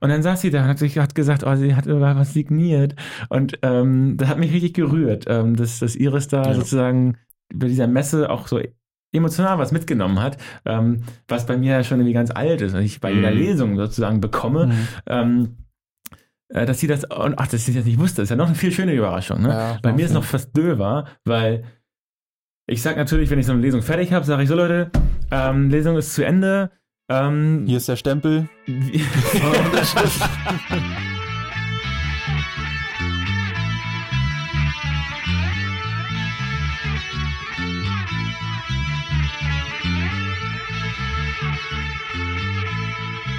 Und 0.00 0.08
dann 0.10 0.22
saß 0.22 0.40
sie 0.40 0.50
da 0.50 0.62
und 0.62 0.68
hat, 0.68 0.78
sich, 0.78 0.98
hat 0.98 1.14
gesagt, 1.14 1.44
oh, 1.44 1.54
sie 1.56 1.74
hat 1.74 1.86
über 1.86 2.16
was 2.16 2.32
signiert. 2.34 2.94
Und 3.28 3.58
ähm, 3.62 4.16
das 4.16 4.28
hat 4.28 4.38
mich 4.38 4.52
richtig 4.52 4.74
gerührt, 4.74 5.24
ähm, 5.28 5.56
dass, 5.56 5.78
dass 5.78 5.96
Iris 5.96 6.28
da 6.28 6.44
Ja. 6.44 6.54
sozusagen 6.54 7.16
bei 7.54 7.68
dieser 7.68 7.86
Messe 7.86 8.28
auch 8.30 8.46
so 8.48 8.60
emotional 9.12 9.58
was 9.58 9.72
mitgenommen 9.72 10.20
hat, 10.20 10.36
ähm, 10.64 11.02
was 11.28 11.46
bei 11.46 11.56
mir 11.56 11.72
ja 11.72 11.84
schon 11.84 12.00
irgendwie 12.00 12.12
ganz 12.12 12.30
alt 12.30 12.60
ist 12.60 12.74
und 12.74 12.82
ich 12.82 13.00
bei 13.00 13.12
jeder 13.12 13.30
Mhm. 13.30 13.36
Lesung 13.38 13.76
sozusagen 13.76 14.20
bekomme. 14.20 14.66
Mhm. 14.66 14.88
Ähm, 15.06 15.56
äh, 16.48 16.66
dass 16.66 16.80
sie 16.80 16.86
das, 16.86 17.04
und 17.04 17.38
ach, 17.38 17.48
dass 17.48 17.64
sie 17.64 17.74
das 17.74 17.84
nicht 17.84 17.98
wusste, 17.98 18.22
ist 18.22 18.28
ja 18.30 18.36
noch 18.36 18.46
eine 18.46 18.54
viel 18.54 18.72
schönere 18.72 18.96
Überraschung. 18.96 19.42
Ne? 19.42 19.48
Ja, 19.48 19.78
Bei 19.82 19.92
mir 19.92 20.04
ist 20.04 20.12
noch 20.12 20.24
fast 20.24 20.56
döver, 20.56 21.06
weil 21.24 21.64
ich 22.68 22.82
sag 22.82 22.96
natürlich, 22.96 23.30
wenn 23.30 23.38
ich 23.38 23.46
so 23.46 23.52
eine 23.52 23.62
Lesung 23.62 23.82
fertig 23.82 24.12
habe, 24.12 24.24
sage 24.24 24.42
ich 24.42 24.48
so, 24.48 24.54
Leute, 24.56 24.90
ähm, 25.30 25.70
Lesung 25.70 25.96
ist 25.96 26.14
zu 26.14 26.24
Ende. 26.24 26.70
Ähm, 27.08 27.64
Hier 27.66 27.76
ist 27.76 27.88
der 27.88 27.96
Stempel. 27.96 28.48
wie- 28.66 29.04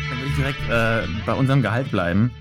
Dann 0.09 0.17
würde 0.20 0.30
ich 0.30 0.36
direkt 0.36 0.70
äh, 0.70 1.08
bei 1.25 1.34
unserem 1.34 1.61
Gehalt 1.61 1.91
bleiben. 1.91 2.31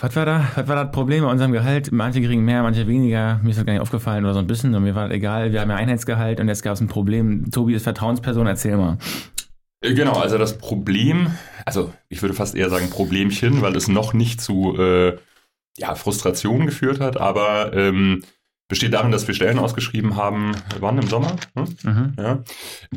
Was 0.00 0.16
war 0.16 0.24
da? 0.26 0.44
Was 0.56 0.66
war 0.68 0.76
das 0.84 0.92
Problem 0.92 1.24
bei 1.24 1.30
unserem 1.30 1.52
Gehalt? 1.52 1.92
Manche 1.92 2.20
kriegen 2.22 2.44
mehr, 2.44 2.62
manche 2.62 2.86
weniger. 2.86 3.38
Mir 3.42 3.50
ist 3.50 3.58
das 3.58 3.66
gar 3.66 3.72
nicht 3.72 3.82
aufgefallen 3.82 4.24
oder 4.24 4.34
so 4.34 4.40
ein 4.40 4.46
bisschen. 4.46 4.74
Und 4.74 4.82
mir 4.82 4.94
war 4.94 5.08
das 5.08 5.16
egal. 5.16 5.52
Wir 5.52 5.60
haben 5.60 5.70
ja 5.70 5.76
Einheitsgehalt 5.76 6.40
und 6.40 6.48
jetzt 6.48 6.62
gab 6.62 6.74
es 6.74 6.80
ein 6.80 6.88
Problem. 6.88 7.50
Tobi 7.50 7.74
ist 7.74 7.82
Vertrauensperson, 7.84 8.46
erzähl 8.46 8.76
mal. 8.76 8.98
Äh, 9.82 9.94
Genau, 9.94 10.12
also 10.12 10.38
das 10.38 10.58
Problem, 10.58 11.32
also 11.64 11.92
ich 12.08 12.22
würde 12.22 12.34
fast 12.34 12.54
eher 12.54 12.70
sagen 12.70 12.90
Problemchen, 12.90 13.62
weil 13.62 13.76
es 13.76 13.88
noch 13.88 14.12
nicht 14.12 14.40
zu 14.40 14.76
äh, 14.78 15.16
ja, 15.78 15.94
Frustration 15.94 16.66
geführt 16.66 17.00
hat, 17.00 17.16
aber 17.16 17.72
ähm, 17.74 18.22
besteht 18.68 18.92
darin, 18.92 19.10
dass 19.10 19.26
wir 19.26 19.34
Stellen 19.34 19.58
ausgeschrieben 19.58 20.16
haben, 20.16 20.52
wann 20.78 20.98
im 20.98 21.08
Sommer? 21.08 21.36
Hm? 21.54 21.76
Mhm. 21.82 22.12
Ja. 22.18 22.44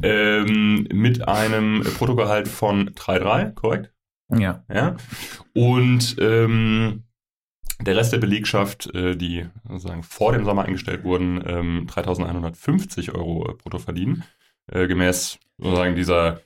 Ähm, 0.04 0.88
mit 0.92 1.28
einem 1.28 1.82
Bruttogehalt 1.82 2.48
von 2.48 2.90
3,3, 2.92 3.54
korrekt? 3.54 3.92
Ja. 4.30 4.64
Ja. 4.72 4.98
Und 5.54 6.16
ähm, 6.20 7.04
der 7.82 7.96
Rest 7.96 8.14
der 8.14 8.20
Belegschaft, 8.20 8.94
äh, 8.94 9.16
die 9.16 9.48
sozusagen 9.68 10.04
vor 10.04 10.32
dem 10.32 10.46
Sommer 10.46 10.66
eingestellt 10.66 11.04
wurden, 11.04 11.44
ähm, 11.46 11.88
3.150 11.88 13.14
Euro 13.16 13.50
äh, 13.50 13.54
brutto 13.54 13.80
verdienen, 13.80 14.24
äh, 14.72 14.88
gemäß 14.88 15.40
sozusagen 15.58 15.96
dieser 15.96 16.42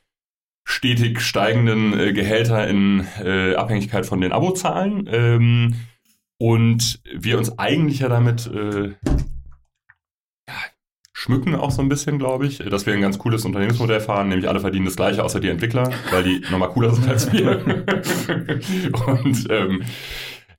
stetig 0.68 1.22
steigenden 1.22 1.98
äh, 1.98 2.12
Gehälter 2.12 2.68
in 2.68 3.08
äh, 3.24 3.56
Abhängigkeit 3.56 4.06
von 4.06 4.20
den 4.20 4.34
Abozahlen. 4.34 5.10
Ähm, 5.10 5.76
und 6.38 7.00
wir 7.16 7.38
uns 7.38 7.58
eigentlich 7.58 8.00
ja 8.00 8.10
damit 8.10 8.48
äh, 8.48 8.90
ja, 8.90 10.56
schmücken 11.14 11.56
auch 11.56 11.72
so 11.72 11.82
ein 11.82 11.88
bisschen, 11.88 12.20
glaube 12.20 12.46
ich, 12.46 12.58
dass 12.58 12.86
wir 12.86 12.94
ein 12.94 13.02
ganz 13.02 13.18
cooles 13.18 13.46
Unternehmensmodell 13.46 14.02
fahren, 14.02 14.28
nämlich 14.28 14.50
alle 14.50 14.60
verdienen 14.60 14.86
das 14.86 14.98
gleiche, 14.98 15.24
außer 15.24 15.40
die 15.40 15.48
Entwickler, 15.48 15.90
weil 16.12 16.24
die 16.24 16.42
nochmal 16.52 16.70
cooler 16.70 16.94
sind 16.94 17.08
als 17.08 17.32
wir. 17.32 17.66
und 19.08 19.48
ähm, 19.50 19.84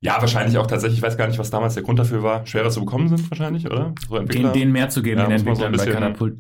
ja, 0.01 0.17
wahrscheinlich 0.21 0.57
auch 0.57 0.67
tatsächlich, 0.67 1.01
ich 1.01 1.05
weiß 1.05 1.19
gar 1.19 1.27
nicht, 1.29 1.39
was 1.39 1.51
damals 1.51 1.75
der 1.75 1.83
Grund 1.83 1.99
dafür 1.99 2.23
war, 2.23 2.47
schwerer 2.47 2.71
zu 2.71 2.81
bekommen 2.81 3.09
sind 3.09 3.31
wahrscheinlich, 3.31 3.67
oder? 3.67 3.95
So 4.09 4.19
Den, 4.21 4.55
denen 4.55 4.73
mehr 4.73 4.89
zu 4.89 5.03
geben, 5.03 5.21
Ja, 5.21 5.27
den 5.27 5.45
man 5.45 5.55
so 5.55 5.65
Entwicklern 5.65 6.01
bei 6.01 6.07
Katapult. 6.07 6.39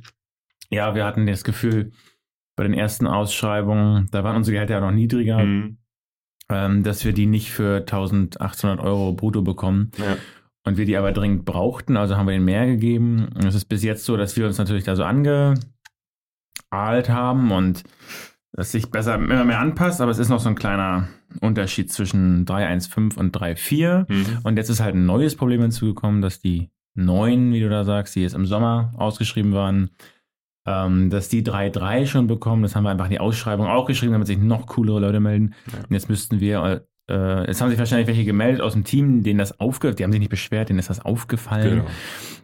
Ja, 0.70 0.94
wir 0.94 1.05
hatten 1.05 1.27
das 1.27 1.44
Gefühl, 1.44 1.92
bei 2.59 2.64
den 2.64 2.75
ersten 2.75 3.06
Ausschreibungen, 3.06 4.09
da 4.11 4.25
waren 4.25 4.34
unsere 4.34 4.55
Gehälter 4.55 4.75
ja 4.75 4.81
noch 4.81 4.91
niedriger, 4.91 5.39
Mhm. 5.39 5.78
ähm, 6.51 6.83
dass 6.83 7.05
wir 7.05 7.12
die 7.12 7.27
nicht 7.27 7.53
für 7.53 7.87
1800 7.87 8.81
Euro 8.81 9.12
brutto 9.12 9.42
bekommen. 9.42 9.92
Ja. 9.97 10.17
Und 10.65 10.77
wir 10.77 10.84
die 10.84 10.97
aber 10.97 11.12
dringend 11.12 11.45
brauchten, 11.45 11.97
also 11.97 12.17
haben 12.17 12.27
wir 12.27 12.34
ihnen 12.34 12.45
mehr 12.45 12.67
gegeben. 12.67 13.28
Und 13.33 13.45
es 13.45 13.55
ist 13.55 13.67
bis 13.67 13.84
jetzt 13.84 14.05
so, 14.05 14.17
dass 14.17 14.37
wir 14.37 14.44
uns 14.44 14.59
natürlich 14.59 14.82
da 14.82 14.97
so 14.97 15.05
angeahlt 15.05 15.60
haben 17.09 17.53
und 17.53 17.84
das 18.53 18.72
sich 18.72 18.91
besser 18.91 19.15
immer 19.15 19.44
mehr 19.44 19.61
anpasst, 19.61 20.00
aber 20.00 20.11
es 20.11 20.19
ist 20.19 20.31
noch 20.31 20.41
so 20.41 20.49
ein 20.49 20.56
kleiner 20.56 21.09
Unterschied 21.41 21.93
zwischen 21.93 22.44
315 22.44 23.21
und 23.21 23.37
34. 23.37 24.09
Mhm. 24.09 24.38
Und 24.43 24.56
jetzt 24.56 24.69
ist 24.69 24.81
halt 24.81 24.97
ein 24.97 25.06
neues 25.06 25.37
Problem 25.37 25.62
hinzugekommen, 25.62 26.22
dass 26.22 26.41
die 26.41 26.71
neuen, 26.94 27.53
wie 27.53 27.61
du 27.61 27.69
da 27.69 27.84
sagst, 27.84 28.16
die 28.16 28.22
jetzt 28.22 28.34
im 28.34 28.47
Sommer 28.47 28.93
ausgeschrieben 28.97 29.53
waren, 29.53 29.91
ähm, 30.69 31.09
dass 31.09 31.29
die 31.31 31.43
3-3 31.43 32.06
schon 32.06 32.27
bekommen. 32.27 32.62
Das 32.62 32.77
haben 32.77 32.84
wir 32.84 32.91
einfach 32.91 33.06
in 33.06 33.12
die 33.12 33.21
Ausschreibung 33.21 33.67
auch 33.67 33.87
geschrieben, 33.87 34.12
damit 34.12 34.27
sich 34.27 34.37
noch 34.39 34.67
coolere 34.67 35.01
Leute 35.01 35.21
melden. 35.21 35.55
Ja. 35.73 35.79
Und 35.79 35.95
jetzt 35.95 36.11
müssten 36.11 36.41
wir, 36.41 36.84
äh, 37.09 37.47
jetzt 37.47 37.61
haben 37.62 37.71
sich 37.71 37.79
wahrscheinlich 37.79 38.06
welche 38.06 38.25
gemeldet 38.25 38.61
aus 38.61 38.75
dem 38.75 38.84
Team, 38.84 39.23
denen 39.23 39.39
das 39.39 39.59
aufgefallen 39.61 39.97
die 39.97 40.05
haben 40.05 40.12
sich 40.12 40.21
nicht 40.21 40.29
beschwert, 40.31 40.69
denen 40.69 40.79
ist 40.79 40.91
das 40.91 41.01
aufgefallen. 41.05 41.84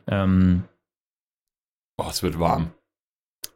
Genau. 0.07 0.23
Ähm, 0.25 0.62
Oh, 1.97 2.07
es 2.11 2.23
wird 2.25 2.39
warm. 2.41 2.73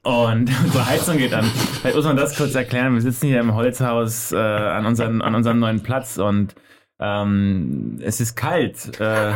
und 0.05 0.51
unsere 0.65 0.87
Heizung 0.87 1.17
geht 1.19 1.35
an. 1.35 1.45
Vielleicht 1.45 1.97
muss 1.97 2.05
man 2.05 2.17
das 2.17 2.37
kurz 2.37 2.55
erklären. 2.55 2.95
Wir 2.95 3.00
sitzen 3.00 3.27
hier 3.27 3.41
im 3.41 3.55
Holzhaus 3.55 4.31
äh, 4.33 4.37
an, 4.37 4.87
unseren, 4.87 5.23
an 5.23 5.35
unserem 5.35 5.59
neuen 5.59 5.83
Platz 5.83 6.19
und 6.19 6.55
ähm, 7.00 7.99
es 8.03 8.21
ist 8.21 8.37
kalt. 8.37 9.00
Äh, 9.00 9.33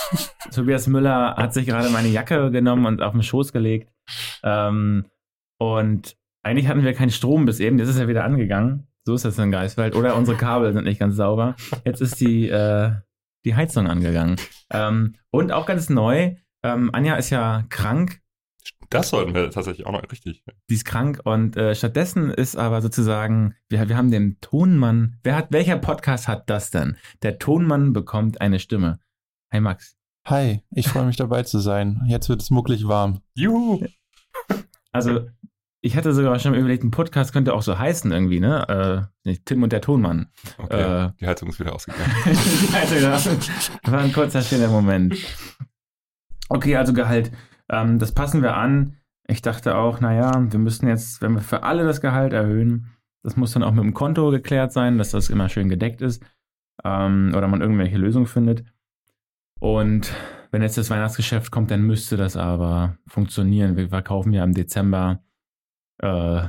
Tobias 0.54 0.86
Müller 0.86 1.34
hat 1.36 1.52
sich 1.54 1.66
gerade 1.66 1.88
meine 1.90 2.08
Jacke 2.08 2.50
genommen 2.50 2.86
und 2.86 3.02
auf 3.02 3.12
den 3.12 3.22
Schoß 3.22 3.52
gelegt. 3.52 3.90
Ähm, 4.42 5.06
und 5.58 6.16
eigentlich 6.42 6.68
hatten 6.68 6.84
wir 6.84 6.92
keinen 6.94 7.10
Strom 7.10 7.46
bis 7.46 7.60
eben. 7.60 7.78
Jetzt 7.78 7.88
ist 7.88 7.98
er 7.98 8.08
wieder 8.08 8.24
angegangen. 8.24 8.86
So 9.04 9.14
ist 9.14 9.24
das 9.24 9.38
in 9.38 9.50
Geiswald. 9.50 9.94
Oder 9.94 10.16
unsere 10.16 10.36
Kabel 10.36 10.72
sind 10.72 10.84
nicht 10.84 11.00
ganz 11.00 11.16
sauber. 11.16 11.56
Jetzt 11.84 12.00
ist 12.00 12.20
die, 12.20 12.48
äh, 12.48 12.92
die 13.44 13.54
Heizung 13.54 13.86
angegangen. 13.86 14.36
Ähm, 14.70 15.16
und 15.30 15.52
auch 15.52 15.66
ganz 15.66 15.90
neu. 15.90 16.36
Ähm, 16.62 16.90
Anja 16.94 17.16
ist 17.16 17.30
ja 17.30 17.64
krank 17.68 18.20
Das 18.88 19.10
sollten 19.10 19.34
wir 19.34 19.50
tatsächlich 19.50 19.86
auch 19.86 19.92
noch 19.92 20.02
richtig. 20.10 20.42
die 20.70 20.74
ist 20.74 20.86
krank 20.86 21.20
und 21.24 21.56
äh, 21.56 21.74
stattdessen 21.74 22.30
ist 22.30 22.56
aber 22.56 22.80
sozusagen, 22.80 23.54
wir, 23.68 23.86
wir 23.88 23.96
haben 23.96 24.10
den 24.10 24.40
Tonmann, 24.40 25.18
wer 25.22 25.36
hat, 25.36 25.48
welcher 25.50 25.76
Podcast 25.76 26.26
hat 26.28 26.48
das 26.48 26.70
denn? 26.70 26.96
Der 27.22 27.38
Tonmann 27.38 27.92
bekommt 27.92 28.40
eine 28.40 28.58
Stimme. 28.58 28.98
Hi 29.52 29.60
Max. 29.60 29.96
Hi, 30.26 30.62
ich 30.70 30.88
freue 30.88 31.04
mich 31.04 31.16
dabei 31.16 31.42
zu 31.42 31.58
sein. 31.58 32.00
Jetzt 32.06 32.30
wird 32.30 32.40
es 32.40 32.50
mucklig 32.50 32.88
warm. 32.88 33.20
Juhu! 33.34 33.84
Also, 34.90 35.28
ich 35.82 35.96
hatte 35.96 36.14
sogar 36.14 36.38
schon 36.38 36.54
überlegt, 36.54 36.82
ein 36.82 36.90
Podcast 36.90 37.34
könnte 37.34 37.52
auch 37.52 37.60
so 37.60 37.78
heißen 37.78 38.10
irgendwie, 38.10 38.40
ne? 38.40 39.10
Äh, 39.26 39.36
Tim 39.44 39.62
und 39.62 39.70
der 39.72 39.82
Tonmann. 39.82 40.28
Okay, 40.56 41.08
Äh. 41.08 41.10
die 41.20 41.26
Heizung 41.26 41.50
ist 41.50 41.60
wieder 41.60 41.74
ausgegangen. 41.74 42.10
also, 42.72 42.94
das 43.00 43.70
war 43.84 44.00
ein 44.00 44.14
kurzer 44.14 44.40
stiller 44.40 44.68
Moment. 44.68 45.14
Okay, 46.48 46.76
also 46.76 46.94
Gehalt. 46.94 47.30
Ähm, 47.70 47.98
das 47.98 48.12
passen 48.12 48.40
wir 48.40 48.56
an. 48.56 48.96
Ich 49.26 49.42
dachte 49.42 49.76
auch, 49.76 50.00
naja, 50.00 50.32
wir 50.50 50.58
müssen 50.58 50.88
jetzt, 50.88 51.20
wenn 51.20 51.34
wir 51.34 51.42
für 51.42 51.64
alle 51.64 51.84
das 51.84 52.00
Gehalt 52.00 52.32
erhöhen, 52.32 52.90
das 53.22 53.36
muss 53.36 53.52
dann 53.52 53.62
auch 53.62 53.72
mit 53.72 53.84
dem 53.84 53.94
Konto 53.94 54.30
geklärt 54.30 54.72
sein, 54.72 54.96
dass 54.96 55.10
das 55.10 55.28
immer 55.28 55.50
schön 55.50 55.68
gedeckt 55.68 56.00
ist 56.00 56.22
ähm, 56.82 57.32
oder 57.36 57.46
man 57.48 57.60
irgendwelche 57.60 57.96
Lösungen 57.98 58.26
findet. 58.26 58.64
Und 59.64 60.12
wenn 60.50 60.60
jetzt 60.60 60.76
das 60.76 60.90
Weihnachtsgeschäft 60.90 61.50
kommt, 61.50 61.70
dann 61.70 61.80
müsste 61.80 62.18
das 62.18 62.36
aber 62.36 62.98
funktionieren. 63.06 63.78
Wir 63.78 63.88
verkaufen 63.88 64.34
ja 64.34 64.44
im 64.44 64.52
Dezember 64.52 65.22
äh, 66.02 66.42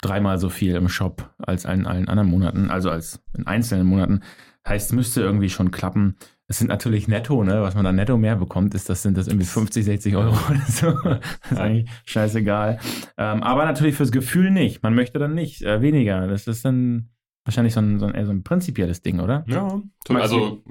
dreimal 0.00 0.38
so 0.38 0.48
viel 0.48 0.74
im 0.74 0.88
Shop 0.88 1.34
als 1.36 1.66
in 1.66 1.84
allen 1.84 2.08
anderen 2.08 2.30
Monaten, 2.30 2.70
also 2.70 2.88
als 2.88 3.22
in 3.36 3.46
einzelnen 3.46 3.86
Monaten. 3.86 4.22
Heißt, 4.66 4.88
es 4.88 4.96
müsste 4.96 5.20
irgendwie 5.20 5.50
schon 5.50 5.70
klappen. 5.70 6.16
Es 6.46 6.58
sind 6.58 6.68
natürlich 6.68 7.08
netto, 7.08 7.44
ne? 7.44 7.60
Was 7.60 7.74
man 7.74 7.84
da 7.84 7.92
netto 7.92 8.16
mehr 8.16 8.36
bekommt, 8.36 8.74
ist 8.74 8.88
das 8.88 9.02
sind 9.02 9.18
das 9.18 9.28
irgendwie 9.28 9.44
50, 9.44 9.84
60 9.84 10.16
Euro 10.16 10.34
oder 10.50 10.64
so. 10.66 10.92
Das 11.02 11.52
ist 11.52 11.58
eigentlich 11.58 11.90
scheißegal. 12.06 12.78
Ähm, 13.18 13.42
aber 13.42 13.66
natürlich 13.66 13.96
fürs 13.96 14.12
Gefühl 14.12 14.50
nicht. 14.50 14.82
Man 14.82 14.94
möchte 14.94 15.18
dann 15.18 15.34
nicht 15.34 15.60
äh, 15.60 15.82
weniger. 15.82 16.26
Das 16.26 16.46
ist 16.46 16.64
dann 16.64 17.10
wahrscheinlich 17.46 17.74
so 17.74 17.80
ein, 17.80 17.98
so 17.98 18.06
ein, 18.06 18.26
so 18.26 18.32
ein 18.32 18.42
prinzipielles 18.42 19.02
Ding, 19.02 19.20
oder? 19.20 19.44
Ja, 19.46 19.80
also, 20.08 20.62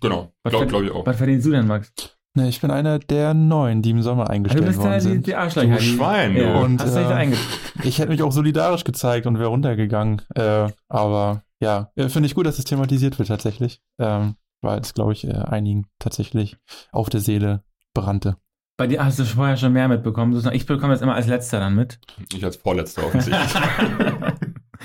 genau, 0.00 0.32
glaube 0.44 0.66
glaub 0.66 0.82
ich 0.82 0.90
auch. 0.90 1.06
Was 1.06 1.16
verdienst 1.16 1.46
du 1.46 1.50
denn, 1.50 1.66
Max? 1.66 1.92
Ne, 2.34 2.48
ich 2.48 2.60
bin 2.60 2.70
einer 2.70 2.98
der 2.98 3.34
neuen, 3.34 3.82
die 3.82 3.90
im 3.90 4.02
Sommer 4.02 4.26
Du 4.26 4.30
eingestellt 4.30 4.66
bist 4.66 4.78
worden 4.78 4.90
ja 4.92 4.96
die, 4.98 5.02
sind. 5.02 5.26
die 5.26 5.34
Arschlöcher. 5.34 5.68
Du 5.74 5.78
die- 5.78 5.84
Schwein, 5.84 6.34
du. 6.34 6.42
Ja. 6.42 6.60
Und, 6.60 6.80
Hast 6.80 6.94
du 6.94 6.98
dich 7.00 7.08
da 7.08 7.16
äh. 7.16 7.38
Ich 7.84 7.98
hätte 7.98 8.10
mich 8.10 8.22
auch 8.22 8.30
solidarisch 8.32 8.84
gezeigt 8.84 9.26
und 9.26 9.38
wäre 9.38 9.48
runtergegangen. 9.48 10.22
Äh, 10.34 10.68
aber 10.88 11.42
ja, 11.60 11.90
äh, 11.96 12.08
finde 12.08 12.26
ich 12.26 12.34
gut, 12.34 12.46
dass 12.46 12.58
es 12.58 12.64
thematisiert 12.64 13.18
wird 13.18 13.28
tatsächlich. 13.28 13.80
Ähm, 13.98 14.36
weil 14.60 14.80
es, 14.80 14.94
glaube 14.94 15.12
ich, 15.12 15.26
äh, 15.26 15.32
einigen 15.32 15.86
tatsächlich 15.98 16.56
auf 16.92 17.08
der 17.10 17.20
Seele 17.20 17.62
brannte. 17.94 18.36
Bei 18.76 18.86
dir 18.86 19.04
hast 19.04 19.18
du 19.18 19.24
vorher 19.24 19.56
schon 19.56 19.72
mehr 19.72 19.88
mitbekommen. 19.88 20.40
Ich 20.52 20.66
bekomme 20.66 20.92
das 20.92 21.02
immer 21.02 21.14
als 21.14 21.26
letzter 21.26 21.58
dann 21.58 21.74
mit. 21.74 21.98
Ich 22.32 22.44
als 22.44 22.56
Vorletzter 22.56 23.04
offensichtlich. 23.06 23.54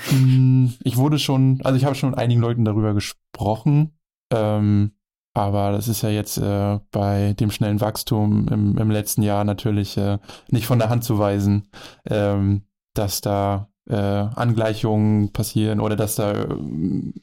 Hm, 0.08 0.74
Ich 0.82 0.96
wurde 0.96 1.18
schon, 1.20 1.60
also 1.62 1.76
ich 1.76 1.84
habe 1.84 1.94
schon 1.94 2.10
mit 2.10 2.18
einigen 2.18 2.40
Leuten 2.40 2.64
darüber 2.64 2.94
gesprochen, 2.94 3.96
ähm, 4.34 4.92
aber 5.34 5.72
das 5.72 5.88
ist 5.88 6.02
ja 6.02 6.10
jetzt 6.10 6.38
äh, 6.38 6.78
bei 6.92 7.34
dem 7.34 7.50
schnellen 7.50 7.80
Wachstum 7.80 8.46
im, 8.48 8.78
im 8.78 8.90
letzten 8.90 9.22
Jahr 9.22 9.44
natürlich 9.44 9.96
äh, 9.96 10.18
nicht 10.48 10.66
von 10.66 10.78
der 10.78 10.90
Hand 10.90 11.02
zu 11.02 11.18
weisen, 11.18 11.68
ähm, 12.08 12.62
dass 12.94 13.20
da 13.20 13.68
äh, 13.88 13.96
Angleichungen 13.96 15.32
passieren 15.32 15.80
oder 15.80 15.96
dass 15.96 16.14
da 16.14 16.32
äh, 16.32 16.46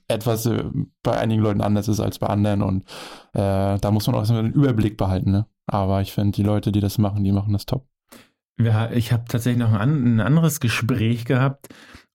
etwas 0.10 0.46
äh, 0.46 0.64
bei 1.04 1.18
einigen 1.18 1.42
Leuten 1.42 1.62
anders 1.62 1.88
ist 1.88 2.02
als 2.02 2.20
bei 2.20 2.28
anderen 2.28 2.62
und 2.62 2.84
äh, 3.34 3.80
da 3.80 3.92
muss 3.92 4.08
man 4.08 4.16
auch 4.16 4.26
so 4.26 4.34
einen 4.34 4.54
Überblick 4.54 4.98
behalten. 4.98 5.32
Ne? 5.32 5.46
Aber 5.66 6.02
ich 6.02 6.12
finde, 6.12 6.36
die 6.36 6.44
Leute, 6.44 6.72
die 6.74 6.82
das 6.82 6.98
machen, 6.98 7.24
die 7.24 7.32
machen 7.32 7.54
das 7.54 7.66
top. 7.66 7.88
Ja, 8.60 8.92
ich 8.92 9.12
habe 9.14 9.24
tatsächlich 9.28 9.64
noch 9.64 9.74
ein, 9.74 10.18
ein, 10.18 10.20
anderes 10.20 10.60
Gespräch 10.60 11.26
gehabt 11.26 11.70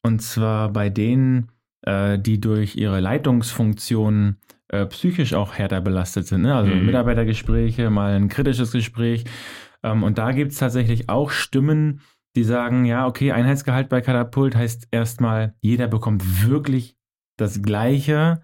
und 0.05 0.21
zwar 0.21 0.69
bei 0.69 0.91
denen, 0.91 1.51
die 1.89 2.41
durch 2.41 2.75
ihre 2.75 2.99
Leitungsfunktion 2.99 4.39
äh, 4.69 4.87
psychisch 4.87 5.35
auch 5.35 5.55
härter 5.55 5.81
belastet 5.81 6.27
sind. 6.27 6.43
Ne? 6.43 6.55
Also 6.55 6.75
mhm. 6.75 6.87
Mitarbeitergespräche, 6.87 7.91
mal 7.91 8.15
ein 8.15 8.29
kritisches 8.29 8.73
Gespräch. 8.73 9.25
Ähm, 9.83 10.03
und 10.03 10.19
da 10.19 10.33
gibt 10.33 10.53
es 10.53 10.59
tatsächlich 10.59 11.09
auch 11.09 11.31
Stimmen, 11.31 12.01
die 12.35 12.45
sagen, 12.45 12.85
ja, 12.85 13.07
okay, 13.07 13.33
Einheitsgehalt 13.33 13.89
bei 13.89 14.01
Katapult 14.01 14.57
heißt 14.57 14.89
erstmal, 14.91 15.55
jeder 15.61 15.89
bekommt 15.89 16.47
wirklich 16.47 16.97
das 17.37 17.63
Gleiche. 17.63 18.43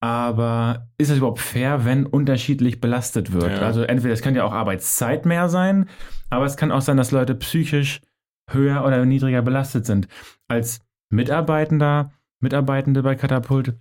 Aber 0.00 0.88
ist 0.98 1.10
es 1.10 1.18
überhaupt 1.18 1.40
fair, 1.40 1.84
wenn 1.84 2.06
unterschiedlich 2.06 2.80
belastet 2.80 3.32
wird? 3.32 3.50
Ja. 3.50 3.62
Also 3.62 3.82
entweder 3.82 4.12
es 4.12 4.22
kann 4.22 4.34
ja 4.34 4.44
auch 4.44 4.52
Arbeitszeit 4.52 5.24
mehr 5.24 5.48
sein, 5.48 5.88
aber 6.28 6.44
es 6.44 6.56
kann 6.56 6.70
auch 6.70 6.82
sein, 6.82 6.98
dass 6.98 7.12
Leute 7.12 7.34
psychisch 7.34 8.02
höher 8.48 8.84
oder 8.84 9.04
niedriger 9.04 9.42
belastet 9.42 9.86
sind. 9.86 10.06
Als 10.48 10.80
Mitarbeitender, 11.08 12.12
Mitarbeitende 12.40 13.02
bei 13.02 13.14
Katapult 13.14 13.74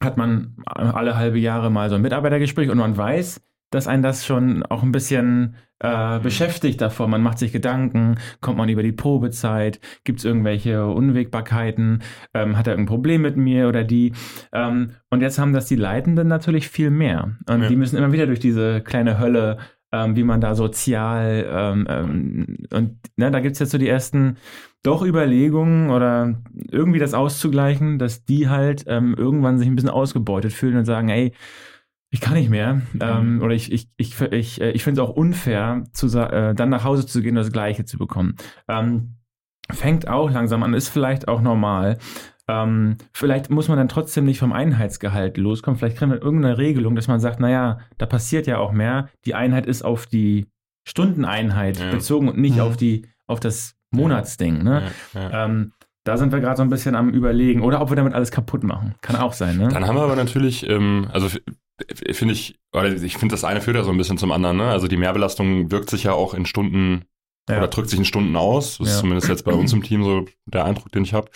hat 0.00 0.16
man 0.16 0.56
alle 0.66 1.16
halbe 1.16 1.38
Jahre 1.38 1.70
mal 1.70 1.88
so 1.90 1.96
ein 1.96 2.02
Mitarbeitergespräch 2.02 2.70
und 2.70 2.78
man 2.78 2.96
weiß, 2.96 3.40
dass 3.70 3.86
einen 3.86 4.02
das 4.02 4.24
schon 4.24 4.62
auch 4.62 4.82
ein 4.82 4.92
bisschen 4.92 5.56
äh, 5.80 6.18
beschäftigt 6.20 6.80
davor. 6.80 7.06
Man 7.08 7.22
macht 7.22 7.38
sich 7.38 7.52
Gedanken, 7.52 8.16
kommt 8.40 8.58
man 8.58 8.68
über 8.68 8.82
die 8.82 8.92
Probezeit, 8.92 9.80
gibt 10.04 10.20
es 10.20 10.24
irgendwelche 10.24 10.86
Unwägbarkeiten, 10.86 12.02
ähm, 12.34 12.56
hat 12.56 12.66
er 12.66 12.72
irgendein 12.72 12.94
Problem 12.94 13.22
mit 13.22 13.36
mir 13.36 13.68
oder 13.68 13.84
die. 13.84 14.12
Ähm, 14.52 14.92
und 15.10 15.20
jetzt 15.20 15.38
haben 15.38 15.52
das 15.52 15.66
die 15.66 15.76
Leitenden 15.76 16.28
natürlich 16.28 16.68
viel 16.68 16.90
mehr. 16.90 17.36
Und 17.48 17.62
ja. 17.62 17.68
die 17.68 17.76
müssen 17.76 17.96
immer 17.96 18.12
wieder 18.12 18.26
durch 18.26 18.40
diese 18.40 18.80
kleine 18.80 19.18
Hölle, 19.18 19.58
ähm, 19.92 20.16
wie 20.16 20.24
man 20.24 20.40
da 20.40 20.54
sozial 20.54 21.46
ähm, 21.50 21.86
ähm, 21.88 22.56
und 22.72 22.98
ne, 23.16 23.30
da 23.30 23.40
gibt 23.40 23.54
es 23.54 23.58
jetzt 23.58 23.70
so 23.70 23.78
die 23.78 23.88
ersten 23.88 24.36
doch 24.82 25.04
Überlegungen 25.04 25.90
oder 25.90 26.40
irgendwie 26.70 26.98
das 26.98 27.14
auszugleichen, 27.14 27.98
dass 27.98 28.24
die 28.24 28.48
halt 28.48 28.84
ähm, 28.86 29.14
irgendwann 29.16 29.58
sich 29.58 29.66
ein 29.66 29.74
bisschen 29.74 29.90
ausgebeutet 29.90 30.52
fühlen 30.52 30.76
und 30.76 30.84
sagen, 30.84 31.08
ey, 31.08 31.32
ich 32.10 32.20
kann 32.20 32.34
nicht 32.34 32.48
mehr. 32.48 32.82
Ähm, 33.00 33.36
mhm. 33.36 33.42
oder 33.42 33.54
ich, 33.54 33.72
ich, 33.72 33.88
ich, 33.96 34.20
ich, 34.20 34.60
ich 34.60 34.84
finde 34.84 35.02
es 35.02 35.08
auch 35.08 35.14
unfair, 35.14 35.84
zu, 35.92 36.06
äh, 36.18 36.54
dann 36.54 36.70
nach 36.70 36.84
Hause 36.84 37.06
zu 37.06 37.20
gehen 37.20 37.36
und 37.36 37.44
das 37.44 37.52
Gleiche 37.52 37.84
zu 37.84 37.98
bekommen. 37.98 38.36
Ähm, 38.66 39.16
fängt 39.70 40.08
auch 40.08 40.30
langsam 40.30 40.62
an, 40.62 40.74
ist 40.74 40.88
vielleicht 40.88 41.28
auch 41.28 41.40
normal. 41.40 41.98
Ähm, 42.48 42.96
vielleicht 43.12 43.50
muss 43.50 43.68
man 43.68 43.76
dann 43.76 43.88
trotzdem 43.88 44.24
nicht 44.24 44.38
vom 44.38 44.54
Einheitsgehalt 44.54 45.36
loskommen. 45.36 45.78
Vielleicht 45.78 45.98
kriegen 45.98 46.12
wir 46.12 46.22
irgendeine 46.22 46.56
Regelung, 46.56 46.94
dass 46.94 47.08
man 47.08 47.20
sagt, 47.20 47.40
naja, 47.40 47.80
da 47.98 48.06
passiert 48.06 48.46
ja 48.46 48.58
auch 48.58 48.72
mehr. 48.72 49.10
Die 49.26 49.34
Einheit 49.34 49.66
ist 49.66 49.82
auf 49.82 50.06
die 50.06 50.46
Stundeneinheit 50.86 51.78
ja. 51.78 51.90
bezogen 51.90 52.28
und 52.28 52.38
nicht 52.38 52.56
mhm. 52.56 52.62
auf 52.62 52.78
die, 52.78 53.06
auf 53.26 53.40
das 53.40 53.77
Monatsding. 53.90 54.62
Ne? 54.62 54.90
Ja, 55.14 55.20
ja. 55.20 55.44
Ähm, 55.44 55.72
da 56.04 56.16
sind 56.16 56.32
wir 56.32 56.40
gerade 56.40 56.56
so 56.56 56.62
ein 56.62 56.70
bisschen 56.70 56.94
am 56.94 57.10
überlegen. 57.10 57.62
Oder 57.62 57.80
ob 57.80 57.90
wir 57.90 57.96
damit 57.96 58.14
alles 58.14 58.30
kaputt 58.30 58.64
machen. 58.64 58.94
Kann 59.02 59.16
auch 59.16 59.34
sein, 59.34 59.58
ne? 59.58 59.68
Dann 59.68 59.86
haben 59.86 59.96
wir 59.96 60.02
aber 60.02 60.16
natürlich, 60.16 60.68
ähm, 60.68 61.08
also 61.12 61.28
finde 62.12 62.34
ich, 62.34 62.58
oder 62.72 62.90
ich 62.90 63.16
finde, 63.18 63.34
das 63.34 63.44
eine 63.44 63.60
führt 63.60 63.76
ja 63.76 63.84
so 63.84 63.90
ein 63.90 63.98
bisschen 63.98 64.18
zum 64.18 64.32
anderen. 64.32 64.56
Ne? 64.56 64.70
Also 64.70 64.88
die 64.88 64.96
Mehrbelastung 64.96 65.70
wirkt 65.70 65.90
sich 65.90 66.04
ja 66.04 66.12
auch 66.12 66.34
in 66.34 66.46
Stunden 66.46 67.04
ja. 67.48 67.58
oder 67.58 67.68
drückt 67.68 67.90
sich 67.90 67.98
in 67.98 68.04
Stunden 68.04 68.36
aus. 68.36 68.78
Das 68.78 68.88
ist 68.88 68.98
zumindest 68.98 69.28
jetzt 69.28 69.44
bei 69.44 69.52
uns 69.52 69.72
im 69.72 69.82
Team 69.82 70.02
so 70.02 70.24
der 70.46 70.64
Eindruck, 70.64 70.90
den 70.92 71.04
ich 71.04 71.14
habe. 71.14 71.30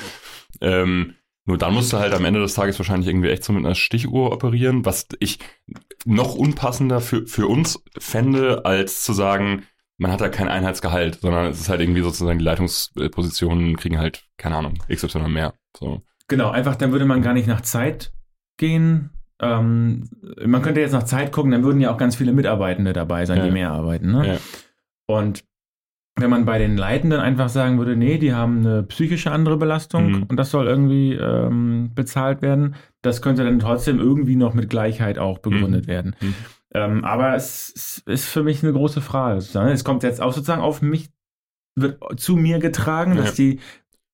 Ähm, 0.61 1.15
nur 1.45 1.59
dann 1.59 1.75
musst 1.75 1.93
du 1.93 1.99
halt 1.99 2.15
am 2.15 2.25
Ende 2.25 2.41
des 2.41 2.55
Tages 2.55 2.79
wahrscheinlich 2.79 3.09
irgendwie 3.09 3.29
echt 3.29 3.43
so 3.45 3.53
mit 3.53 3.65
einer 3.65 3.75
Stichuhr 3.75 4.33
operieren, 4.33 4.85
was 4.85 5.09
ich 5.19 5.39
noch 6.05 6.35
unpassender 6.35 7.01
für, 7.01 7.27
für 7.27 7.49
uns 7.49 7.83
fände, 7.99 8.65
als 8.65 9.03
zu 9.03 9.13
sagen, 9.13 9.65
man 10.03 10.11
hat 10.11 10.21
da 10.21 10.29
kein 10.29 10.49
Einheitsgehalt, 10.49 11.21
sondern 11.21 11.47
es 11.47 11.61
ist 11.61 11.69
halt 11.69 11.81
irgendwie 11.81 12.03
sozusagen 12.03 12.39
die 12.39 12.45
Leitungspositionen 12.45 13.77
kriegen 13.77 13.99
halt, 13.99 14.25
keine 14.37 14.57
Ahnung, 14.57 14.75
XY 14.93 15.29
mehr. 15.29 15.55
So. 15.77 16.03
Genau, 16.27 16.51
einfach 16.51 16.75
dann 16.75 16.91
würde 16.91 17.05
man 17.05 17.23
gar 17.23 17.35
nicht 17.35 17.47
nach 17.47 17.61
Zeit 17.61 18.13
gehen, 18.59 19.11
ähm, 19.41 20.09
man 20.45 20.63
könnte 20.63 20.81
jetzt 20.81 20.93
nach 20.93 21.05
Zeit 21.05 21.33
gucken, 21.33 21.53
dann 21.53 21.63
würden 21.63 21.81
ja 21.81 21.93
auch 21.93 21.99
ganz 21.99 22.17
viele 22.17 22.33
Mitarbeitende 22.33 22.93
dabei 22.93 23.27
sein, 23.27 23.39
ja. 23.39 23.45
die 23.45 23.51
mehr 23.51 23.71
arbeiten. 23.71 24.13
Ne? 24.13 24.27
Ja. 24.27 24.37
Und 25.07 25.45
wenn 26.17 26.31
man 26.31 26.45
bei 26.45 26.59
den 26.59 26.77
Leitenden 26.77 27.21
einfach 27.21 27.49
sagen 27.49 27.79
würde, 27.79 27.97
nee, 27.97 28.19
die 28.19 28.35
haben 28.35 28.59
eine 28.59 28.83
psychische 28.83 29.31
andere 29.31 29.57
Belastung 29.57 30.11
mhm. 30.11 30.23
und 30.25 30.37
das 30.37 30.51
soll 30.51 30.67
irgendwie 30.67 31.15
ähm, 31.15 31.91
bezahlt 31.95 32.43
werden, 32.43 32.75
das 33.03 33.23
könnte 33.23 33.45
dann 33.45 33.59
trotzdem 33.61 33.99
irgendwie 33.99 34.37
noch 34.37 34.53
mit 34.53 34.69
Gleichheit 34.69 35.19
auch 35.19 35.39
begründet 35.39 35.87
mhm. 35.87 35.91
werden. 35.91 36.17
Mhm. 36.21 36.35
Ähm, 36.75 37.05
aber 37.05 37.35
es 37.35 38.03
ist 38.07 38.27
für 38.27 38.43
mich 38.43 38.63
eine 38.63 38.73
große 38.73 39.01
Frage. 39.01 39.39
Es 39.39 39.85
kommt 39.85 40.03
jetzt 40.03 40.21
auch 40.21 40.33
sozusagen 40.33 40.63
auf 40.63 40.81
mich, 40.83 41.11
wird 41.77 41.99
zu 42.19 42.37
mir 42.37 42.59
getragen, 42.59 43.15
ja. 43.15 43.23
dass 43.23 43.35
die 43.35 43.61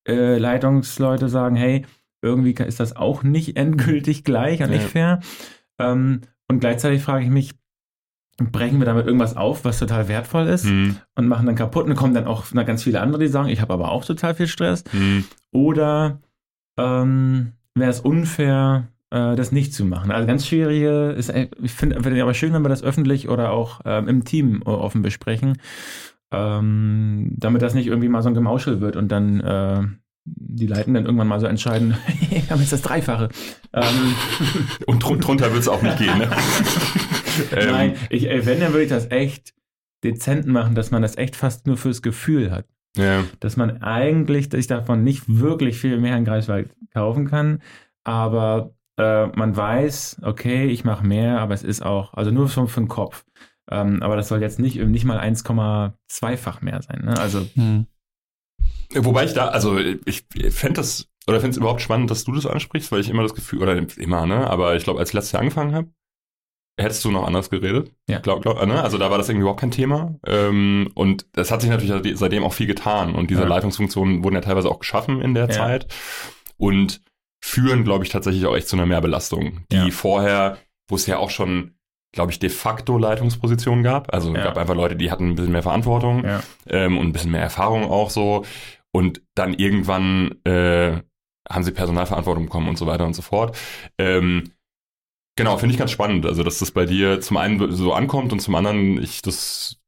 äh, 0.09 0.39
Leitungsleute 0.39 1.29
sagen, 1.29 1.57
hey, 1.57 1.87
irgendwie 2.23 2.53
ist 2.53 2.81
das 2.81 2.97
auch 2.97 3.23
nicht 3.23 3.57
endgültig 3.57 4.25
gleich 4.25 4.61
und 4.61 4.71
ja. 4.71 4.79
nicht 4.79 4.89
fair. 4.89 5.21
Ähm, 5.79 6.23
und 6.49 6.61
gleichzeitig 6.61 7.03
frage 7.03 7.25
ich 7.25 7.31
mich, 7.31 7.55
brechen 8.39 8.79
wir 8.79 8.87
damit 8.87 9.07
irgendwas 9.07 9.37
auf, 9.37 9.65
was 9.65 9.79
total 9.79 10.09
wertvoll 10.09 10.47
ist 10.47 10.65
mhm. 10.65 10.97
und 11.17 11.27
machen 11.27 11.47
dann 11.47 11.57
kaputt 11.57 11.87
und 11.87 11.95
kommen 11.97 12.15
dann 12.15 12.27
auch 12.27 12.47
na, 12.53 12.63
ganz 12.63 12.85
viele 12.85 13.01
andere, 13.01 13.23
die 13.23 13.29
sagen, 13.29 13.49
ich 13.49 13.61
habe 13.61 13.75
aber 13.75 13.91
auch 13.91 14.05
total 14.05 14.35
viel 14.35 14.47
Stress. 14.47 14.85
Mhm. 14.93 15.25
Oder 15.53 16.21
ähm, 16.79 17.53
wäre 17.75 17.91
es 17.91 18.01
unfair, 18.01 18.89
äh, 19.11 19.37
das 19.37 19.53
nicht 19.53 19.75
zu 19.75 19.85
machen. 19.85 20.11
Also 20.11 20.27
ganz 20.27 20.47
schwierige 20.47 21.11
ist, 21.11 21.31
äh, 21.31 21.49
ich 21.63 21.73
finde 21.73 22.03
find 22.03 22.21
aber 22.21 22.35
schön, 22.35 22.53
wenn 22.53 22.63
wir 22.63 22.69
das 22.69 22.83
öffentlich 22.83 23.29
oder 23.29 23.53
auch 23.53 23.81
ähm, 23.85 24.09
im 24.09 24.25
Team 24.25 24.63
offen 24.63 25.03
besprechen, 25.03 25.59
ähm, 26.31 27.33
damit 27.37 27.63
das 27.63 27.75
nicht 27.75 27.87
irgendwie 27.87 28.09
mal 28.09 28.23
so 28.23 28.29
ein 28.29 28.35
Gemauschel 28.35 28.81
wird 28.81 28.97
und 28.97 29.09
dann 29.09 29.41
äh, 29.41 29.83
die 30.25 30.67
Leiten 30.67 30.95
dann 30.95 31.07
irgendwann 31.07 31.29
mal 31.29 31.41
so 31.41 31.47
entscheiden, 31.47 31.97
wir 32.31 32.51
haben 32.51 32.61
jetzt 32.61 32.73
das 32.73 32.83
Dreifache. 32.83 33.31
Ähm, 33.73 34.15
und 34.87 35.03
dr 35.03 35.19
drunter 35.19 35.51
wird 35.53 35.63
es 35.63 35.69
auch 35.69 35.83
nicht 35.83 35.99
gehen, 35.99 36.19
ne? 36.19 36.29
Nein, 37.71 37.95
ich, 38.11 38.25
wenn, 38.25 38.61
dann 38.61 38.73
würde 38.73 38.83
ich 38.83 38.91
das 38.91 39.11
echt 39.11 39.55
dezent 40.05 40.47
machen, 40.47 40.75
dass 40.75 40.91
man 40.91 41.03
das 41.03 41.17
echt 41.17 41.37
fast 41.37 41.67
nur 41.67 41.77
fürs 41.77 42.03
Gefühl 42.03 42.51
hat. 42.51 42.67
Ja. 42.97 43.25
Dass 43.41 43.57
man 43.57 43.83
eigentlich 43.83 44.51
sich 44.51 44.67
davon 44.67 45.05
nicht 45.05 45.25
wirklich 45.27 45.79
viel 45.79 45.99
mehr 45.99 46.17
in 46.17 46.25
Greifswald 46.25 46.75
kaufen 46.93 47.27
kann, 47.27 47.63
aber 48.03 48.75
äh, 48.99 49.27
man 49.29 49.56
weiß, 49.56 50.21
okay, 50.23 50.67
ich 50.67 50.85
mache 50.85 51.07
mehr, 51.07 51.40
aber 51.40 51.55
es 51.55 51.62
ist 51.62 51.83
auch, 51.83 52.14
also 52.14 52.31
nur 52.31 52.49
schon 52.49 52.69
für 52.69 52.81
den 52.81 52.88
Kopf. 52.88 53.25
Ähm, 53.71 54.02
aber 54.02 54.17
das 54.17 54.28
soll 54.28 54.40
jetzt 54.40 54.59
nicht, 54.59 54.76
nicht 54.76 55.05
mal 55.05 55.19
1,2-fach 55.21 56.62
mehr 56.62 56.83
sein. 56.83 57.02
Ne? 57.05 57.19
Also 57.19 57.47
hm. 57.55 57.87
Wobei 58.95 59.25
ich 59.25 59.35
da, 59.35 59.49
also 59.49 59.78
ich 59.78 60.25
fände 60.50 60.81
das, 60.81 61.09
oder 61.26 61.40
fände 61.40 61.50
es 61.50 61.57
überhaupt 61.59 61.83
spannend, 61.83 62.11
dass 62.11 62.25
du 62.25 62.33
das 62.33 62.47
ansprichst, 62.47 62.90
weil 62.90 63.00
ich 63.00 63.11
immer 63.11 63.23
das 63.23 63.35
Gefühl, 63.35 63.62
oder 63.62 63.76
immer, 63.99 64.26
ne, 64.26 64.49
aber 64.49 64.76
ich 64.76 64.85
glaube, 64.85 64.99
als 64.99 65.11
ich 65.11 65.14
letztes 65.14 65.33
Jahr 65.33 65.43
angefangen 65.43 65.75
habe, 65.75 65.88
hättest 66.78 67.05
du 67.05 67.11
noch 67.11 67.26
anders 67.26 67.50
geredet. 67.50 67.93
Ja. 68.09 68.21
Glaub, 68.21 68.40
glaub, 68.43 68.64
ne? 68.64 68.83
Also 68.83 68.99
da 68.99 69.11
war 69.11 69.19
das 69.19 69.28
irgendwie 69.28 69.43
überhaupt 69.43 69.61
kein 69.61 69.73
Thema. 69.73 70.14
Ähm, 70.25 70.90
und 70.95 71.26
das 71.33 71.50
hat 71.50 71.61
sich 71.61 71.71
natürlich 71.71 72.17
seitdem 72.17 72.45
auch 72.45 72.52
viel 72.52 72.69
getan. 72.69 73.17
Und 73.17 73.31
diese 73.31 73.43
ja. 73.43 73.49
Leitungsfunktionen 73.49 74.23
wurden 74.23 74.37
ja 74.37 74.40
teilweise 74.40 74.71
auch 74.71 74.78
geschaffen 74.78 75.21
in 75.21 75.35
der 75.35 75.47
ja. 75.47 75.50
Zeit. 75.50 75.88
Und 76.57 77.00
führen, 77.45 77.85
glaube 77.85 78.04
ich, 78.04 78.11
tatsächlich 78.11 78.47
auch 78.47 78.57
echt 78.57 78.68
zu 78.68 78.76
einer 78.76 78.87
Mehrbelastung, 78.87 79.64
die 79.71 79.76
ja. 79.76 79.90
vorher, 79.90 80.59
wo 80.88 80.97
es 80.97 81.07
ja 81.07 81.18
auch 81.18 81.30
schon, 81.30 81.75
glaube 82.12 82.33
ich, 82.33 82.38
de 82.38 82.50
facto 82.50 82.99
Leitungspositionen 82.99 83.85
gab. 83.85 84.12
Also 84.12 84.35
es 84.35 84.42
gab 84.42 84.57
einfach 84.57 84.75
Leute, 84.75 84.97
die 84.97 85.11
hatten 85.11 85.30
ein 85.30 85.35
bisschen 85.35 85.52
mehr 85.52 85.62
Verantwortung 85.62 86.25
ähm, 86.66 86.99
und 86.99 87.07
ein 87.07 87.12
bisschen 87.12 87.30
mehr 87.30 87.42
Erfahrung 87.42 87.85
auch 87.85 88.11
so. 88.11 88.45
Und 88.92 89.23
dann 89.35 89.54
irgendwann 89.54 90.37
äh, 90.45 91.02
haben 91.49 91.64
sie 91.64 91.73
Personalverantwortung 91.73 92.45
bekommen 92.45 92.68
und 92.68 92.78
so 92.78 92.87
weiter 92.87 93.07
und 93.07 93.14
so 93.14 93.23
fort. 93.23 93.57
Ähm, 93.99 94.52
genau, 95.37 95.57
finde 95.59 95.75
ich 95.75 95.78
ganz 95.78 95.90
spannend. 95.90 96.26
Also, 96.26 96.42
dass 96.42 96.59
das 96.59 96.71
bei 96.71 96.87
dir 96.87 97.21
zum 97.21 97.37
einen 97.37 97.73
so 97.73 97.92
ankommt 97.92 98.33
und 98.33 98.40
zum 98.40 98.54
anderen 98.54 99.02
ich 99.02 99.23
das 99.23 99.78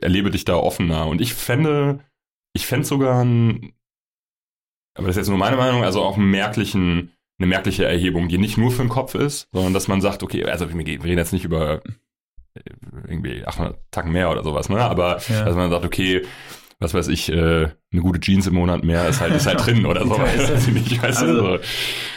erlebe 0.00 0.30
dich 0.30 0.44
da 0.44 0.56
offener. 0.56 1.06
Und 1.06 1.20
ich 1.20 1.34
fände, 1.34 2.00
ich 2.54 2.66
fände 2.66 2.86
sogar 2.86 3.24
ein, 3.24 3.72
aber 4.94 5.06
das 5.06 5.16
ist 5.16 5.22
jetzt 5.22 5.28
nur 5.28 5.38
meine 5.38 5.56
Meinung, 5.56 5.84
also 5.84 6.02
auch 6.02 6.16
einen 6.16 6.30
merklichen, 6.30 7.12
eine 7.38 7.46
merkliche 7.46 7.84
Erhebung, 7.84 8.28
die 8.28 8.38
nicht 8.38 8.58
nur 8.58 8.70
für 8.70 8.82
den 8.82 8.88
Kopf 8.88 9.14
ist, 9.14 9.48
sondern 9.52 9.74
dass 9.74 9.88
man 9.88 10.00
sagt, 10.00 10.22
okay, 10.22 10.44
also 10.44 10.68
wir 10.72 10.86
reden 10.86 11.18
jetzt 11.18 11.32
nicht 11.32 11.44
über 11.44 11.82
äh, 12.54 12.60
irgendwie 13.08 13.44
800 13.44 13.78
Tacken 13.90 14.12
mehr 14.12 14.30
oder 14.30 14.42
sowas, 14.42 14.68
ne? 14.68 14.78
Aber 14.80 15.18
ja. 15.28 15.44
dass 15.44 15.56
man 15.56 15.70
sagt, 15.70 15.84
okay, 15.84 16.22
was 16.82 16.94
weiß 16.94 17.08
ich, 17.08 17.30
äh, 17.30 17.68
eine 17.92 18.02
gute 18.02 18.20
Jeans 18.20 18.46
im 18.46 18.54
Monat 18.54 18.84
mehr 18.84 19.08
ist 19.08 19.20
halt, 19.20 19.34
ist 19.34 19.46
halt 19.46 19.64
drin 19.64 19.86
oder 19.86 20.02
so. 20.06 20.14
ich 20.74 21.02
weiß 21.02 21.22
also, 21.22 21.34
so. 21.34 21.58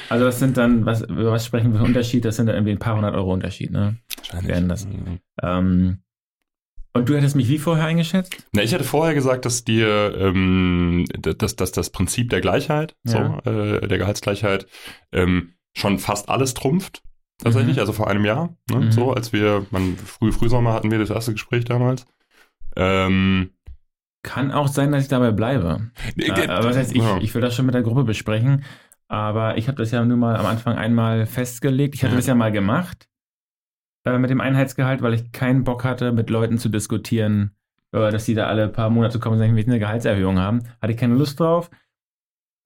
also 0.09 0.25
das 0.25 0.39
sind 0.39 0.57
dann, 0.57 0.85
was, 0.85 1.05
was 1.07 1.45
sprechen 1.45 1.71
wir 1.71 1.79
für 1.79 1.85
Unterschied? 1.85 2.25
Das 2.25 2.35
sind 2.35 2.47
dann 2.47 2.55
irgendwie 2.55 2.71
ein 2.71 2.79
paar 2.79 2.95
hundert 2.95 3.15
Euro 3.15 3.31
Unterschied, 3.31 3.71
ne? 3.71 3.97
Wahrscheinlich. 4.31 4.67
das. 4.67 4.85
Mhm. 4.85 5.19
Ähm, 5.41 5.99
Und 6.95 7.09
du 7.09 7.15
hättest 7.17 7.35
mich 7.35 7.49
wie 7.49 7.57
vorher 7.59 7.85
eingeschätzt? 7.85 8.35
Na, 8.53 8.63
ich 8.63 8.71
hätte 8.71 8.85
vorher 8.85 9.13
gesagt, 9.13 9.43
dass 9.45 9.65
dir 9.65 10.15
ähm, 10.17 11.05
dass, 11.11 11.55
dass 11.57 11.71
das 11.73 11.89
Prinzip 11.89 12.29
der 12.29 12.39
Gleichheit, 12.41 12.95
Ja. 13.05 13.41
so, 13.43 13.51
äh, 13.51 13.87
der 13.87 13.97
Gehaltsgleichheit, 13.97 14.65
ähm, 15.11 15.53
schon 15.77 15.99
fast 15.99 16.29
alles 16.29 16.53
trumpft. 16.53 17.01
Tatsächlich, 17.37 17.75
Mhm. 17.75 17.79
also 17.81 17.91
vor 17.91 18.09
einem 18.09 18.23
Jahr, 18.23 18.55
ne, 18.71 18.77
Mhm. 18.79 18.91
so, 18.93 19.11
als 19.11 19.33
wir, 19.33 19.65
man, 19.71 19.97
früh, 19.97 20.31
Frühsommer 20.31 20.71
hatten 20.71 20.89
wir 20.89 20.97
das 20.99 21.09
erste 21.09 21.33
Gespräch 21.33 21.65
damals. 21.65 22.05
Ähm, 22.77 23.51
Kann 24.23 24.51
auch 24.53 24.69
sein, 24.69 24.91
dass 24.93 25.03
ich 25.03 25.09
dabei 25.09 25.31
bleibe. 25.31 25.91
äh, 26.17 26.31
aber 26.47 26.69
das 26.69 26.77
heißt, 26.77 26.91
ich, 26.95 27.01
ja. 27.03 27.17
ich 27.17 27.35
will 27.35 27.41
das 27.41 27.53
schon 27.55 27.65
mit 27.65 27.75
der 27.75 27.83
Gruppe 27.83 28.05
besprechen. 28.05 28.63
Aber 29.07 29.57
ich 29.57 29.67
habe 29.67 29.77
das 29.77 29.91
ja 29.91 30.03
nur 30.03 30.17
mal 30.17 30.35
am 30.37 30.45
Anfang 30.47 30.77
einmal 30.77 31.25
festgelegt. 31.25 31.93
Ich 31.93 32.03
hatte 32.03 32.13
Ja. 32.13 32.17
das 32.19 32.25
ja 32.27 32.35
mal 32.35 32.51
gemacht 32.51 33.07
äh, 34.05 34.17
mit 34.17 34.29
dem 34.29 34.41
Einheitsgehalt, 34.41 35.01
weil 35.01 35.13
ich 35.13 35.31
keinen 35.31 35.63
Bock 35.63 35.83
hatte, 35.83 36.11
mit 36.11 36.29
Leuten 36.29 36.57
zu 36.57 36.69
diskutieren, 36.69 37.51
äh, 37.91 38.11
dass 38.11 38.25
die 38.25 38.33
da 38.35 38.47
alle 38.47 38.67
paar 38.69 38.89
Monate 38.89 39.19
kommen 39.19 39.33
und 39.33 39.39
sagen, 39.39 39.55
wir 39.55 39.65
eine 39.65 39.79
Gehaltserhöhung 39.79 40.39
haben. 40.39 40.61
Hatte 40.81 40.93
ich 40.93 40.97
keine 40.99 41.15
Lust 41.15 41.39
drauf. 41.39 41.69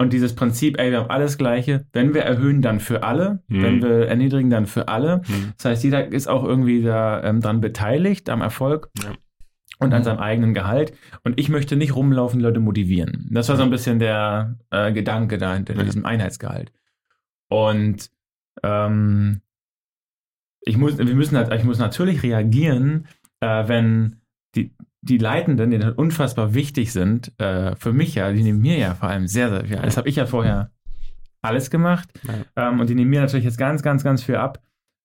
Und 0.01 0.13
dieses 0.13 0.33
Prinzip, 0.33 0.79
ey, 0.79 0.91
wir 0.91 0.99
haben 1.01 1.09
alles 1.09 1.37
Gleiche. 1.37 1.85
Wenn 1.91 2.13
wir 2.13 2.21
erhöhen, 2.21 2.61
dann 2.61 2.79
für 2.79 3.03
alle. 3.03 3.43
Mhm. 3.47 3.63
Wenn 3.63 3.81
wir 3.81 4.07
erniedrigen, 4.07 4.49
dann 4.49 4.65
für 4.65 4.87
alle. 4.87 5.21
Hm. 5.25 5.51
Das 5.57 5.65
heißt, 5.65 5.83
jeder 5.83 6.07
ist 6.07 6.27
auch 6.29 6.45
irgendwie 6.45 6.81
da 6.81 7.21
ähm, 7.23 7.41
dran 7.41 7.59
beteiligt 7.59 8.29
am 8.29 8.39
Erfolg 8.41 8.89
Ja. 9.03 9.09
und 9.79 9.93
an 9.93 9.99
Mhm. 9.99 10.05
seinem 10.05 10.19
eigenen 10.19 10.53
Gehalt. 10.53 10.93
Und 11.25 11.37
ich 11.37 11.49
möchte 11.49 11.75
nicht 11.75 11.97
rumlaufen, 11.97 12.39
Leute 12.39 12.61
motivieren. 12.61 13.27
Das 13.29 13.49
war 13.49 13.57
so 13.57 13.63
ein 13.63 13.71
bisschen 13.71 13.99
der 13.99 14.55
äh, 14.71 14.93
Gedanke 14.93 15.37
da 15.37 15.53
hinter 15.53 15.75
Ja. 15.75 15.83
diesem 15.83 16.05
Einheitsgehalt. 16.05 16.71
Und 17.49 18.09
ähm, 18.63 19.41
ich 20.69 20.77
muss, 20.77 20.97
wir 20.97 21.05
müssen 21.15 21.35
halt, 21.37 21.53
ich 21.53 21.63
muss 21.63 21.79
natürlich 21.79 22.23
reagieren, 22.23 23.07
äh, 23.41 23.67
wenn 23.67 24.17
die, 24.55 24.73
die 25.01 25.17
Leitenden, 25.17 25.71
die 25.71 25.79
halt 25.83 25.97
unfassbar 25.97 26.53
wichtig 26.53 26.91
sind, 26.91 27.33
äh, 27.39 27.75
für 27.75 27.93
mich 27.93 28.15
ja, 28.15 28.31
die 28.31 28.43
nehmen 28.43 28.59
mir 28.61 28.77
ja 28.77 28.93
vor 28.95 29.09
allem 29.09 29.27
sehr, 29.27 29.49
sehr 29.49 29.65
viel. 29.65 29.77
Das 29.77 29.97
habe 29.97 30.09
ich 30.09 30.15
ja 30.15 30.25
vorher 30.25 30.71
alles 31.41 31.69
gemacht. 31.69 32.09
Ja. 32.55 32.69
Ähm, 32.69 32.79
und 32.79 32.89
die 32.89 32.95
nehmen 32.95 33.09
mir 33.09 33.21
natürlich 33.21 33.45
jetzt 33.45 33.57
ganz, 33.57 33.81
ganz, 33.81 34.03
ganz 34.03 34.23
viel 34.23 34.35
ab. 34.35 34.61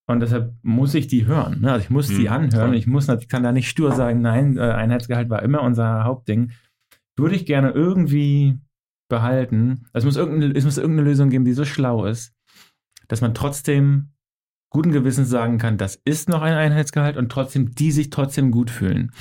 Und 0.06 0.20
deshalb 0.20 0.52
muss 0.62 0.94
ich 0.94 1.06
die 1.06 1.26
hören. 1.26 1.60
Ne? 1.62 1.72
Also 1.72 1.84
ich 1.84 1.90
muss 1.90 2.08
die 2.08 2.22
Mhm, 2.24 2.28
anhören. 2.28 2.68
voll. 2.68 2.74
Ich 2.76 2.86
muss, 2.86 3.08
ich 3.08 3.28
kann 3.28 3.42
da 3.42 3.52
nicht 3.52 3.68
stur 3.70 3.92
sagen, 3.92 4.20
nein, 4.20 4.58
äh, 4.58 4.60
Einheitsgehalt 4.60 5.30
war 5.30 5.42
immer 5.42 5.62
unser 5.62 6.04
Hauptding. 6.04 6.50
Würde 7.16 7.36
ich 7.36 7.46
gerne 7.46 7.70
irgendwie 7.70 8.58
behalten. 9.08 9.86
Es 9.92 10.04
muss, 10.04 10.16
irgendeine, 10.16 10.52
es 10.54 10.64
muss 10.64 10.76
irgendeine 10.76 11.08
Lösung 11.08 11.30
geben, 11.30 11.44
die 11.44 11.52
so 11.52 11.64
schlau 11.64 12.04
ist, 12.04 12.34
dass 13.08 13.20
man 13.20 13.32
trotzdem 13.32 14.10
guten 14.74 14.90
Gewissens 14.90 15.30
sagen 15.30 15.58
kann, 15.58 15.78
das 15.78 15.94
ist 16.04 16.28
noch 16.28 16.42
ein 16.42 16.52
Einheitsgehalt 16.52 17.16
und 17.16 17.30
trotzdem 17.30 17.76
die 17.76 17.92
sich 17.92 18.10
trotzdem 18.10 18.50
gut 18.50 18.70
fühlen. 18.70 19.12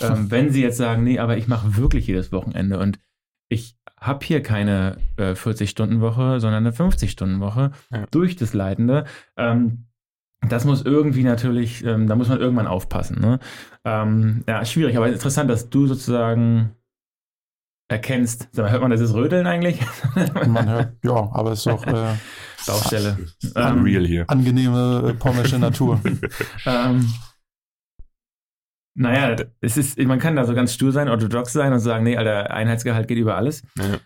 Ja. 0.00 0.14
Ähm, 0.14 0.30
wenn 0.30 0.52
sie 0.52 0.62
jetzt 0.62 0.76
sagen, 0.76 1.02
nee, 1.02 1.18
aber 1.18 1.36
ich 1.36 1.48
mache 1.48 1.76
wirklich 1.76 2.06
jedes 2.06 2.30
Wochenende 2.30 2.78
und 2.78 3.00
ich 3.48 3.76
habe 3.98 4.24
hier 4.24 4.40
keine 4.40 4.98
äh, 5.16 5.32
40-Stunden-Woche, 5.32 6.38
sondern 6.38 6.64
eine 6.64 6.70
50-Stunden-Woche 6.74 7.72
Ja. 7.92 8.06
durch 8.12 8.36
das 8.36 8.54
Leitende. 8.54 9.04
Ähm, 9.36 9.86
das 10.48 10.64
muss 10.64 10.82
irgendwie 10.82 11.24
natürlich, 11.24 11.84
ähm, 11.84 12.06
da 12.06 12.14
muss 12.14 12.28
man 12.28 12.38
irgendwann 12.38 12.68
aufpassen. 12.68 13.20
Ne? 13.20 13.40
Ähm, 13.84 14.44
ja, 14.48 14.64
schwierig, 14.64 14.96
aber 14.96 15.08
interessant, 15.08 15.50
dass 15.50 15.70
du 15.70 15.88
sozusagen 15.88 16.70
erkennst. 17.90 18.48
Sag 18.52 18.64
mal, 18.64 18.72
hört 18.72 18.82
man 18.82 18.90
das 18.90 19.14
Rödeln 19.14 19.46
eigentlich? 19.46 19.80
Man 20.46 20.68
hört, 20.68 20.92
ja, 21.04 21.28
aber 21.32 21.52
es 21.52 21.60
ist 21.60 21.66
auch 21.68 21.84
äh, 21.86 22.14
Baustelle. 22.66 23.18
Ähm, 23.56 23.78
Unreal 23.78 24.06
hier. 24.06 24.24
angenehme 24.28 25.10
äh, 25.10 25.14
pommersche 25.14 25.58
Natur. 25.58 26.00
Ähm, 26.66 27.12
naja, 28.94 29.36
es 29.60 29.76
ist, 29.76 29.98
man 29.98 30.18
kann 30.18 30.36
da 30.36 30.44
so 30.44 30.54
ganz 30.54 30.74
stur 30.74 30.92
sein, 30.92 31.08
orthodox 31.08 31.52
sein 31.52 31.72
und 31.72 31.78
sagen, 31.80 32.04
nee, 32.04 32.16
Alter, 32.16 32.50
Einheitsgehalt 32.50 33.08
geht 33.08 33.18
über 33.18 33.36
alles. 33.36 33.62
Ja. 33.78 33.98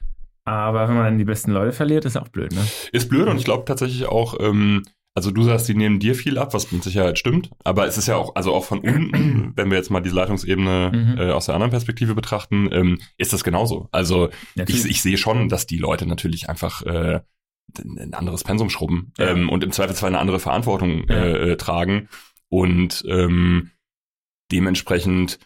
Aber 0.45 0.89
wenn 0.89 0.95
man 0.95 1.05
dann 1.05 1.19
die 1.19 1.25
besten 1.25 1.51
Leute 1.51 1.73
verliert, 1.73 2.05
ist 2.05 2.17
auch 2.17 2.29
blöd, 2.29 2.53
ne? 2.53 2.61
Ist 2.93 3.09
blöd 3.09 3.27
und 3.29 3.39
ich 3.39 3.45
glaube 3.45 3.65
tatsächlich 3.65 4.07
auch, 4.07 4.39
ähm, 4.41 4.83
also 5.15 5.31
du 5.31 5.43
sagst, 5.45 5.69
die 5.69 5.75
nehmen 5.75 6.01
dir 6.01 6.15
viel 6.17 6.39
ab, 6.39 6.55
was 6.55 6.73
mit 6.73 6.83
Sicherheit 6.83 7.19
stimmt, 7.19 7.51
aber 7.63 7.87
es 7.87 7.97
ist 7.99 8.09
ja 8.09 8.17
auch, 8.17 8.35
also 8.35 8.53
auch 8.53 8.65
von 8.65 8.81
unten, 8.81 9.53
wenn 9.57 9.71
wir 9.71 9.77
jetzt 9.79 9.91
mal 9.91 10.01
diese 10.01 10.17
Leitungsebene 10.17 10.91
Mhm. 10.93 11.19
äh, 11.19 11.31
aus 11.31 11.47
der 11.47 11.55
anderen 11.55 11.71
Perspektive 11.71 12.15
betrachten, 12.15 12.69
ähm, 12.73 12.99
ist 13.17 13.33
das 13.33 13.45
genauso. 13.45 13.89
Also 13.93 14.29
ich, 14.31 14.57
Natürlich. 14.57 14.85
ich 14.87 15.03
sehe 15.03 15.17
schon, 15.17 15.49
dass 15.49 15.67
die 15.67 15.79
Leute 15.79 16.07
natürlich 16.07 16.49
einfach 16.49 16.83
äh, 16.83 17.21
ein 17.79 18.13
anderes 18.15 18.45
Pensum 18.45 18.71
schrubben 18.71 19.13
Ja. 19.19 19.29
ähm, 19.29 19.49
und 19.49 19.63
im 19.65 19.73
Zweifelsfall 19.73 20.09
eine 20.11 20.19
andere 20.19 20.41
Verantwortung 20.41 21.05
Ja. 21.09 21.15
äh, 21.15 21.53
äh, 21.53 21.57
tragen 21.57 22.09
und 22.49 23.05
ähm, 23.09 23.71
dementsprechend 24.53 25.39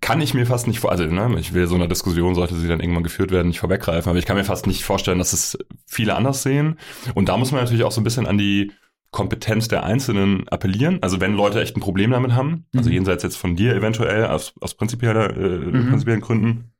kann 0.00 0.20
ich 0.20 0.34
mir 0.34 0.44
fast 0.46 0.66
nicht 0.66 0.80
vor, 0.80 0.90
also 0.90 1.04
ne, 1.04 1.34
ich 1.38 1.54
will 1.54 1.66
so 1.66 1.74
einer 1.76 1.88
Diskussion, 1.88 2.34
sollte 2.34 2.56
sie 2.56 2.68
dann 2.68 2.80
irgendwann 2.80 3.04
geführt 3.04 3.30
werden, 3.30 3.48
nicht 3.48 3.60
vorweggreifen, 3.60 4.10
aber 4.10 4.18
ich 4.18 4.26
kann 4.26 4.36
mir 4.36 4.44
fast 4.44 4.66
nicht 4.66 4.84
vorstellen, 4.84 5.18
dass 5.18 5.32
es 5.32 5.56
viele 5.86 6.14
anders 6.14 6.42
sehen. 6.42 6.78
Und 7.14 7.28
da 7.28 7.36
muss 7.36 7.52
man 7.52 7.62
natürlich 7.62 7.84
auch 7.84 7.92
so 7.92 8.00
ein 8.00 8.04
bisschen 8.04 8.26
an 8.26 8.36
die 8.36 8.72
Kompetenz 9.10 9.68
der 9.68 9.84
Einzelnen 9.84 10.48
appellieren. 10.48 10.98
Also 11.00 11.20
wenn 11.20 11.34
Leute 11.34 11.62
echt 11.62 11.76
ein 11.76 11.80
Problem 11.80 12.10
damit 12.10 12.32
haben, 12.32 12.66
also 12.76 12.88
Mhm. 12.90 12.94
jenseits 12.96 13.22
jetzt 13.22 13.36
von 13.36 13.54
dir 13.56 13.74
eventuell, 13.74 14.26
aus, 14.26 14.52
aus 14.60 14.74
prinzipieller, 14.74 15.36
äh, 15.36 15.58
Mhm. 15.58 15.88
prinzipiellen 15.88 16.20
Gründen, 16.20 16.72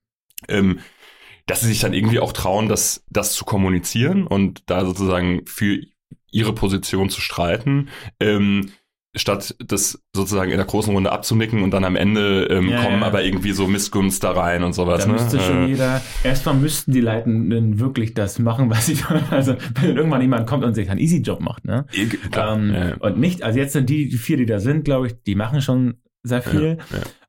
ähm, 0.49 0.80
dass 1.47 1.61
sie 1.61 1.68
sich 1.68 1.80
dann 1.80 1.94
irgendwie 1.94 2.18
auch 2.18 2.33
trauen, 2.33 2.68
das, 2.68 3.04
das 3.09 3.35
zu 3.35 3.44
kommunizieren 3.44 4.26
und 4.26 4.64
da 4.68 4.85
sozusagen 4.85 5.42
für 5.47 5.78
ihre 6.33 6.52
Position 6.52 7.09
zu 7.09 7.21
streiten, 7.21 7.88
ähm, 8.18 8.71
statt 9.16 9.54
das 9.64 10.02
sozusagen 10.14 10.50
in 10.50 10.56
der 10.56 10.66
großen 10.66 10.92
Runde 10.92 11.12
abzunicken 11.12 11.62
und 11.62 11.71
dann 11.71 11.85
am 11.85 11.97
Ende 11.97 12.47
ähm, 12.50 12.68
Ja, 12.68 12.83
kommen 12.83 13.00
ja. 13.00 13.06
aber 13.06 13.23
irgendwie 13.25 13.52
so 13.52 13.66
Missgunst 13.66 14.25
da 14.25 14.33
rein 14.33 14.62
und 14.64 14.73
sowas. 14.73 15.04
Da 15.04 15.12
müsste 15.12 15.37
ne? 15.37 15.42
schon 15.42 15.64
Äh, 15.64 15.66
jeder, 15.68 16.00
erstmal 16.23 16.54
müssten 16.56 16.92
die 16.92 17.00
Leitenden 17.00 17.78
wirklich 17.78 18.14
das 18.14 18.38
machen, 18.38 18.71
was 18.71 18.87
sie 18.87 18.94
tun. 18.94 19.21
Also, 19.30 19.56
wenn 19.80 19.97
irgendwann 19.97 20.21
jemand 20.21 20.47
kommt 20.47 20.64
und 20.64 20.75
sich 20.75 20.90
einen 20.90 21.00
Easy-Job 21.00 21.40
macht, 21.40 21.64
ne? 21.64 21.87
eh, 21.92 22.06
klar, 22.06 22.56
Ähm, 22.56 22.75
ja. 22.75 22.94
Und 22.99 23.18
nicht, 23.18 23.42
also 23.42 23.59
jetzt 23.59 23.73
sind 23.73 23.88
die, 23.88 24.09
die 24.09 24.18
vier, 24.18 24.37
die 24.37 24.47
da 24.47 24.59
sind, 24.61 24.85
glaube 24.85 25.06
ich, 25.09 25.23
die 25.23 25.35
machen 25.35 25.61
schon 25.61 25.94
sehr 26.23 26.42
viel. 26.42 26.78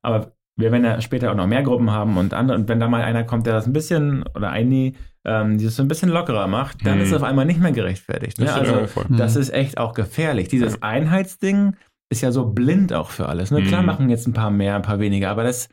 Aber 0.02 0.35
wir 0.56 0.72
werden 0.72 0.84
ja 0.84 1.00
später 1.00 1.30
auch 1.30 1.36
noch 1.36 1.46
mehr 1.46 1.62
Gruppen 1.62 1.90
haben 1.90 2.16
und 2.16 2.32
andere, 2.34 2.56
und 2.58 2.68
wenn 2.68 2.80
da 2.80 2.88
mal 2.88 3.02
einer 3.02 3.24
kommt, 3.24 3.46
der 3.46 3.54
das 3.54 3.66
ein 3.66 3.72
bisschen, 3.72 4.24
oder 4.34 4.50
eine, 4.50 4.92
ähm, 5.24 5.58
die 5.58 5.64
das 5.64 5.76
so 5.76 5.82
ein 5.82 5.88
bisschen 5.88 6.08
lockerer 6.08 6.46
macht, 6.46 6.86
dann 6.86 6.94
Hm. 6.94 7.00
ist 7.02 7.08
es 7.08 7.14
auf 7.16 7.22
einmal 7.22 7.44
nicht 7.46 7.60
mehr 7.60 7.72
gerechtfertigt. 7.72 8.38
Ne? 8.38 8.46
Das 8.46 8.54
Also, 8.56 8.74
ja, 8.80 8.86
das 9.16 9.34
Mhm. 9.34 9.40
ist 9.42 9.52
echt 9.52 9.78
auch 9.78 9.92
gefährlich. 9.94 10.48
Dieses 10.48 10.82
Einheitsding 10.82 11.74
ist 12.10 12.22
ja 12.22 12.30
so 12.32 12.46
blind 12.46 12.92
auch 12.92 13.10
für 13.10 13.28
alles. 13.28 13.50
Ne? 13.50 13.62
Klar 13.64 13.80
Mhm. 13.82 13.86
machen 13.86 14.10
jetzt 14.10 14.26
ein 14.26 14.32
paar 14.32 14.50
mehr, 14.50 14.76
ein 14.76 14.82
paar 14.82 15.00
weniger, 15.00 15.30
aber 15.30 15.42
das 15.42 15.68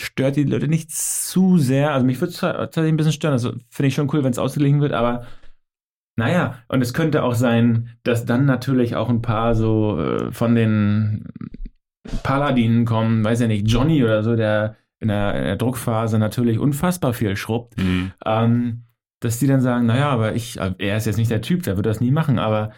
stört 0.00 0.36
die 0.36 0.44
Leute 0.44 0.68
nicht 0.68 0.90
zu 0.90 1.58
sehr. 1.58 1.92
Also 1.92 2.04
mich 2.04 2.20
würde 2.20 2.32
es 2.32 2.38
tatsächlich 2.40 2.92
ein 2.92 2.96
bisschen 2.96 3.12
stören. 3.12 3.32
Also 3.32 3.52
finde 3.70 3.88
ich 3.88 3.94
schon 3.94 4.10
cool, 4.12 4.24
wenn 4.24 4.32
es 4.32 4.38
ausgeglichen 4.38 4.80
wird, 4.80 4.92
aber 4.92 5.26
naja, 6.18 6.58
und 6.68 6.80
es 6.80 6.94
könnte 6.94 7.22
auch 7.22 7.34
sein, 7.34 7.90
dass 8.02 8.24
dann 8.24 8.46
natürlich 8.46 8.96
auch 8.96 9.10
ein 9.10 9.20
paar 9.20 9.54
so 9.54 10.00
äh, 10.00 10.32
von 10.32 10.54
den 10.54 11.26
Paladinen 12.22 12.84
kommen, 12.84 13.24
weiß 13.24 13.40
ja 13.40 13.46
nicht, 13.46 13.68
Johnny 13.68 14.02
oder 14.04 14.22
so, 14.22 14.36
der 14.36 14.76
in 14.98 15.08
der, 15.08 15.34
in 15.34 15.44
der 15.44 15.56
Druckphase 15.56 16.18
natürlich 16.18 16.58
unfassbar 16.58 17.12
viel 17.12 17.36
schrubbt 17.36 17.76
Mhm. 17.78 18.12
ähm, 18.24 18.82
dass 19.20 19.38
die 19.38 19.46
dann 19.46 19.60
sagen, 19.62 19.86
naja, 19.86 20.10
aber 20.10 20.34
ich, 20.34 20.58
äh, 20.60 20.74
er 20.78 20.96
ist 20.98 21.06
jetzt 21.06 21.16
nicht 21.16 21.30
der 21.30 21.40
Typ, 21.42 21.62
der 21.62 21.76
wird 21.76 21.86
das 21.86 22.00
nie 22.00 22.10
machen, 22.10 22.38
aber 22.38 22.72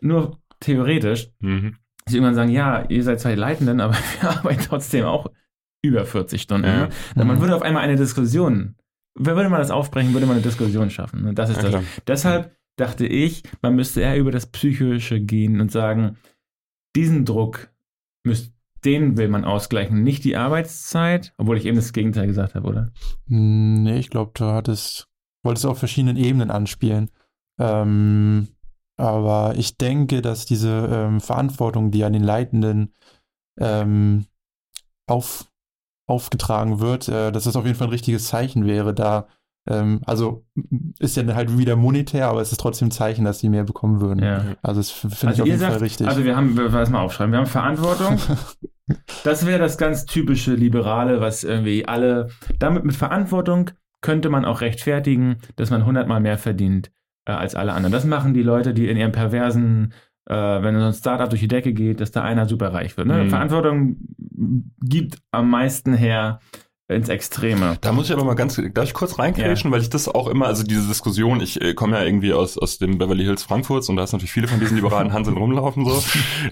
nur 0.00 0.38
theoretisch, 0.60 1.30
Mhm. 1.40 1.76
dass 2.04 2.12
sie 2.12 2.16
irgendwann 2.18 2.34
sagen, 2.34 2.50
ja, 2.50 2.84
ihr 2.88 3.02
seid 3.02 3.20
zwei 3.20 3.34
Leitenden, 3.34 3.80
aber 3.80 3.94
wir 4.20 4.30
arbeiten 4.30 4.62
trotzdem 4.66 5.04
auch 5.04 5.30
über 5.84 6.04
40 6.04 6.40
Stunden. 6.42 6.66
Ja. 6.66 6.76
Ne? 6.86 6.88
Dann 7.16 7.26
Man 7.26 7.36
Mhm. 7.36 7.40
würde 7.42 7.56
auf 7.56 7.62
einmal 7.62 7.82
eine 7.82 7.96
Diskussion, 7.96 8.76
würde 9.14 9.48
man 9.48 9.58
das 9.60 9.70
aufbrechen, 9.70 10.12
würde 10.12 10.26
man 10.26 10.36
eine 10.36 10.42
Diskussion 10.44 10.90
schaffen. 10.90 11.26
Und 11.26 11.38
das 11.38 11.50
ist 11.50 11.56
Ja, 11.56 11.62
das. 11.64 11.70
klar. 11.70 11.82
Deshalb 12.06 12.56
dachte 12.76 13.06
ich, 13.06 13.42
man 13.60 13.74
müsste 13.74 14.00
eher 14.00 14.16
über 14.16 14.30
das 14.30 14.46
Psychische 14.46 15.20
gehen 15.20 15.60
und 15.60 15.70
sagen, 15.72 16.16
diesen 16.96 17.24
Druck 17.24 17.68
müsst, 18.24 18.51
den 18.84 19.16
will 19.16 19.28
man 19.28 19.44
ausgleichen, 19.44 20.02
nicht 20.02 20.24
die 20.24 20.36
Arbeitszeit, 20.36 21.32
obwohl 21.38 21.56
ich 21.56 21.66
eben 21.66 21.76
das 21.76 21.92
Gegenteil 21.92 22.26
gesagt 22.26 22.54
habe, 22.54 22.68
oder? 22.68 22.92
Hm, 23.28 23.82
Nee, 23.82 23.98
ich 23.98 24.10
glaube, 24.10 24.32
du 24.34 24.44
hattest, 24.46 25.08
wolltest 25.44 25.66
auf 25.66 25.78
verschiedenen 25.78 26.16
Ebenen 26.16 26.50
anspielen. 26.50 27.10
Ähm, 27.60 28.48
aber 28.96 29.54
ich 29.56 29.78
denke, 29.78 30.22
dass 30.22 30.46
diese 30.46 30.88
ähm, 30.90 31.20
Verantwortung, 31.20 31.90
die 31.90 32.04
an 32.04 32.12
den 32.12 32.22
Leitenden 32.22 32.94
ähm, 33.58 34.26
auf, 35.08 35.50
aufgetragen 36.08 36.80
wird, 36.80 37.08
äh, 37.08 37.32
dass 37.32 37.44
das 37.44 37.56
auf 37.56 37.64
jeden 37.64 37.76
Fall 37.76 37.88
ein 37.88 37.92
richtiges 37.92 38.26
Zeichen 38.26 38.66
wäre, 38.66 38.94
da 38.94 39.26
also 39.64 40.44
m- 40.56 40.94
ist 40.98 41.16
ja 41.16 41.22
halt 41.34 41.56
wieder 41.56 41.76
monetär, 41.76 42.28
aber 42.28 42.40
es 42.40 42.50
ist 42.52 42.60
trotzdem 42.60 42.88
ein 42.88 42.92
Zeichen, 42.92 43.24
dass 43.24 43.38
die 43.38 43.48
mehr 43.48 43.64
bekommen 43.64 44.00
würden. 44.00 44.22
Ja. 44.22 44.44
Also 44.62 44.80
das 44.80 44.90
finde 44.90 45.14
ich 45.14 45.24
Also 45.28 45.42
auf 45.42 45.46
ihr 45.48 45.52
jeden 45.54 45.62
Fall 45.62 45.70
sagt, 45.72 45.82
richtig. 45.82 46.08
also 46.08 46.24
wir 46.24 46.36
haben, 46.36 46.58
es 46.58 46.90
mal 46.90 47.00
aufschreiben, 47.00 47.32
wir 47.32 47.38
haben 47.38 47.46
Verantwortung. 47.46 48.18
Das 49.24 49.46
wäre 49.46 49.60
das 49.60 49.78
ganz 49.78 50.06
typische 50.06 50.54
Liberale, 50.54 51.20
was 51.20 51.44
irgendwie 51.44 51.86
alle, 51.86 52.28
damit 52.58 52.84
mit 52.84 52.96
Verantwortung 52.96 53.70
könnte 54.00 54.28
man 54.28 54.44
auch 54.44 54.60
rechtfertigen, 54.60 55.36
dass 55.56 55.70
man 55.70 55.86
hundertmal 55.86 56.20
mehr 56.20 56.36
verdient 56.36 56.90
äh, 57.26 57.32
als 57.32 57.54
alle 57.54 57.72
anderen. 57.72 57.92
Das 57.92 58.04
machen 58.04 58.34
die 58.34 58.42
Leute, 58.42 58.74
die 58.74 58.88
in 58.88 58.96
ihrem 58.96 59.12
perversen, 59.12 59.94
äh, 60.28 60.34
wenn 60.34 60.78
so 60.78 60.84
ein 60.86 60.92
Startup 60.92 61.30
durch 61.30 61.40
die 61.40 61.48
Decke 61.48 61.72
geht, 61.72 62.00
dass 62.00 62.10
da 62.10 62.22
einer 62.22 62.46
super 62.46 62.74
reich 62.74 62.96
wird. 62.96 63.06
Ne? 63.06 63.22
Mhm. 63.24 63.30
Verantwortung 63.30 63.96
gibt 64.80 65.18
am 65.30 65.48
meisten 65.48 65.94
her 65.94 66.40
ins 66.94 67.08
Extreme. 67.08 67.78
Da 67.80 67.92
muss 67.92 68.06
ich 68.06 68.12
aber 68.12 68.24
mal 68.24 68.34
ganz, 68.34 68.60
darf 68.74 68.84
ich 68.84 68.94
kurz 68.94 69.18
reinkrätschen, 69.18 69.70
weil 69.70 69.80
ich 69.82 69.90
das 69.90 70.08
auch 70.08 70.28
immer, 70.28 70.46
also 70.46 70.62
diese 70.62 70.86
Diskussion, 70.88 71.40
ich 71.40 71.60
äh, 71.60 71.74
komme 71.74 71.96
ja 71.98 72.04
irgendwie 72.04 72.32
aus, 72.32 72.58
aus 72.58 72.78
dem 72.78 72.98
Beverly 72.98 73.24
Hills 73.24 73.42
Frankfurts 73.42 73.88
und 73.88 73.96
da 73.96 74.04
ist 74.04 74.12
natürlich 74.12 74.32
viele 74.32 74.48
von 74.48 74.60
diesen 74.60 74.76
liberalen 74.76 75.12
Hanseln 75.12 75.36
rumlaufen 75.36 75.84
so. 75.84 76.02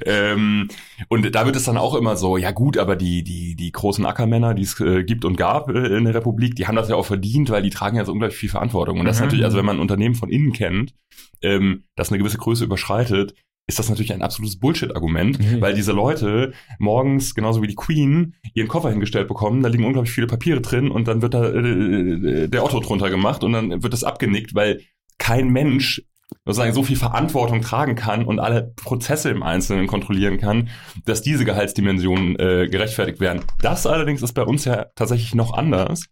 ähm, 0.04 0.68
und 1.08 1.34
da 1.34 1.46
wird 1.46 1.56
es 1.56 1.64
dann 1.64 1.76
auch 1.76 1.94
immer 1.94 2.16
so, 2.16 2.36
ja 2.36 2.50
gut, 2.50 2.78
aber 2.78 2.96
die, 2.96 3.22
die, 3.22 3.54
die 3.56 3.72
großen 3.72 4.04
Ackermänner, 4.06 4.54
die 4.54 4.62
es 4.62 4.78
äh, 4.80 5.04
gibt 5.04 5.24
und 5.24 5.36
gab 5.36 5.68
äh, 5.70 5.96
in 5.96 6.04
der 6.04 6.14
Republik, 6.14 6.56
die 6.56 6.66
haben 6.66 6.76
das 6.76 6.88
ja 6.88 6.96
auch 6.96 7.06
verdient, 7.06 7.50
weil 7.50 7.62
die 7.62 7.70
tragen 7.70 7.96
ja 7.96 8.04
so 8.04 8.12
unglaublich 8.12 8.38
viel 8.38 8.48
Verantwortung. 8.50 8.98
Und 9.00 9.06
das 9.06 9.16
ist 9.16 9.20
Mhm. 9.20 9.26
natürlich, 9.26 9.44
also 9.44 9.58
wenn 9.58 9.64
man 9.66 9.76
ein 9.76 9.80
Unternehmen 9.82 10.14
von 10.14 10.30
innen 10.30 10.52
kennt, 10.52 10.94
ähm, 11.42 11.84
das 11.96 12.10
eine 12.10 12.18
gewisse 12.18 12.38
Größe 12.38 12.64
überschreitet, 12.64 13.34
ist 13.70 13.78
das 13.78 13.88
natürlich 13.88 14.12
ein 14.12 14.22
absolutes 14.22 14.58
Bullshit-Argument, 14.58 15.38
Mhm. 15.38 15.60
weil 15.60 15.74
diese 15.74 15.92
Leute 15.92 16.52
morgens, 16.80 17.34
genauso 17.34 17.62
wie 17.62 17.68
die 17.68 17.76
Queen, 17.76 18.34
ihren 18.52 18.68
Koffer 18.68 18.90
hingestellt 18.90 19.28
bekommen, 19.28 19.62
da 19.62 19.68
liegen 19.68 19.84
unglaublich 19.84 20.12
viele 20.12 20.26
Papiere 20.26 20.60
drin 20.60 20.90
und 20.90 21.06
dann 21.06 21.22
wird 21.22 21.34
da 21.34 21.48
äh, 21.48 22.48
der 22.48 22.64
Otto 22.64 22.80
drunter 22.80 23.10
gemacht 23.10 23.44
und 23.44 23.52
dann 23.52 23.82
wird 23.82 23.92
das 23.92 24.02
abgenickt, 24.04 24.54
weil 24.56 24.80
kein 25.18 25.48
Mensch 25.50 26.02
sozusagen 26.44 26.72
so 26.72 26.82
viel 26.82 26.96
Verantwortung 26.96 27.60
tragen 27.60 27.94
kann 27.94 28.24
und 28.24 28.40
alle 28.40 28.72
Prozesse 28.76 29.30
im 29.30 29.42
Einzelnen 29.42 29.86
kontrollieren 29.86 30.38
kann, 30.38 30.68
dass 31.04 31.22
diese 31.22 31.44
Gehaltsdimensionen 31.44 32.36
äh, 32.38 32.68
gerechtfertigt 32.68 33.20
werden. 33.20 33.42
Das 33.62 33.86
allerdings 33.86 34.22
ist 34.22 34.32
bei 34.32 34.42
uns 34.42 34.64
ja 34.64 34.86
tatsächlich 34.96 35.34
noch 35.34 35.52
anders. 35.54 36.06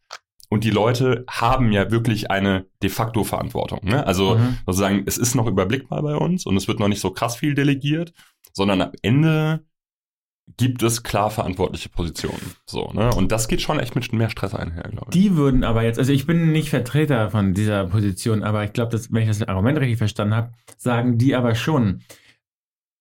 Und 0.51 0.65
die 0.65 0.71
Leute 0.71 1.25
haben 1.29 1.73
ja 1.73 1.91
wirklich 1.91 2.31
eine 2.31 2.67
de 2.83 2.89
facto 2.91 3.23
Verantwortung. 3.25 3.81
Ne? 3.83 4.07
Also 4.07 4.37
Mhm. 4.37 4.59
sozusagen, 4.67 5.03
es 5.07 5.19
ist 5.19 5.35
noch 5.35 5.47
überblickbar 5.47 6.03
bei 6.03 6.15
uns 6.17 6.47
und 6.47 6.57
es 6.57 6.69
wird 6.69 6.81
noch 6.81 6.89
nicht 6.89 7.01
so 7.01 7.11
krass 7.11 7.37
viel 7.37 7.55
delegiert, 7.55 8.13
sondern 8.55 8.81
am 8.81 8.93
Ende 9.03 9.61
gibt 10.57 10.83
es 10.83 11.03
klar 11.03 11.31
verantwortliche 11.31 11.91
Positionen. 11.91 12.41
So, 12.65 12.91
ne? 12.95 13.11
Und 13.15 13.31
das 13.31 13.49
geht 13.49 13.61
schon 13.61 13.79
echt 13.79 13.95
mit 13.95 14.11
mehr 14.15 14.31
Stress 14.31 14.55
einher, 14.55 14.85
glaube 14.85 15.09
ich. 15.11 15.21
Die 15.21 15.37
würden 15.37 15.63
aber 15.63 15.83
jetzt, 15.83 15.99
also 15.99 16.11
ich 16.13 16.27
bin 16.27 16.53
nicht 16.53 16.71
Vertreter 16.71 17.31
von 17.31 17.53
dieser 17.53 17.85
Position, 17.85 18.43
aber 18.43 18.65
ich 18.65 18.73
glaube, 18.73 18.91
dass, 18.91 19.13
wenn 19.13 19.23
ich 19.23 19.29
das 19.29 19.43
Argument 19.47 19.79
richtig 19.79 19.99
verstanden 19.99 20.35
habe, 20.35 20.53
sagen 20.79 21.19
die 21.19 21.35
aber 21.35 21.55
schon, 21.55 22.01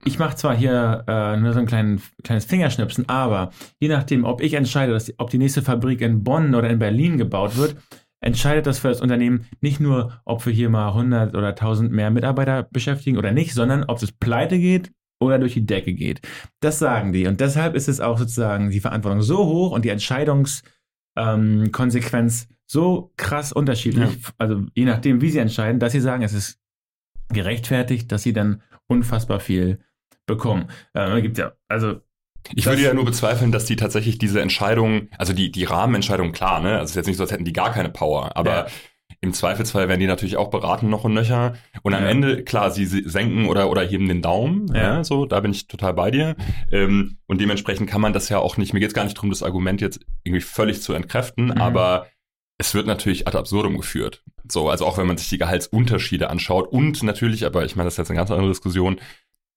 ich 0.05 0.19
mache 0.19 0.35
zwar 0.35 0.55
hier 0.55 1.03
äh, 1.07 1.37
nur 1.37 1.53
so 1.53 1.59
ein 1.59 1.65
kleinen, 1.65 2.01
kleines 2.23 2.45
Fingerschnipsen, 2.45 3.09
aber 3.09 3.51
je 3.79 3.89
nachdem, 3.89 4.25
ob 4.25 4.41
ich 4.41 4.53
entscheide, 4.53 4.93
dass 4.93 5.11
ob 5.17 5.29
die 5.29 5.37
nächste 5.37 5.61
Fabrik 5.61 6.01
in 6.01 6.23
Bonn 6.23 6.55
oder 6.55 6.69
in 6.69 6.79
Berlin 6.79 7.17
gebaut 7.17 7.57
wird, 7.57 7.75
entscheidet 8.19 8.65
das 8.65 8.79
für 8.79 8.89
das 8.89 9.01
Unternehmen 9.01 9.45
nicht 9.61 9.79
nur, 9.79 10.21
ob 10.25 10.45
wir 10.45 10.53
hier 10.53 10.69
mal 10.69 10.89
100 10.89 11.35
oder 11.35 11.49
1000 11.49 11.91
mehr 11.91 12.09
Mitarbeiter 12.11 12.63
beschäftigen 12.63 13.17
oder 13.17 13.31
nicht, 13.31 13.53
sondern 13.53 13.83
ob 13.85 14.01
es 14.01 14.11
pleite 14.11 14.59
geht 14.59 14.91
oder 15.19 15.39
durch 15.39 15.53
die 15.53 15.65
Decke 15.65 15.93
geht. 15.93 16.21
Das 16.59 16.79
sagen 16.79 17.11
die. 17.11 17.27
Und 17.27 17.41
deshalb 17.41 17.75
ist 17.75 17.87
es 17.87 17.99
auch 17.99 18.17
sozusagen 18.17 18.69
die 18.69 18.79
Verantwortung 18.79 19.21
so 19.21 19.45
hoch 19.45 19.71
und 19.71 19.83
die 19.85 19.91
Entscheidungs- 19.91 20.63
ähm, 21.17 21.71
so 22.69 23.13
krass 23.15 23.53
unterschiedlich, 23.53 24.19
also 24.37 24.65
je 24.75 24.85
nachdem, 24.85 25.21
wie 25.21 25.29
sie 25.29 25.39
entscheiden, 25.39 25.79
dass 25.79 25.93
sie 25.93 26.01
sagen, 26.01 26.23
es 26.23 26.33
ist 26.33 26.59
gerechtfertigt, 27.29 28.11
dass 28.11 28.23
sie 28.23 28.33
dann 28.33 28.61
unfassbar 28.87 29.39
viel 29.39 29.79
bekommen. 30.25 30.69
Ähm, 30.95 31.21
gibt 31.21 31.37
ja, 31.37 31.53
also 31.67 32.01
Ich 32.53 32.65
würde 32.65 32.81
ja 32.81 32.93
nur 32.93 33.05
bezweifeln, 33.05 33.51
dass 33.51 33.65
die 33.65 33.75
tatsächlich 33.75 34.17
diese 34.17 34.41
Entscheidung, 34.41 35.09
also 35.17 35.33
die, 35.33 35.51
die 35.51 35.63
Rahmenentscheidung, 35.65 36.31
klar, 36.31 36.59
ne? 36.61 36.73
Also 36.73 36.83
es 36.85 36.89
ist 36.91 36.95
jetzt 36.95 37.07
nicht 37.07 37.17
so, 37.17 37.23
als 37.23 37.31
hätten 37.31 37.45
die 37.45 37.53
gar 37.53 37.71
keine 37.71 37.89
Power, 37.89 38.35
aber 38.37 38.49
Ja. 38.51 38.67
im 39.21 39.33
Zweifelsfall 39.33 39.87
werden 39.89 39.99
die 39.99 40.07
natürlich 40.07 40.37
auch 40.37 40.49
beraten 40.49 40.89
noch 40.89 41.03
und 41.03 41.13
nöcher. 41.13 41.55
Und 41.81 41.93
am 41.93 42.03
Ja. 42.03 42.09
Ende, 42.09 42.43
klar, 42.43 42.71
sie 42.71 42.85
sie 42.85 43.03
senken 43.07 43.47
oder, 43.47 43.69
oder 43.69 43.81
heben 43.81 44.07
den 44.07 44.21
Daumen, 44.21 44.67
Ja. 44.73 44.81
ja. 44.97 45.03
so, 45.03 45.25
da 45.25 45.39
bin 45.39 45.51
ich 45.51 45.67
total 45.67 45.93
bei 45.93 46.11
dir. 46.11 46.35
Ähm, 46.71 47.17
und 47.25 47.41
dementsprechend 47.41 47.89
kann 47.89 48.01
man 48.01 48.13
das 48.13 48.29
ja 48.29 48.37
auch 48.39 48.57
nicht, 48.57 48.73
mir 48.73 48.79
geht 48.79 48.89
es 48.89 48.93
gar 48.95 49.03
nicht 49.05 49.17
darum, 49.17 49.29
das 49.29 49.43
Argument 49.43 49.81
jetzt 49.81 49.99
irgendwie 50.23 50.41
völlig 50.41 50.81
zu 50.81 50.93
entkräften, 50.93 51.45
Mhm. 51.45 51.51
aber 51.61 52.07
es 52.57 52.73
wird 52.73 52.87
natürlich 52.87 53.27
ad 53.27 53.37
absurdum 53.37 53.77
geführt. 53.77 54.23
So, 54.49 54.69
also 54.69 54.85
auch 54.85 54.97
wenn 54.97 55.07
man 55.07 55.17
sich 55.17 55.29
die 55.29 55.37
Gehaltsunterschiede 55.37 56.29
anschaut 56.29 56.67
und 56.67 57.03
natürlich, 57.03 57.45
aber 57.45 57.65
ich 57.65 57.75
meine, 57.75 57.87
das 57.87 57.95
ist 57.95 57.97
jetzt 57.97 58.09
eine 58.09 58.17
ganz 58.17 58.31
andere 58.31 58.49
Diskussion, 58.49 58.99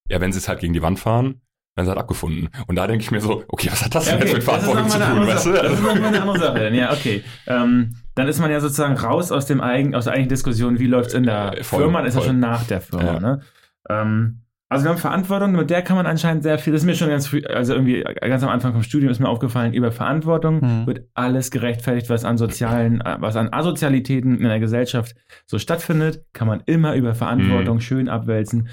ja, 0.09 0.21
wenn 0.21 0.33
sie 0.33 0.38
es 0.38 0.49
halt 0.49 0.61
gegen 0.61 0.73
die 0.73 0.83
Wand 0.83 0.99
fahren, 0.99 1.40
werden 1.76 1.87
sie 1.87 1.90
halt 1.90 2.00
abgefunden. 2.00 2.49
Und 2.66 2.76
da 2.76 2.87
denke 2.87 3.02
ich 3.02 3.11
mir 3.11 3.21
so, 3.21 3.45
okay, 3.49 3.69
was 3.71 3.84
hat 3.84 3.95
das 3.95 4.06
denn 4.06 4.19
jetzt 4.19 4.34
mit 4.34 4.43
Verantwortung 4.43 4.89
zu 4.89 4.99
tun, 4.99 5.26
weißt 5.26 5.47
du? 5.47 5.52
Das 5.52 5.73
ist 5.73 5.82
nochmal 5.82 6.04
eine 6.06 6.23
andere 6.23 6.39
Sache. 6.39 6.58
Dann. 6.58 6.75
Ja, 6.75 6.93
okay. 6.93 7.23
Ähm, 7.47 7.95
dann 8.17 8.28
ist 8.28 8.41
man 8.41 8.50
ja 8.50 8.60
sozusagen 8.60 8.97
raus 8.97 9.30
aus 9.30 9.47
dem 9.47 9.60
eigen, 9.60 9.95
aus 9.95 10.04
der 10.04 10.15
eigentlichen 10.15 10.30
Diskussion, 10.30 10.78
wie 10.80 10.86
läuft 10.86 11.10
es 11.10 11.15
in 11.15 11.23
der 11.23 11.58
Äh, 11.58 11.65
voll, 11.65 11.82
Firma, 11.82 11.99
dann 11.99 12.08
ist 12.08 12.17
ja 12.17 12.23
schon 12.23 12.41
nach 12.41 12.65
der 12.65 12.80
Firma. 12.80 13.04
Ja. 13.04 13.21
Ne? 13.21 13.41
Ähm, 13.89 14.43
also 14.71 14.85
wir 14.87 14.91
haben 14.93 14.99
Verantwortung, 14.99 15.52
mit 15.52 15.69
der 15.69 15.83
kann 15.83 15.97
man 15.97 16.06
anscheinend 16.06 16.43
sehr 16.45 16.59
viel, 16.59 16.73
das 16.73 16.83
ist 16.83 16.87
mir 16.87 16.95
schon 16.95 17.09
ganz 17.11 17.26
früh, 17.26 17.43
also 17.45 17.75
irgendwie 17.75 18.02
ganz 18.21 18.43
am 18.43 18.49
Anfang 18.49 18.73
vom 18.73 18.83
Studium 18.83 19.11
ist 19.11 19.19
mir 19.21 19.28
aufgefallen, 19.28 19.75
über 19.75 19.93
Verantwortung 19.93 20.61
Hm. 20.63 20.87
wird 20.87 21.09
alles 21.15 21.50
gerechtfertigt, 21.50 22.09
was 22.09 22.25
an 22.25 22.39
sozialen, 22.39 23.00
äh, 23.02 23.17
was 23.19 23.37
an 23.37 23.52
Asozialitäten 23.52 24.39
in 24.39 24.45
der 24.49 24.61
Gesellschaft 24.61 25.15
so 25.45 25.59
stattfindet, 25.59 26.25
kann 26.33 26.49
man 26.49 26.63
immer 26.67 26.95
über 26.95 27.15
Verantwortung 27.15 27.76
Mhm. 27.76 27.80
schön 27.80 28.09
abwälzen. 28.09 28.69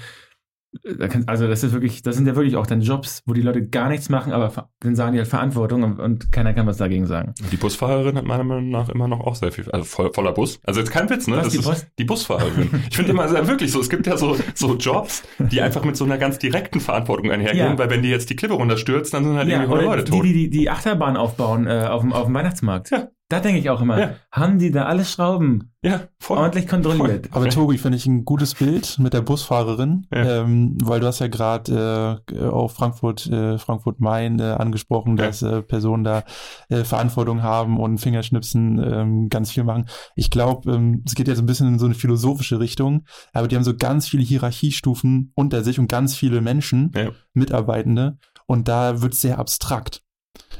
Also 1.26 1.46
das 1.48 1.64
ist 1.64 1.72
wirklich, 1.72 2.02
das 2.02 2.16
sind 2.16 2.26
ja 2.26 2.36
wirklich 2.36 2.56
auch 2.56 2.66
dann 2.66 2.80
Jobs, 2.82 3.22
wo 3.26 3.32
die 3.32 3.40
Leute 3.40 3.66
gar 3.66 3.88
nichts 3.88 4.08
machen, 4.10 4.32
aber 4.32 4.68
dann 4.80 4.96
sagen 4.96 5.12
die 5.12 5.18
halt 5.18 5.28
Verantwortung 5.28 5.82
und, 5.82 5.98
und 5.98 6.30
keiner 6.32 6.52
kann 6.52 6.66
was 6.66 6.76
dagegen 6.76 7.06
sagen. 7.06 7.34
die 7.50 7.56
Busfahrerin 7.56 8.16
hat 8.16 8.24
meiner 8.26 8.44
Meinung 8.44 8.68
nach 8.70 8.88
immer 8.90 9.08
noch 9.08 9.20
auch 9.20 9.34
sehr 9.34 9.50
viel, 9.50 9.70
also 9.70 9.84
voll, 9.84 10.12
voller 10.12 10.32
Bus. 10.32 10.60
Also 10.64 10.80
jetzt 10.80 10.90
kein 10.90 11.08
Witz, 11.08 11.26
ne? 11.26 11.36
Was, 11.36 11.44
das 11.44 11.52
die 11.54 11.58
ist 11.60 11.64
Bus? 11.64 11.86
die 11.98 12.04
Busfahrerin. 12.04 12.68
Ich 12.90 12.96
finde 12.96 13.12
immer, 13.12 13.22
also 13.22 13.48
wirklich 13.48 13.72
so, 13.72 13.80
es 13.80 13.88
gibt 13.88 14.06
ja 14.06 14.16
so, 14.18 14.36
so 14.54 14.76
Jobs, 14.76 15.22
die 15.38 15.60
einfach 15.62 15.84
mit 15.84 15.96
so 15.96 16.04
einer 16.04 16.18
ganz 16.18 16.38
direkten 16.38 16.80
Verantwortung 16.80 17.30
einhergehen, 17.30 17.72
Ja. 17.72 17.78
weil 17.78 17.90
wenn 17.90 18.02
die 18.02 18.10
jetzt 18.10 18.28
die 18.30 18.36
Klippe 18.36 18.54
runterstürzt, 18.54 19.14
dann 19.14 19.24
sind 19.24 19.36
halt 19.36 19.48
Ja, 19.48 19.62
irgendwie 19.62 19.72
100 19.74 19.86
oder 19.88 19.96
Leute 19.98 20.10
tot. 20.10 20.24
die, 20.24 20.32
die 20.34 20.50
die 20.50 20.70
Achterbahn 20.70 21.16
aufbauen 21.16 21.66
äh, 21.66 21.86
auf, 21.88 22.02
dem, 22.02 22.12
auf 22.12 22.26
dem 22.26 22.34
Weihnachtsmarkt. 22.34 22.90
Ja. 22.90 23.08
Da 23.30 23.40
denke 23.40 23.58
ich 23.60 23.68
auch 23.68 23.82
immer, 23.82 24.00
Ja. 24.00 24.10
haben 24.32 24.58
die 24.58 24.70
da 24.70 24.86
alle 24.86 25.04
Schrauben 25.04 25.74
ja, 25.82 26.08
voll. 26.18 26.38
ordentlich 26.38 26.66
kontrolliert? 26.66 27.28
Aber 27.32 27.50
Tobi, 27.50 27.76
finde 27.76 27.98
ich 27.98 28.06
ein 28.06 28.24
gutes 28.24 28.54
Bild 28.54 28.98
mit 28.98 29.12
der 29.12 29.20
Busfahrerin, 29.20 30.06
Ja. 30.10 30.40
ähm, 30.44 30.78
weil 30.82 31.00
du 31.00 31.06
hast 31.06 31.18
ja 31.18 31.28
gerade 31.28 32.22
äh, 32.32 32.44
auf 32.46 32.72
Frankfurt, 32.72 33.26
äh, 33.26 33.58
Frankfurt 33.58 34.00
Main 34.00 34.38
äh, 34.40 34.44
angesprochen, 34.44 35.16
dass 35.16 35.42
äh, 35.42 35.60
Personen 35.60 36.04
da 36.04 36.24
äh, 36.70 36.84
Verantwortung 36.84 37.42
haben 37.42 37.78
und 37.78 37.98
Fingerschnipsen 37.98 38.82
ähm, 38.82 39.28
ganz 39.28 39.50
viel 39.50 39.64
machen. 39.64 39.84
Ich 40.16 40.30
glaube, 40.30 40.72
ähm, 40.72 41.02
es 41.06 41.14
geht 41.14 41.28
jetzt 41.28 41.38
ein 41.38 41.46
bisschen 41.46 41.68
in 41.68 41.78
so 41.78 41.84
eine 41.84 41.94
philosophische 41.94 42.60
Richtung, 42.60 43.04
aber 43.34 43.46
die 43.46 43.56
haben 43.56 43.64
so 43.64 43.76
ganz 43.76 44.08
viele 44.08 44.22
Hierarchiestufen 44.22 45.32
unter 45.34 45.62
sich 45.62 45.78
und 45.78 45.88
ganz 45.88 46.16
viele 46.16 46.40
Menschen. 46.40 46.92
Mitarbeitende, 47.34 48.16
und 48.46 48.68
da 48.68 49.02
wird 49.02 49.12
es 49.12 49.20
sehr 49.20 49.38
abstrakt. 49.38 50.02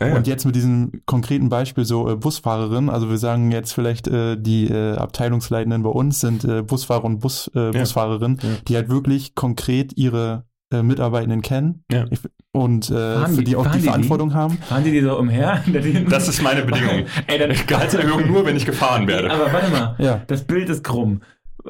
Ja, 0.00 0.08
ja. 0.08 0.16
Und 0.16 0.26
jetzt 0.26 0.44
mit 0.44 0.54
diesem 0.54 0.92
konkreten 1.06 1.48
Beispiel 1.48 1.84
so 1.84 2.08
äh, 2.11 2.16
Busfahrerin, 2.16 2.88
also 2.88 3.11
wir 3.11 3.18
sagen 3.18 3.50
jetzt 3.50 3.72
vielleicht 3.72 4.06
äh, 4.08 4.37
die 4.37 4.68
äh, 4.68 4.96
Abteilungsleitenden 4.96 5.82
bei 5.82 5.90
uns 5.90 6.20
sind 6.20 6.44
äh, 6.44 6.62
Busfahrer 6.62 7.04
und 7.04 7.18
Bus, 7.20 7.50
äh, 7.54 7.66
Ja. 7.66 7.70
Busfahrerin, 7.72 8.38
Ja. 8.42 8.48
die 8.68 8.76
halt 8.76 8.88
wirklich 8.88 9.34
konkret 9.34 9.92
ihre 9.96 10.44
äh, 10.72 10.82
Mitarbeitenden 10.82 11.40
kennen 11.42 11.84
Ja. 11.90 12.04
Ich- 12.11 12.20
und 12.52 12.90
äh, 12.90 12.94
Fahren 12.94 13.32
für 13.32 13.38
die- 13.38 13.44
die 13.44 13.56
auch 13.56 13.66
die 13.66 13.72
die 13.72 13.78
die? 13.78 13.84
Verantwortung 13.88 14.34
haben. 14.34 14.58
Fahren 14.58 14.84
die 14.84 14.90
die 14.92 15.00
so 15.00 15.18
umher? 15.18 15.62
Das 16.11 16.28
ist 16.28 16.42
meine 16.42 16.62
Bedingung. 16.62 17.04
Ey, 17.26 17.38
dann, 17.38 17.50
Gehaltserhöhung 17.66 18.26
nur, 18.26 18.44
wenn 18.46 18.56
ich 18.56 18.66
gefahren 18.66 19.06
werde. 19.08 19.30
aber 19.30 19.52
warte 19.52 19.70
mal, 19.70 19.96
Ja, 19.98 20.22
das 20.26 20.44
Bild 20.44 20.68
ist 20.68 20.84
krumm. 20.84 21.20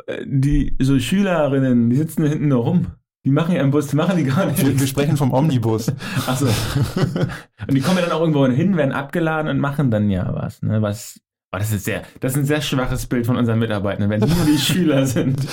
Äh, 0.06 0.24
Die 0.26 0.76
so 0.80 0.98
Schülerinnen, 0.98 1.90
die 1.90 1.96
sitzen 1.96 2.22
da 2.22 2.28
hinten 2.28 2.48
nur 2.48 2.64
rum. 2.64 2.86
Die 3.24 3.31
machen 3.31 3.54
ja 3.54 3.62
im 3.62 3.70
Bus, 3.70 3.88
die 3.88 3.96
machen 3.96 4.16
die 4.16 4.24
gar 4.24 4.46
nicht. 4.46 4.64
wir, 4.64 4.78
wir 4.78 4.87
sprechen 4.87 5.16
vom 5.16 5.33
Omnibus. 5.33 5.92
Achso. 6.26 6.46
Und 6.46 7.74
die 7.74 7.81
kommen 7.81 7.98
ja 7.98 8.04
dann 8.04 8.12
auch 8.12 8.20
irgendwo 8.20 8.46
hin, 8.46 8.76
werden 8.76 8.92
abgeladen 8.92 9.50
und 9.50 9.59
machen 9.59 9.90
dann 9.90 10.09
ja 10.09 10.33
was. 10.33 10.62
Ne? 10.62 10.81
was 10.83 11.20
oh, 11.52 11.59
das, 11.59 11.72
ist 11.72 11.85
sehr, 11.85 12.04
das 12.20 12.33
ist 12.33 12.38
ein 12.38 12.44
sehr 12.46 12.62
schwaches 12.62 13.07
Bild 13.07 13.26
von 13.26 13.37
unseren 13.37 13.59
Mitarbeitern, 13.59 14.09
wenn 14.09 14.20
die 14.20 14.35
nur 14.35 14.46
die 14.46 14.59
Schüler 14.59 15.04
sind. 15.07 15.46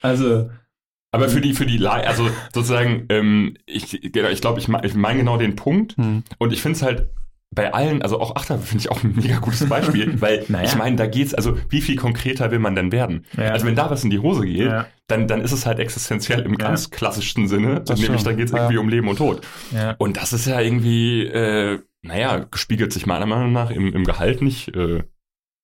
Also, 0.00 0.50
Aber 1.12 1.28
für 1.28 1.40
die, 1.40 1.54
für 1.54 1.66
die, 1.66 1.84
also 1.86 2.28
sozusagen, 2.54 3.06
ähm, 3.08 3.56
ich, 3.66 4.12
genau, 4.12 4.28
ich 4.28 4.40
glaube, 4.40 4.60
ich, 4.60 4.68
ich 4.68 4.94
meine 4.94 5.20
genau 5.20 5.38
den 5.38 5.56
Punkt. 5.56 5.96
Hm. 5.96 6.24
Und 6.38 6.52
ich 6.52 6.60
finde 6.60 6.76
es 6.76 6.82
halt 6.82 7.08
bei 7.54 7.72
allen, 7.74 8.00
also 8.02 8.18
auch 8.20 8.34
Achter 8.36 8.58
finde 8.58 8.80
ich 8.82 8.90
auch 8.90 9.04
ein 9.04 9.14
mega 9.14 9.38
gutes 9.38 9.68
Beispiel, 9.68 10.20
weil 10.20 10.44
Naja. 10.48 10.64
ich 10.64 10.74
meine, 10.76 10.96
da 10.96 11.06
geht's, 11.06 11.34
also 11.34 11.58
wie 11.68 11.80
viel 11.82 11.96
konkreter 11.96 12.50
will 12.50 12.58
man 12.58 12.74
denn 12.74 12.92
werden? 12.92 13.26
ja, 13.36 13.50
Also 13.52 13.66
wenn 13.66 13.76
da 13.76 13.90
was 13.90 14.04
in 14.04 14.10
die 14.10 14.18
Hose 14.20 14.46
geht, 14.46 14.66
ja, 14.66 14.86
dann, 15.06 15.28
dann 15.28 15.40
ist 15.42 15.52
es 15.52 15.66
halt 15.66 15.78
existenziell 15.78 16.40
im 16.40 16.52
Ja. 16.52 16.68
ganz 16.68 16.90
klassischsten 16.90 17.48
Sinne, 17.48 17.82
Das 17.82 18.00
nämlich 18.00 18.22
dann 18.22 18.36
geht's 18.36 18.52
ja. 18.52 18.58
irgendwie 18.58 18.78
um 18.78 18.88
Leben 18.88 19.08
und 19.08 19.16
Tod. 19.16 19.46
ja. 19.72 19.94
Und 19.98 20.16
das 20.16 20.32
ist 20.32 20.46
ja 20.46 20.60
irgendwie, 20.60 21.26
äh, 21.26 21.78
naja, 22.02 22.38
gespiegelt 22.50 22.92
sich 22.92 23.06
meiner 23.06 23.26
Meinung 23.26 23.52
nach 23.52 23.70
im, 23.70 23.92
im 23.92 24.04
Gehalt 24.04 24.40
nicht 24.42 24.74
äh, 24.74 25.02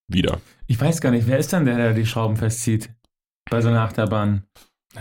wieder. 0.07 0.39
Ich 0.67 0.79
weiß 0.79 1.01
gar 1.01 1.11
nicht, 1.11 1.27
wer 1.27 1.37
ist 1.39 1.51
dann 1.53 1.65
der, 1.65 1.77
der 1.77 1.93
die 1.93 2.05
Schrauben 2.05 2.37
festzieht? 2.37 2.91
Bei 3.49 3.61
so 3.61 3.69
einer 3.69 3.81
Achterbahn. 3.81 4.43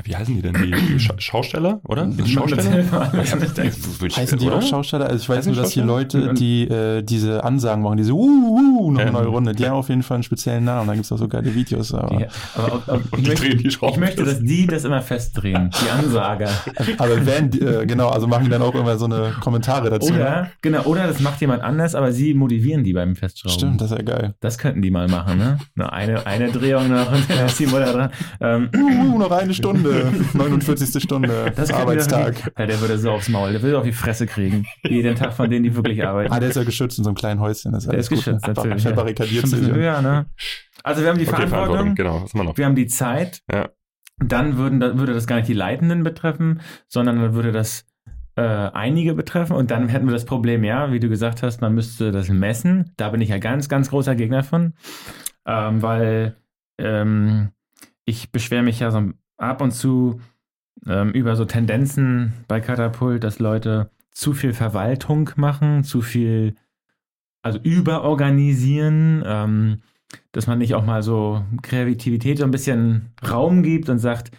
Wie 0.05 0.15
heißen 0.15 0.35
die 0.35 0.43
denn? 0.43 0.53
Die, 0.53 0.71
die 0.71 0.99
Scha 1.01 1.15
Schausteller, 1.19 1.81
oder? 1.85 2.07
Die 2.07 2.31
Schausteller? 2.31 2.81
Ja, 2.81 4.17
Heißen 4.17 4.39
die 4.39 4.51
auch 4.51 4.63
Schausteller? 4.63 5.07
Also 5.07 5.23
ich 5.23 5.29
weiß 5.29 5.39
Heißen 5.39 5.53
nur, 5.53 5.57
die 5.57 5.63
dass 5.63 5.71
die? 5.73 5.81
Leute, 5.81 6.35
die 6.35 6.69
äh, 6.69 7.03
diese 7.03 7.43
Ansagen 7.43 7.83
machen, 7.83 7.97
diese 7.97 8.13
uh, 8.13 8.19
uh, 8.19 8.91
noch 8.93 9.01
eine 9.01 9.13
neue 9.13 9.29
Runde, 9.29 9.55
die 9.55 9.65
haben 9.65 9.77
auf 9.77 9.89
jeden 9.89 10.03
Fall 10.03 10.17
einen 10.17 10.25
speziellen 10.25 10.65
Namen. 10.65 10.89
Da 10.89 10.95
gibt 10.95 11.07
es 11.07 11.13
auch 11.13 11.17
so 11.17 11.27
geile 11.27 11.55
Videos. 11.55 11.95
Aber, 11.95 12.21
Ja, 12.21 12.29
aber 12.55 12.73
auch, 12.75 12.89
auch, 12.89 12.95
Und 12.95 13.05
ich, 13.13 13.23
die 13.23 13.29
möchte, 13.31 13.47
drehen 13.49 13.59
die 13.59 13.71
Schrauben. 13.71 13.95
ich 13.95 14.01
möchte, 14.01 14.25
dass 14.25 14.41
die 14.41 14.67
das 14.67 14.85
immer 14.85 15.01
festdrehen, 15.01 15.71
die 15.83 15.91
Ansager. 15.91 16.51
aber 16.99 17.17
die, 17.17 17.61
äh, 17.61 17.87
genau, 17.87 18.09
also 18.11 18.27
machen 18.27 18.45
die 18.45 18.51
dann 18.51 18.63
auch 18.63 18.75
immer 18.75 18.99
so 18.99 19.07
eine 19.07 19.33
Kommentare 19.41 19.89
dazu. 19.89 20.13
ne? 20.13 20.21
Oder, 20.21 20.51
genau, 20.61 20.83
oder 20.83 21.07
das 21.07 21.21
macht 21.21 21.41
jemand 21.41 21.63
anders, 21.63 21.95
aber 21.95 22.13
sie 22.13 22.35
motivieren 22.35 22.85
die 22.85 22.93
beim 22.93 23.17
Festschrauben. 23.17 23.59
Stimmt, 23.59 23.81
das 23.81 23.91
ist 23.91 23.97
ja 23.97 24.05
geil. 24.05 24.35
Das 24.41 24.59
könnten 24.59 24.83
die 24.83 24.91
mal 24.91 25.09
machen, 25.09 25.39
ne? 25.39 25.59
Nur 25.75 25.93
eine, 25.95 26.27
eine 26.27 26.51
Drehung 26.53 26.89
noch 26.91 27.11
und 27.11 27.25
dann 27.31 27.47
ist 27.47 27.59
die 27.59 27.67
Mutter 27.67 27.93
dran. 27.93 28.11
Ähm, 28.41 28.69
Uh, 28.77 29.15
uh, 29.15 29.19
noch 29.19 29.31
eine 29.31 29.55
Stunde, 29.55 29.78
49. 29.83 31.03
Stunde, 31.03 31.53
das 31.55 31.73
Arbeitstag. 31.73 32.53
Ja, 32.59 32.67
der 32.67 32.81
würde 32.81 32.99
so 32.99 33.11
aufs 33.11 33.29
Maul, 33.29 33.53
der 33.53 33.63
würde 33.63 33.79
auf 33.79 33.85
die 33.85 33.93
Fresse 33.93 34.27
kriegen. 34.27 34.67
Jeden 34.87 35.15
Tag 35.15 35.33
von 35.35 35.51
denen, 35.51 35.65
die 35.65 35.75
wirklich 35.75 36.05
arbeiten. 36.07 36.33
Ah, 36.33 36.41
der 36.41 36.49
ist 36.51 36.57
ja 36.57 36.65
geschützt 36.65 36.99
in 36.99 37.05
so 37.05 37.11
einem 37.11 37.17
kleinen 37.17 37.41
Häuschen. 37.41 37.73
Das 37.73 37.85
ist 37.85 37.91
Der 37.93 37.99
ist 37.99 38.09
geschützt, 38.09 38.45
gut, 38.45 38.49
ne? 38.49 38.55
natürlich. 38.63 38.83
Der 38.85 38.93
barrikadiert 38.93 39.47
sich. 39.47 39.61
höher, 39.71 40.03
ne? 40.03 40.27
Also 40.83 41.03
wir 41.03 41.09
haben 41.11 41.19
die 41.19 41.29
Okay, 41.29 41.47
Verantwortung, 41.49 41.95
genau, 41.95 42.23
was 42.23 42.33
haben 42.35 42.41
wir 42.41 42.45
noch? 42.45 42.57
wir 42.57 42.65
haben 42.67 42.77
die 42.77 42.87
Zeit. 42.87 43.43
Ja. 43.53 43.69
Dann 44.25 44.57
würden, 44.57 44.81
da- 44.81 44.99
würde 44.99 45.15
das 45.15 45.27
gar 45.27 45.37
nicht 45.37 45.49
die 45.49 45.53
Leitenden 45.55 46.03
betreffen, 46.03 46.61
sondern 46.89 47.21
dann 47.21 47.35
würde 47.35 47.53
das 47.53 47.85
äh, 48.37 48.43
einige 48.43 49.15
betreffen. 49.15 49.55
Und 49.55 49.71
dann 49.71 49.89
hätten 49.89 50.07
wir 50.07 50.13
das 50.13 50.25
Problem, 50.25 50.65
ja, 50.65 50.93
wie 50.93 51.01
du 51.01 51.09
gesagt 51.09 51.43
hast, 51.43 51.61
man 51.61 51.75
müsste 51.75 52.11
das 52.13 52.29
messen. 52.29 52.93
Da 52.97 53.11
bin 53.11 53.21
ich 53.21 53.29
ja 53.31 53.39
ganz, 53.39 53.69
ganz 53.69 53.91
großer 53.91 54.15
Gegner 54.15 54.43
von, 54.45 54.75
ähm, 55.47 55.83
weil 55.83 56.37
ähm, 56.81 57.51
ich 58.05 58.31
beschwere 58.33 58.63
mich 58.63 58.81
ja 58.81 58.91
so 58.91 59.11
ab 59.39 59.61
und 59.63 59.73
zu 59.73 60.21
ähm, 60.87 61.11
über 61.13 61.35
so 61.37 61.45
Tendenzen 61.45 62.33
bei 62.47 62.61
Katapult, 62.61 63.25
dass 63.25 63.39
Leute 63.39 63.91
zu 64.11 64.33
viel 64.35 64.53
Verwaltung 64.53 65.31
machen, 65.37 65.85
zu 65.85 66.03
viel, 66.03 66.55
also 67.43 67.59
überorganisieren, 67.61 69.23
ähm, 69.27 69.79
dass 70.33 70.47
man 70.47 70.59
nicht 70.59 70.75
auch 70.75 70.85
mal 70.85 71.03
so 71.03 71.45
Kreativität 71.63 72.39
so 72.39 72.45
ein 72.45 72.51
bisschen 72.51 73.13
Raum 73.29 73.63
gibt 73.63 73.89
und 73.89 73.99
sagt, 73.99 74.31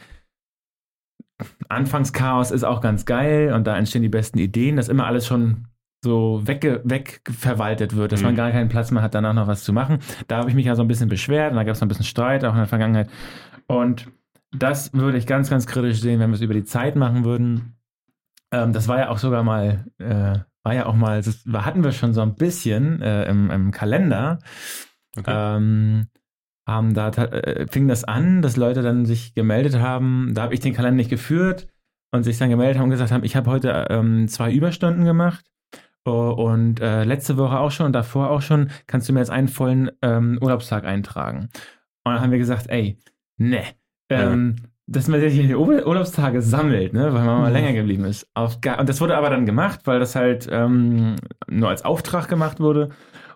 Anfangschaos 1.70 2.52
ist 2.52 2.64
auch 2.64 2.82
ganz 2.82 3.06
geil 3.06 3.54
und 3.54 3.66
da 3.66 3.78
entstehen 3.78 4.02
die 4.02 4.10
besten 4.10 4.40
Ideen, 4.40 4.76
dass 4.76 4.90
immer 4.90 5.06
alles 5.06 5.26
schon 5.26 5.68
so 6.04 6.42
wegge 6.46 6.82
wegverwaltet 6.86 7.96
wird, 7.96 8.12
dass 8.12 8.22
man 8.22 8.34
Mhm. 8.34 8.38
gar 8.38 8.52
keinen 8.52 8.70
Platz 8.70 8.92
mehr 8.92 9.04
hat, 9.04 9.14
danach 9.16 9.34
noch 9.34 9.48
was 9.48 9.64
zu 9.64 9.72
machen. 9.74 10.00
Da 10.28 10.38
habe 10.38 10.50
ich 10.50 10.56
mich 10.56 10.66
ja 10.66 10.76
so 10.76 10.82
ein 10.82 10.88
bisschen 10.88 11.10
beschwert 11.10 11.52
und 11.52 11.58
da 11.58 11.64
gab 11.64 11.76
es 11.76 11.82
noch 11.82 11.86
ein 11.86 11.90
bisschen 11.90 12.06
Streit, 12.06 12.44
auch 12.44 12.54
in 12.54 12.58
der 12.60 12.68
Vergangenheit. 12.68 13.10
Und 13.68 14.08
das 14.52 14.94
würde 14.94 15.18
ich 15.18 15.28
ganz, 15.28 15.50
ganz 15.50 15.68
kritisch 15.68 16.02
sehen, 16.02 16.20
wenn 16.20 16.30
wir 16.30 16.36
es 16.36 16.42
über 16.42 16.54
die 16.54 16.64
Zeit 16.64 16.96
machen 16.96 17.24
würden. 17.24 17.78
Ähm, 18.52 18.74
das 18.74 18.88
war 18.88 18.98
ja 19.00 19.10
auch 19.10 19.20
sogar 19.20 19.44
mal, 19.44 19.86
äh, 20.00 20.40
war 20.64 20.74
ja 20.74 20.86
auch 20.86 20.96
mal, 20.96 21.22
das 21.22 21.44
hatten 21.54 21.84
wir 21.84 21.92
schon 21.92 22.14
so 22.14 22.22
ein 22.22 22.36
bisschen 22.36 23.02
äh, 23.02 23.26
im, 23.26 23.52
im 23.52 23.72
Kalender. 23.72 24.40
Okay. 25.18 25.32
Ähm, 25.34 26.08
haben 26.68 26.94
da 26.94 27.10
äh, 27.10 27.68
fing 27.68 27.88
das 27.88 28.04
an, 28.04 28.42
dass 28.42 28.56
Leute 28.56 28.82
dann 28.82 29.06
sich 29.06 29.34
gemeldet 29.34 29.80
haben. 29.80 30.34
Da 30.34 30.44
habe 30.44 30.54
ich 30.54 30.60
den 30.60 30.74
Kalender 30.74 30.98
nicht 30.98 31.10
geführt 31.10 31.68
und 32.12 32.24
sich 32.24 32.38
dann 32.38 32.50
gemeldet 32.50 32.78
haben 32.78 32.86
und 32.86 32.92
gesagt 32.92 33.12
haben, 33.12 33.24
ich 33.24 33.36
habe 33.36 33.50
heute 33.50 33.88
ähm, 33.90 34.28
zwei 34.28 34.52
Überstunden 34.52 35.06
gemacht. 35.06 35.46
Und 36.06 36.80
äh, 36.80 37.04
letzte 37.04 37.38
Woche 37.38 37.60
auch 37.60 37.70
schon 37.70 37.86
und 37.86 37.94
davor 37.94 38.32
auch 38.32 38.42
schon, 38.42 38.72
kannst 38.88 39.08
du 39.08 39.14
mir 39.14 39.20
jetzt 39.20 39.30
einen 39.30 39.48
vollen 39.48 39.92
ähm, 40.02 40.40
Urlaubstag 40.42 40.86
eintragen. 40.86 41.50
Und 42.04 42.14
dann 42.14 42.22
haben 42.22 42.32
wir 42.32 42.40
gesagt, 42.40 42.68
ey, 42.70 42.98
ne, 43.38 43.64
ähm, 44.10 44.56
dass 44.88 45.08
man 45.08 45.20
sich 45.20 45.34
die 45.36 45.56
Ur 45.56 45.86
Urlaubstage 45.86 46.42
sammelt, 46.42 46.94
ne, 46.94 47.06
weil 47.14 47.24
man 47.24 47.42
mal 47.42 47.48
Mhm. 47.50 47.54
länger 47.54 47.74
geblieben 47.74 48.06
ist. 48.06 48.28
Und 48.36 48.90
das 48.90 49.02
wurde 49.02 49.16
aber 49.16 49.30
dann 49.30 49.46
gemacht, 49.46 49.82
weil 49.86 50.00
das 50.00 50.16
halt 50.16 50.48
ähm, 50.52 51.16
nur 51.48 51.70
als 51.70 51.86
Auftrag 51.86 52.28
gemacht 52.28 52.60
wurde. 52.60 52.90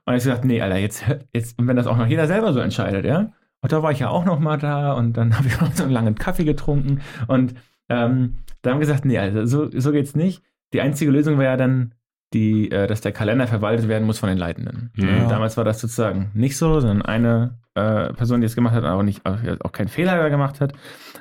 Und 0.06 0.16
ich 0.16 0.24
gesagt, 0.24 0.46
nee, 0.46 0.62
Alter, 0.62 0.78
jetzt, 0.78 1.06
jetzt, 1.34 1.58
und 1.60 1.68
wenn 1.68 1.76
das 1.78 1.88
auch 1.88 1.98
noch 1.98 2.08
jeder 2.08 2.28
selber 2.28 2.54
so 2.54 2.60
entscheidet, 2.60 3.06
ja. 3.06 3.32
Und 3.62 3.72
da 3.72 3.82
war 3.82 3.92
ich 3.92 4.00
ja 4.00 4.10
auch 4.10 4.26
noch 4.26 4.40
mal 4.40 4.58
da 4.58 4.94
und 4.94 5.16
dann 5.16 5.34
habe 5.38 5.48
ich 5.48 5.62
auch 5.62 5.72
so 5.74 5.84
einen 5.84 5.94
langen 5.94 6.16
Kaffee 6.16 6.44
getrunken 6.44 7.02
und 7.28 7.54
ähm, 7.90 8.36
da 8.62 8.72
haben 8.72 8.78
wir 8.80 8.88
gesagt, 8.88 9.06
nee, 9.06 9.18
also 9.20 9.46
so, 9.46 9.70
so 9.80 9.92
geht's 9.92 10.16
nicht. 10.16 10.42
Die 10.74 10.82
einzige 10.82 11.12
Lösung 11.12 11.38
wäre 11.38 11.52
ja 11.52 11.58
dann, 11.58 11.94
die, 12.34 12.72
äh, 12.72 12.88
dass 12.88 13.02
der 13.02 13.12
Kalender 13.12 13.48
verwaltet 13.48 13.88
werden 13.88 14.06
muss 14.06 14.20
von 14.20 14.30
den 14.30 14.38
Leitenden. 14.38 14.92
Ja. 14.96 15.28
Damals 15.28 15.56
war 15.58 15.64
das 15.64 15.80
sozusagen 15.80 16.32
nicht 16.34 16.58
so, 16.58 16.80
sondern 16.80 17.02
eine 17.04 17.60
äh, 17.76 18.12
Person, 18.14 18.42
die 18.42 18.46
es 18.48 18.56
gemacht 18.56 18.74
hat, 18.74 18.84
aber 18.84 19.04
nicht, 19.04 19.26
auch, 19.26 19.38
auch 19.62 19.72
keinen 19.72 19.88
Fehler 19.88 20.30
gemacht 20.30 20.60
hat. 20.62 20.74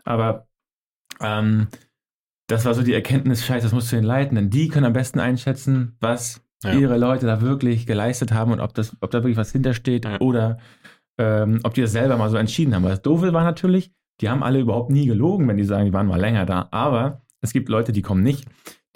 Aber 0.05 0.46
ähm, 1.20 1.68
das 2.48 2.64
war 2.64 2.75
so 2.75 2.83
die 2.83 2.94
Erkenntnis, 2.94 3.44
scheiße, 3.44 3.64
das 3.66 3.72
muss 3.72 3.88
zu 3.88 3.96
den 3.96 4.05
Leitenden. 4.05 4.51
Die 4.51 4.68
können 4.68 4.87
am 4.87 4.92
besten 4.92 5.20
einschätzen, 5.20 5.96
was 6.01 6.42
Ja. 6.64 6.72
ihre 6.75 6.98
Leute 6.98 7.27
da 7.27 7.40
wirklich 7.40 7.87
geleistet 7.87 8.33
haben 8.33 8.53
und 8.53 8.61
ob, 8.61 8.75
das, 8.75 8.96
ob 9.01 9.11
da 9.11 9.18
wirklich 9.18 9.37
was 9.37 9.53
hintersteht 9.53 10.05
Ja. 10.05 10.20
oder 10.20 10.59
ähm, 11.18 11.61
ob 11.62 11.75
die 11.75 11.83
das 11.83 11.92
selber 11.92 12.16
mal 12.16 12.31
so 12.31 12.37
entschieden 12.37 12.75
haben. 12.75 12.83
Weil 12.85 12.90
das 12.92 13.03
Doofe 13.03 13.33
war 13.33 13.44
natürlich, 13.44 13.92
die 14.20 14.29
haben 14.29 14.42
alle 14.42 14.61
überhaupt 14.61 14.90
nie 14.90 15.07
gelogen, 15.07 15.46
wenn 15.48 15.57
die 15.57 15.64
sagen, 15.64 15.85
die 15.87 15.92
waren 15.92 16.07
mal 16.07 16.20
länger 16.20 16.46
da. 16.46 16.68
Aber 16.70 17.22
es 17.40 17.53
gibt 17.53 17.68
Leute, 17.68 17.92
die 17.92 18.03
kommen 18.03 18.22
nicht, 18.22 18.46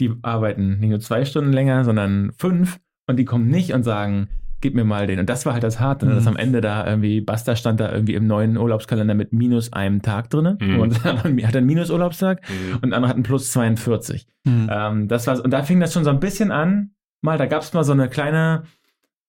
die 0.00 0.12
arbeiten 0.22 0.78
nicht 0.78 0.90
nur 0.90 1.00
zwei 1.00 1.24
Stunden 1.24 1.52
länger, 1.52 1.85
sondern 1.85 2.32
fünf 2.37 2.80
und 3.06 3.16
die 3.18 3.24
kommen 3.24 3.48
nicht 3.48 3.72
und 3.72 3.82
sagen, 3.82 4.28
gib 4.61 4.74
mir 4.74 4.85
mal 4.85 5.06
den. 5.06 5.18
Und 5.18 5.28
das 5.28 5.46
war 5.46 5.52
halt 5.52 5.62
das 5.62 5.80
Harte, 5.80 6.06
ne? 6.06 6.12
Mhm. 6.12 6.16
dass 6.16 6.26
am 6.26 6.37
Ende 6.37 6.61
da 6.61 6.87
irgendwie, 6.87 7.20
Basta 7.20 7.56
stand 7.56 7.78
da 7.78 7.92
irgendwie 7.92 8.14
im 8.14 8.26
neuen 8.26 8.56
Urlaubskalender 8.56 9.14
mit 9.14 9.32
minus 9.32 9.72
einem 9.72 10.02
Tag 10.02 10.30
drin. 10.30 10.59
Mhm. 10.61 10.80
Und 10.80 11.04
hat 11.04 11.24
einen 11.24 11.66
Minusurlaubstag 11.66 12.40
Mhm. 12.48 12.78
und 12.82 12.92
andere 12.92 13.11
hatten 13.11 13.22
plus 13.22 13.52
42. 13.52 14.26
Hm. 14.46 14.68
Ähm, 14.70 15.09
das 15.09 15.26
war, 15.26 15.42
und 15.42 15.50
da 15.50 15.62
fing 15.62 15.78
das 15.80 15.92
schon 15.92 16.04
so 16.04 16.11
ein 16.11 16.20
bisschen 16.20 16.50
an. 16.50 16.92
Mal, 17.22 17.38
da 17.38 17.46
gab 17.46 17.62
es 17.62 17.72
mal 17.72 17.85
so 17.85 17.92
eine 17.92 18.09
kleine 18.09 18.64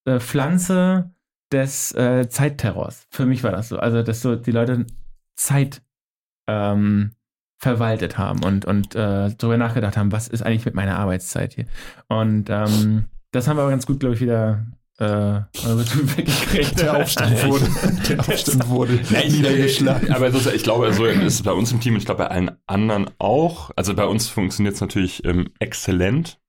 äh, 0.06 0.20
Pflanze 0.20 1.12
des 1.52 1.94
äh, 1.94 2.28
Zeitterrors. 2.30 3.08
Für 3.10 3.26
mich 3.26 3.44
war 3.44 3.52
das 3.52 3.70
so. 3.70 3.80
Also, 3.80 4.04
dass 4.04 4.22
so 4.22 4.36
die 4.36 4.52
Leute 4.52 4.86
Zeit 5.36 5.82
ähm, 6.48 7.12
verwaltet 7.60 8.18
haben 8.18 8.44
und, 8.44 8.66
und 8.66 8.96
äh, 8.96 9.32
darüber 9.38 9.58
nachgedacht 9.58 9.98
haben, 9.98 10.12
was 10.12 10.28
ist 10.28 10.44
eigentlich 10.44 10.66
mit 10.66 10.76
meiner 10.76 10.98
Arbeitszeit 11.00 11.54
hier. 11.54 11.66
Und 12.08 12.50
ähm, 12.50 13.06
das 13.32 13.48
haben 13.48 13.58
wir 13.58 13.62
aber 13.64 13.72
ganz 13.72 13.86
gut, 13.86 14.00
glaube 14.00 14.16
ich, 14.16 14.22
wieder 14.22 14.66
äh, 15.00 15.06
weggekriegt. 16.16 16.80
Der 16.80 16.98
Aufstand 16.98 17.44
wurde, 17.48 17.68
der 18.10 18.20
Aufstand 18.20 18.68
wurde 18.70 18.94
niedergeschlagen. 19.30 20.12
aber 20.12 20.32
so, 20.32 20.52
ich 20.52 20.64
glaube, 20.64 20.92
so 20.94 21.06
ist 21.06 21.22
es 21.34 21.44
bei 21.44 21.52
uns 21.52 21.72
im 21.72 21.80
Team 21.80 21.94
und 21.94 22.00
ich 22.00 22.06
glaube 22.06 22.24
bei 22.24 22.28
allen 22.30 22.52
anderen 22.68 23.10
auch. 23.20 23.72
Also 23.76 23.94
bei 23.96 24.06
uns 24.06 24.28
funktioniert 24.28 24.76
es 24.76 24.82
natürlich 24.82 25.24
ähm, 25.26 25.50
exzellent 25.60 26.40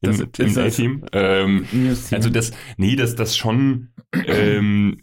im, 0.00 0.10
Das 0.10 0.20
im 0.38 0.54
das- 0.54 0.72
A-Team. 0.74 1.04
Ähm, 1.12 1.66
also 2.10 2.30
das, 2.30 2.52
nee, 2.76 2.94
dass 2.96 3.14
das 3.16 3.36
schon 3.36 3.90
ähm, 4.26 5.02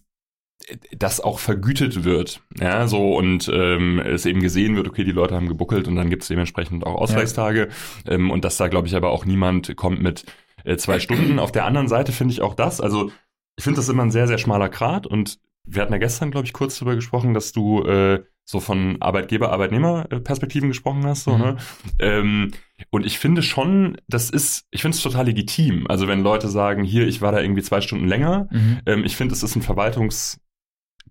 das 0.95 1.19
auch 1.19 1.39
vergütet 1.39 2.04
wird. 2.04 2.41
Ja, 2.60 2.88
so 2.88 3.15
und 3.15 3.50
ähm, 3.54 4.00
es 4.00 4.26
eben 4.26 4.39
gesehen 4.41 4.76
wird, 4.76 4.88
okay, 4.88 5.04
die 5.04 5.12
Leute 5.12 5.36
haben 5.36 5.47
gebuckelt 5.47 5.88
und 5.88 5.95
dann 5.95 6.10
gibt 6.10 6.21
es 6.24 6.28
dementsprechend 6.30 6.86
auch 6.86 6.95
Ausgleichstage. 6.95 7.69
Ähm, 8.08 8.32
und 8.32 8.45
dass 8.45 8.58
da, 8.58 8.67
glaube 8.67 8.88
ich, 8.88 8.95
aber 8.95 9.12
auch 9.12 9.26
niemand 9.26 9.76
kommt 9.76 10.02
mit 10.02 10.26
äh, 10.63 10.78
zwei 10.78 11.00
Stunden. 11.00 11.39
Auf 11.39 11.52
der 11.52 11.65
anderen 11.65 11.88
Seite 11.88 12.12
finde 12.12 12.34
ich 12.34 12.41
auch 12.41 12.54
das, 12.56 12.80
also 12.82 13.12
ich 13.58 13.63
finde 13.63 13.78
das 13.78 13.89
immer 13.89 14.04
ein 14.04 14.12
sehr, 14.12 14.28
sehr 14.28 14.38
schmaler 14.38 14.69
Grat 14.69 15.06
und 15.08 15.39
wir 15.65 15.82
hatten 15.84 15.93
ja 15.93 16.00
gestern, 16.00 16.32
glaube 16.32 16.47
ich, 16.47 16.54
kurz 16.54 16.80
darüber 16.80 16.95
gesprochen, 16.95 17.34
dass 17.36 17.52
du 17.52 17.84
äh, 17.84 18.24
so 18.45 18.60
von 18.60 18.97
Arbeitgeber-Arbeitnehmer-Perspektiven 19.02 20.69
gesprochen 20.69 21.06
hast. 21.06 21.24
So, 21.26 21.32
Mhm. 21.38 21.41
ne? 21.41 21.58
ähm, 22.00 22.52
und 22.89 23.06
ich 23.06 23.19
finde 23.19 23.43
schon, 23.43 23.97
das 24.08 24.30
ist, 24.30 24.65
ich 24.71 24.82
finde 24.82 24.95
es 24.97 25.04
total 25.04 25.26
legitim. 25.26 25.86
Also 25.88 26.08
wenn 26.08 26.24
Leute 26.24 26.50
sagen, 26.50 26.84
hier, 26.84 27.08
ich 27.08 27.21
war 27.21 27.32
da 27.32 27.39
irgendwie 27.39 27.62
zwei 27.62 27.82
Stunden 27.82 28.08
länger, 28.08 28.47
Mhm. 28.52 28.80
ähm, 28.86 29.04
ich 29.06 29.15
finde, 29.15 29.34
es 29.36 29.43
ist 29.43 29.56
ein 29.56 29.62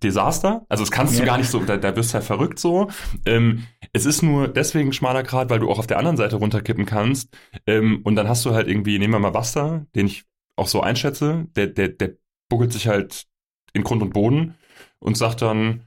Verwaltungsdesaster. 0.00 0.66
Also 0.68 0.82
das 0.82 0.90
kannst 0.90 1.14
du 1.14 1.20
Ja. 1.20 1.26
gar 1.26 1.38
nicht 1.38 1.50
so, 1.50 1.60
da, 1.60 1.76
da 1.76 1.94
wirst 1.96 2.12
du 2.12 2.18
ja 2.18 2.22
verrückt 2.22 2.58
so. 2.58 2.88
Ähm, 3.26 3.66
es 3.92 4.06
ist 4.06 4.22
nur 4.22 4.48
deswegen 4.48 4.90
ein 4.90 4.92
schmaler 4.92 5.22
Grad, 5.22 5.50
weil 5.50 5.58
du 5.60 5.70
auch 5.70 5.78
auf 5.78 5.86
der 5.86 5.98
anderen 5.98 6.16
Seite 6.16 6.36
runterkippen 6.36 6.86
kannst. 6.86 7.36
Ähm, 7.66 8.00
und 8.04 8.16
dann 8.16 8.28
hast 8.28 8.44
du 8.44 8.54
halt 8.54 8.68
irgendwie, 8.68 8.98
nehmen 8.98 9.14
wir 9.14 9.18
mal 9.20 9.30
Basta, 9.30 9.86
den 9.94 10.06
ich 10.06 10.24
auch 10.56 10.66
so 10.68 10.80
einschätze, 10.80 11.46
der, 11.56 11.68
der, 11.68 11.88
der 11.88 12.12
buckelt 12.48 12.72
sich 12.72 12.88
halt 12.88 13.26
in 13.72 13.84
Grund 13.84 14.02
und 14.02 14.12
Boden 14.12 14.54
und 14.98 15.16
sagt 15.16 15.42
dann, 15.42 15.82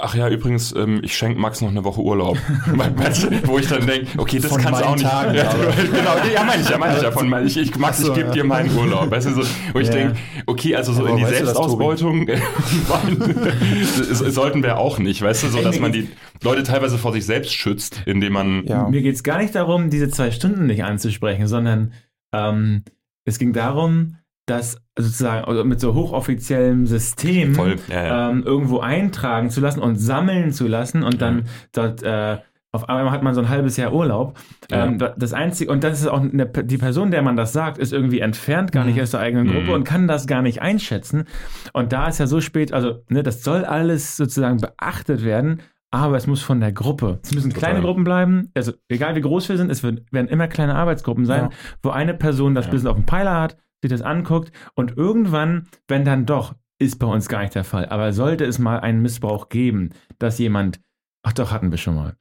ach 0.00 0.14
ja, 0.14 0.28
übrigens, 0.28 0.72
ähm, 0.76 1.00
ich 1.02 1.16
schenke 1.16 1.40
Max 1.40 1.60
noch 1.60 1.68
eine 1.68 1.82
Woche 1.82 2.00
Urlaub. 2.00 2.38
Wo 3.44 3.58
ich 3.58 3.68
dann 3.68 3.86
denke, 3.86 4.06
okay, 4.16 4.38
das 4.38 4.50
Von 4.50 4.60
kannst 4.62 4.80
du 4.80 4.84
auch 4.86 4.94
nicht. 4.94 5.04
Tagen, 5.04 5.34
ja, 5.34 5.52
genau, 5.76 6.16
ja, 6.32 6.44
meine 6.44 6.62
ich 6.62 6.68
ja, 6.68 6.78
meine 6.78 6.96
ich 6.96 7.02
ja 7.02 7.10
von, 7.10 7.46
ich, 7.46 7.56
ich, 7.56 7.76
Max, 7.76 7.98
so, 7.98 8.08
ich 8.08 8.14
gebe 8.14 8.28
ja. 8.28 8.34
dir 8.34 8.44
meinen 8.44 8.76
Urlaub. 8.76 9.10
Weißt 9.10 9.26
du, 9.26 9.42
so, 9.42 9.42
wo 9.72 9.80
ich 9.80 9.88
Ja. 9.88 9.94
denke, 9.94 10.16
okay, 10.46 10.76
also 10.76 10.92
so 10.92 11.00
Aber 11.00 11.10
in 11.10 11.16
die 11.16 11.24
Selbstausbeutung 11.24 12.28
es 13.98 14.18
sollten 14.18 14.62
wir 14.62 14.78
auch 14.78 14.98
nicht, 14.98 15.20
weißt 15.20 15.42
du, 15.42 15.48
so 15.48 15.62
dass 15.62 15.80
man 15.80 15.92
die 15.92 16.08
Leute 16.42 16.62
teilweise 16.62 16.98
vor 16.98 17.12
sich 17.12 17.26
selbst 17.26 17.52
schützt, 17.52 18.02
indem 18.06 18.34
man 18.34 18.64
Ja. 18.66 18.88
Mir 18.88 19.02
geht 19.02 19.16
es 19.16 19.22
gar 19.22 19.38
nicht 19.38 19.54
darum, 19.54 19.90
diese 19.90 20.08
zwei 20.08 20.30
Stunden 20.30 20.66
nicht 20.66 20.84
anzusprechen, 20.84 21.48
sondern 21.48 21.92
ähm, 22.32 22.84
es 23.24 23.38
ging 23.38 23.52
darum, 23.52 24.16
das 24.50 24.80
sozusagen 24.96 25.44
also 25.44 25.64
mit 25.64 25.80
so 25.80 25.94
hochoffiziellem 25.94 26.86
System 26.86 27.54
Voll. 27.54 27.76
Ja, 27.88 28.04
ja. 28.06 28.30
ähm, 28.30 28.42
irgendwo 28.44 28.80
eintragen 28.80 29.50
zu 29.50 29.60
lassen 29.60 29.80
und 29.80 29.96
sammeln 29.96 30.52
zu 30.52 30.66
lassen 30.66 31.02
und 31.02 31.20
dann 31.20 31.44
dort 31.72 32.02
äh, 32.02 32.38
auf 32.70 32.88
einmal 32.88 33.10
hat 33.10 33.22
man 33.22 33.34
so 33.34 33.40
ein 33.40 33.48
halbes 33.48 33.76
Jahr 33.78 33.94
Urlaub. 33.94 34.36
Ja. 34.70 34.84
Ähm, 34.84 34.98
da- 34.98 35.14
das 35.16 35.32
einzige, 35.32 35.70
und 35.72 35.82
das 35.84 36.00
ist 36.00 36.06
auch 36.06 36.20
eine, 36.20 36.44
die 36.46 36.76
Person, 36.76 37.10
der 37.10 37.22
man 37.22 37.34
das 37.34 37.54
sagt, 37.54 37.78
ist 37.78 37.94
irgendwie 37.94 38.20
entfernt, 38.20 38.72
gar 38.72 38.84
nicht 38.84 38.96
Mhm. 38.96 39.02
aus 39.02 39.10
der 39.12 39.20
eigenen 39.20 39.46
Gruppe 39.46 39.62
Mhm. 39.68 39.70
und 39.72 39.84
kann 39.84 40.06
das 40.06 40.26
gar 40.26 40.42
nicht 40.42 40.60
einschätzen. 40.60 41.24
Und 41.72 41.92
da 41.94 42.08
ist 42.08 42.18
ja 42.18 42.26
so 42.26 42.42
spät, 42.42 42.72
also 42.74 43.02
ne, 43.08 43.22
das 43.22 43.42
soll 43.42 43.64
alles 43.64 44.18
sozusagen 44.18 44.58
beachtet 44.58 45.24
werden, 45.24 45.62
aber 45.90 46.18
es 46.18 46.26
muss 46.26 46.42
von 46.42 46.60
der 46.60 46.72
Gruppe. 46.72 47.18
Es 47.22 47.34
müssen 47.34 47.50
Total. 47.50 47.70
kleine 47.70 47.84
Gruppen 47.86 48.04
bleiben, 48.04 48.50
also 48.54 48.72
egal 48.90 49.14
wie 49.16 49.22
groß 49.22 49.48
wir 49.48 49.56
sind, 49.56 49.70
es 49.70 49.82
werden 49.82 50.28
immer 50.28 50.46
kleine 50.46 50.74
Arbeitsgruppen 50.74 51.24
sein, 51.24 51.44
Ja. 51.44 51.50
wo 51.82 51.88
eine 51.88 52.12
Person 52.12 52.54
das 52.54 52.66
Ja. 52.66 52.72
bisschen 52.72 52.88
auf 52.88 52.96
dem 52.96 53.06
Peiler 53.06 53.40
hat, 53.40 53.56
sich 53.82 53.90
das 53.90 54.02
anguckt 54.02 54.52
und 54.74 54.96
irgendwann, 54.96 55.68
wenn 55.86 56.04
dann 56.04 56.26
doch, 56.26 56.54
ist 56.80 56.98
bei 56.98 57.06
uns 57.06 57.28
gar 57.28 57.42
nicht 57.42 57.54
der 57.54 57.64
Fall, 57.64 57.86
aber 57.88 58.12
sollte 58.12 58.44
es 58.44 58.58
mal 58.58 58.78
einen 58.80 59.02
Missbrauch 59.02 59.48
geben, 59.48 59.90
dass 60.18 60.38
jemand, 60.38 60.80
ach 61.22 61.32
doch, 61.32 61.50
hatten 61.50 61.70
wir 61.70 61.78
schon 61.78 61.96
mal, 61.96 62.16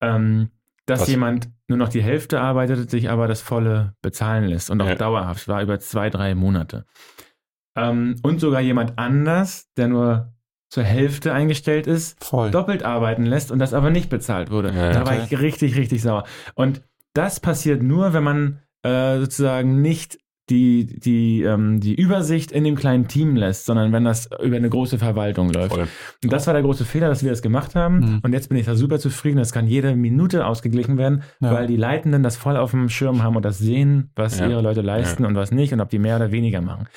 ähm, 0.00 0.50
dass 0.86 1.00
Was? 1.02 1.08
jemand 1.08 1.50
nur 1.68 1.76
noch 1.76 1.90
die 1.90 2.02
Hälfte 2.02 2.40
arbeitet, 2.40 2.90
sich 2.90 3.10
aber 3.10 3.28
das 3.28 3.42
volle 3.42 3.94
bezahlen 4.00 4.44
lässt 4.44 4.70
und 4.70 4.80
auch 4.80 4.86
Ja. 4.86 4.94
dauerhaft, 4.94 5.46
war 5.48 5.62
über 5.62 5.78
zwei, 5.80 6.08
drei 6.08 6.34
Monate. 6.34 6.86
Ähm, 7.76 8.16
und 8.22 8.40
sogar 8.40 8.60
jemand 8.60 8.98
anders, 8.98 9.68
der 9.76 9.88
nur 9.88 10.32
zur 10.70 10.84
Hälfte 10.84 11.32
eingestellt 11.32 11.86
ist, 11.86 12.22
Voll. 12.24 12.50
doppelt 12.50 12.82
arbeiten 12.82 13.24
lässt 13.24 13.50
und 13.50 13.58
das 13.58 13.74
aber 13.74 13.90
nicht 13.90 14.10
bezahlt 14.10 14.50
wurde. 14.50 14.70
Ja, 14.72 14.92
da 14.92 15.06
war 15.06 15.14
okay. 15.14 15.26
ich 15.30 15.38
richtig, 15.38 15.76
richtig 15.76 16.02
sauer. 16.02 16.24
Und 16.54 16.82
das 17.14 17.40
passiert 17.40 17.82
nur, 17.82 18.12
wenn 18.12 18.24
man 18.24 18.58
äh, 18.82 19.18
sozusagen 19.18 19.80
nicht 19.82 20.18
die, 20.50 20.86
die, 20.86 21.42
ähm, 21.42 21.80
die 21.80 21.94
Übersicht 21.94 22.52
in 22.52 22.64
dem 22.64 22.74
kleinen 22.74 23.08
Team 23.08 23.36
lässt, 23.36 23.66
sondern 23.66 23.92
wenn 23.92 24.04
das 24.04 24.28
über 24.42 24.56
eine 24.56 24.70
große 24.70 24.98
Verwaltung 24.98 25.50
läuft. 25.52 25.74
Voll. 25.74 25.88
Und 26.24 26.32
das 26.32 26.46
war 26.46 26.54
der 26.54 26.62
große 26.62 26.84
Fehler, 26.84 27.08
dass 27.08 27.22
wir 27.22 27.30
das 27.30 27.42
gemacht 27.42 27.74
haben. 27.74 27.98
Mhm. 27.98 28.20
Und 28.22 28.32
jetzt 28.32 28.48
bin 28.48 28.58
ich 28.58 28.66
da 28.66 28.74
super 28.74 28.98
zufrieden. 28.98 29.38
Das 29.38 29.52
kann 29.52 29.66
jede 29.66 29.94
Minute 29.94 30.46
ausgeglichen 30.46 30.96
werden, 30.98 31.22
Ja. 31.40 31.52
weil 31.52 31.66
die 31.66 31.76
Leitenden 31.76 32.22
das 32.22 32.36
voll 32.36 32.56
auf 32.56 32.70
dem 32.70 32.88
Schirm 32.88 33.22
haben 33.22 33.36
und 33.36 33.44
das 33.44 33.58
sehen, 33.58 34.10
was 34.16 34.38
Ja. 34.38 34.48
ihre 34.48 34.62
Leute 34.62 34.80
leisten 34.80 35.24
und 35.24 35.34
was 35.34 35.50
nicht 35.52 35.72
und 35.72 35.80
ob 35.80 35.90
die 35.90 35.98
mehr 35.98 36.16
oder 36.16 36.32
weniger 36.32 36.60
machen. 36.60 36.88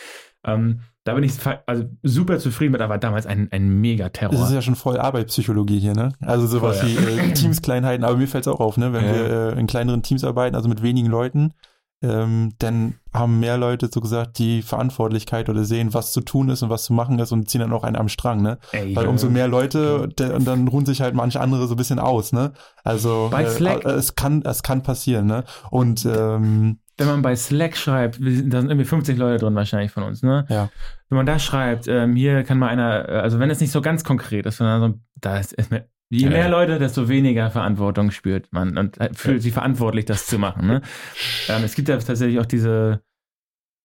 Ähm, 0.45 0.79
da 1.03 1.13
bin 1.15 1.23
ich 1.23 1.33
also 1.65 1.85
super 2.03 2.37
zufrieden 2.37 2.73
mit, 2.73 2.81
aber 2.81 2.97
damals 2.99 3.25
ein, 3.25 3.47
ein 3.51 3.81
Das 3.83 4.39
ist 4.49 4.53
ja 4.53 4.61
schon 4.61 4.75
voll 4.75 4.97
Arbeitspsychologie 4.99 5.79
hier, 5.79 5.93
ne? 5.93 6.13
Also 6.21 6.45
sowas 6.45 6.79
Voll, 6.79 6.89
wie 6.89 6.95
äh, 7.29 7.33
Teamskleinheiten, 7.33 8.03
aber 8.05 8.17
mir 8.17 8.27
fällt 8.27 8.43
es 8.45 8.47
auch 8.47 8.59
auf, 8.59 8.77
ne? 8.77 8.93
Wenn 8.93 9.05
Ja. 9.05 9.13
wir 9.13 9.53
äh, 9.55 9.59
in 9.59 9.65
kleineren 9.67 10.03
Teams 10.03 10.23
arbeiten, 10.23 10.55
also 10.55 10.69
mit 10.69 10.83
wenigen 10.83 11.07
Leuten, 11.09 11.53
ähm, 12.01 12.53
dann 12.59 12.95
haben 13.13 13.39
mehr 13.39 13.57
Leute 13.57 13.89
so 13.91 14.01
gesagt 14.01 14.39
die 14.39 14.61
Verantwortlichkeit 14.61 15.49
oder 15.49 15.63
sehen, 15.63 15.93
was 15.93 16.13
zu 16.13 16.21
tun 16.21 16.49
ist 16.49 16.63
und 16.63 16.69
was 16.69 16.85
zu 16.85 16.93
machen 16.93 17.19
ist 17.19 17.31
und 17.31 17.49
ziehen 17.49 17.61
dann 17.61 17.73
auch 17.73 17.83
einen 17.83 17.95
am 17.95 18.09
Strang, 18.09 18.41
ne? 18.41 18.57
Ey, 18.71 18.95
Weil 18.95 19.07
umso 19.07 19.29
mehr 19.29 19.47
Leute, 19.47 20.09
der, 20.17 20.35
und 20.35 20.45
dann 20.45 20.67
ruhen 20.67 20.85
sich 20.85 21.01
halt 21.01 21.13
manche 21.13 21.39
andere 21.39 21.67
so 21.67 21.75
ein 21.75 21.77
bisschen 21.77 21.99
aus, 21.99 22.31
ne? 22.31 22.53
Also 22.83 23.29
Bei 23.31 23.45
Slack. 23.45 23.85
äh, 23.85 23.91
es 23.91 24.15
kann, 24.15 24.41
es 24.43 24.63
kann 24.63 24.81
passieren, 24.81 25.27
ne? 25.27 25.43
Und 25.69 26.05
ähm, 26.05 26.79
wenn 26.97 27.07
man 27.07 27.21
bei 27.21 27.35
Slack 27.35 27.77
schreibt, 27.77 28.19
da 28.19 28.21
sind 28.61 28.69
irgendwie 28.69 28.85
50 28.85 29.17
Leute 29.17 29.43
drin 29.43 29.55
wahrscheinlich 29.55 29.91
von 29.91 30.03
uns, 30.03 30.21
ne? 30.23 30.45
Ja. 30.49 30.69
Wenn 31.09 31.17
man 31.17 31.25
da 31.25 31.39
schreibt, 31.39 31.87
ähm, 31.87 32.15
hier 32.15 32.43
kann 32.43 32.59
mal 32.59 32.67
einer, 32.67 33.09
äh, 33.09 33.13
also 33.13 33.39
wenn 33.39 33.49
es 33.49 33.59
nicht 33.59 33.71
so 33.71 33.81
ganz 33.81 34.03
konkret 34.03 34.45
ist, 34.45 34.57
sondern 34.57 34.81
so, 34.81 34.99
da 35.15 35.37
ist, 35.37 35.53
ist 35.53 35.71
mir, 35.71 35.85
je 36.11 36.25
Ja, 36.25 36.29
mehr 36.29 36.39
ja. 36.41 36.47
Leute, 36.47 36.77
desto 36.77 37.09
weniger 37.09 37.49
Verantwortung 37.49 38.11
spürt 38.11 38.51
man 38.51 38.77
und 38.77 38.99
äh, 38.99 39.09
fühlt 39.13 39.41
sich 39.41 39.53
verantwortlich, 39.53 40.05
das 40.05 40.27
zu 40.27 40.37
machen. 40.37 40.67
Ne? 40.67 40.81
ähm, 41.49 41.63
es 41.63 41.75
gibt 41.75 41.89
ja 41.89 41.97
tatsächlich 41.97 42.39
auch 42.39 42.45
diese 42.45 43.01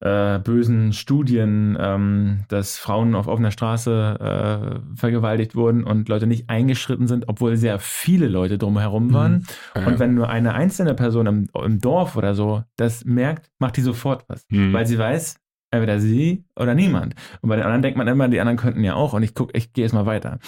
äh, 0.00 0.38
bösen 0.40 0.92
Studien, 0.92 1.76
ähm, 1.80 2.40
dass 2.48 2.76
Frauen 2.76 3.14
auf 3.14 3.28
offener 3.28 3.50
Straße 3.50 4.82
äh, 4.92 4.96
vergewaltigt 4.96 5.54
wurden 5.54 5.84
und 5.84 6.08
Leute 6.08 6.26
nicht 6.26 6.50
eingeschritten 6.50 7.06
sind, 7.06 7.28
obwohl 7.28 7.56
sehr 7.56 7.78
viele 7.78 8.28
Leute 8.28 8.58
drumherum 8.58 9.14
waren. 9.14 9.46
Ja. 9.74 9.86
Und 9.86 9.98
wenn 9.98 10.14
nur 10.14 10.28
eine 10.28 10.54
einzelne 10.54 10.94
Person 10.94 11.26
im, 11.26 11.48
im 11.54 11.80
Dorf 11.80 12.16
oder 12.16 12.34
so 12.34 12.62
das 12.76 13.04
merkt, 13.04 13.50
macht 13.58 13.78
die 13.78 13.82
sofort 13.82 14.24
was. 14.28 14.44
Mhm. 14.50 14.72
Weil 14.74 14.86
sie 14.86 14.98
weiß, 14.98 15.36
entweder 15.70 15.98
sie 15.98 16.44
oder 16.56 16.74
niemand. 16.74 17.14
Und 17.40 17.48
bei 17.48 17.56
den 17.56 17.64
anderen 17.64 17.82
denkt 17.82 17.96
man 17.96 18.08
immer, 18.08 18.28
die 18.28 18.40
anderen 18.40 18.58
könnten 18.58 18.84
ja 18.84 18.94
auch 18.94 19.14
und 19.14 19.22
ich 19.22 19.34
gucke, 19.34 19.56
ich 19.56 19.72
gehe 19.72 19.84
jetzt 19.84 19.94
mal 19.94 20.06
weiter. 20.06 20.38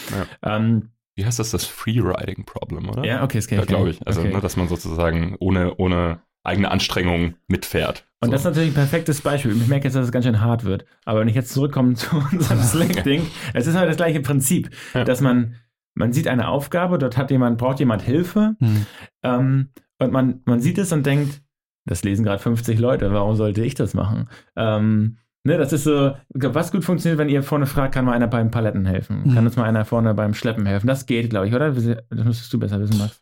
Ähm, 0.43 0.91
Wie 1.19 1.27
heißt 1.27 1.39
das? 1.41 1.51
Das 1.51 1.65
Freeriding-Problem, 1.65 2.89
oder? 2.89 3.05
ja, 3.05 3.25
okay, 3.25 3.39
das 3.39 3.49
kenne 3.49 3.61
Ja, 3.61 3.65
ich. 3.65 3.69
glaube 3.69 3.91
ich. 3.91 4.07
Also, 4.07 4.21
okay. 4.21 4.33
ne, 4.33 4.41
dass 4.41 4.57
man 4.57 4.69
sozusagen 4.69 5.35
ohne, 5.41 5.75
ohne 5.77 6.21
eigene 6.45 6.71
Anstrengung 6.71 7.35
mitfährt. 7.49 8.07
Und 8.21 8.29
So. 8.29 8.33
das 8.33 8.41
ist 8.43 8.45
natürlich 8.47 8.71
ein 8.71 8.75
perfektes 8.75 9.21
Beispiel. 9.21 9.53
Ich 9.57 9.67
merke 9.67 9.85
jetzt, 9.85 9.95
dass 9.95 10.07
es 10.07 10.13
ganz 10.13 10.25
schön 10.25 10.41
hart 10.41 10.65
wird. 10.65 10.85
Aber 11.05 11.21
wenn 11.21 11.29
ich 11.29 11.35
jetzt 11.35 11.51
zurückkomme 11.53 11.95
zu 11.97 12.17
unserem 12.17 12.59
Slack-Ding, 12.63 13.27
es 13.53 13.67
ist 13.67 13.75
halt 13.77 13.89
das 13.89 13.97
gleiche 13.97 14.21
Prinzip, 14.21 14.71
Ja. 14.95 15.03
dass 15.05 15.21
man, 15.21 15.57
man 15.95 16.13
sieht 16.13 16.29
eine 16.29 16.47
Aufgabe, 16.49 16.99
dort 16.99 17.17
hat 17.17 17.31
jemand, 17.33 17.59
braucht 17.59 17.81
jemand 17.81 18.03
Hilfe 18.03 18.55
hm, 18.61 18.87
ähm, 19.25 19.71
und 19.99 20.13
man, 20.13 20.41
man 20.45 20.61
sieht 20.61 20.79
es 20.79 20.93
und 20.93 21.05
denkt, 21.05 21.43
das 21.85 22.05
lesen 22.05 22.25
gerade 22.25 22.39
50 22.41 22.79
Leute, 22.79 23.13
warum 23.13 23.35
sollte 23.35 23.65
ich 23.65 23.75
das 23.75 23.95
machen? 23.95 24.29
Ähm, 24.57 25.19
ne, 25.49 25.59
das 25.59 25.73
ist 25.73 25.85
so, 25.85 26.13
was 26.31 26.71
gut 26.71 26.85
funktioniert, 26.85 27.19
wenn 27.19 27.29
ihr 27.29 27.43
vorne 27.43 27.67
fragt, 27.67 27.95
kann 27.95 28.05
mal 28.05 28.13
einer 28.13 28.29
beim 28.29 28.51
Paletten 28.51 28.87
helfen? 28.87 29.25
Mhm. 29.25 29.35
Kann 29.35 29.47
uns 29.47 29.57
mal 29.57 29.65
einer 29.65 29.85
vorne 29.85 30.15
beim 30.15 30.35
Schleppen 30.35 30.65
helfen? 30.67 30.87
Das 30.87 31.07
geht, 31.07 31.31
glaube 31.31 31.49
ich, 31.49 31.55
oder? 31.55 31.73
Das 31.73 32.25
müsstest 32.25 32.53
du 32.53 32.59
besser 32.59 32.79
wissen, 32.81 32.99
Max. 32.99 33.21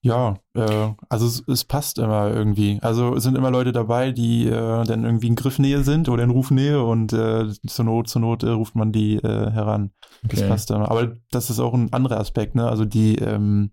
Ja, 0.00 0.36
äh, 0.54 0.90
also 1.08 1.26
es, 1.26 1.42
es 1.48 1.64
passt 1.64 1.98
immer 1.98 2.30
irgendwie. 2.30 2.78
Also 2.82 3.16
es 3.16 3.24
sind 3.24 3.36
immer 3.36 3.50
Leute 3.50 3.72
dabei, 3.72 4.12
die 4.12 4.46
äh, 4.46 4.84
dann 4.84 5.04
irgendwie 5.04 5.26
in 5.26 5.34
Griffnähe 5.34 5.82
sind 5.82 6.08
oder 6.08 6.22
in 6.22 6.30
Rufnähe 6.30 6.82
und 6.82 7.12
äh, 7.12 7.48
zur 7.66 7.84
Not, 7.84 8.08
zur 8.08 8.20
Not 8.20 8.44
äh, 8.44 8.50
ruft 8.50 8.76
man 8.76 8.92
die 8.92 9.16
äh, 9.16 9.50
heran. 9.50 9.90
Das 10.22 10.40
Okay. 10.40 10.48
passt 10.48 10.70
immer. 10.70 10.90
Aber 10.90 11.16
das 11.30 11.50
ist 11.50 11.58
auch 11.60 11.74
ein 11.74 11.92
anderer 11.92 12.20
Aspekt, 12.20 12.54
ne? 12.54 12.68
Also 12.68 12.84
die 12.84 13.16
ähm, 13.16 13.72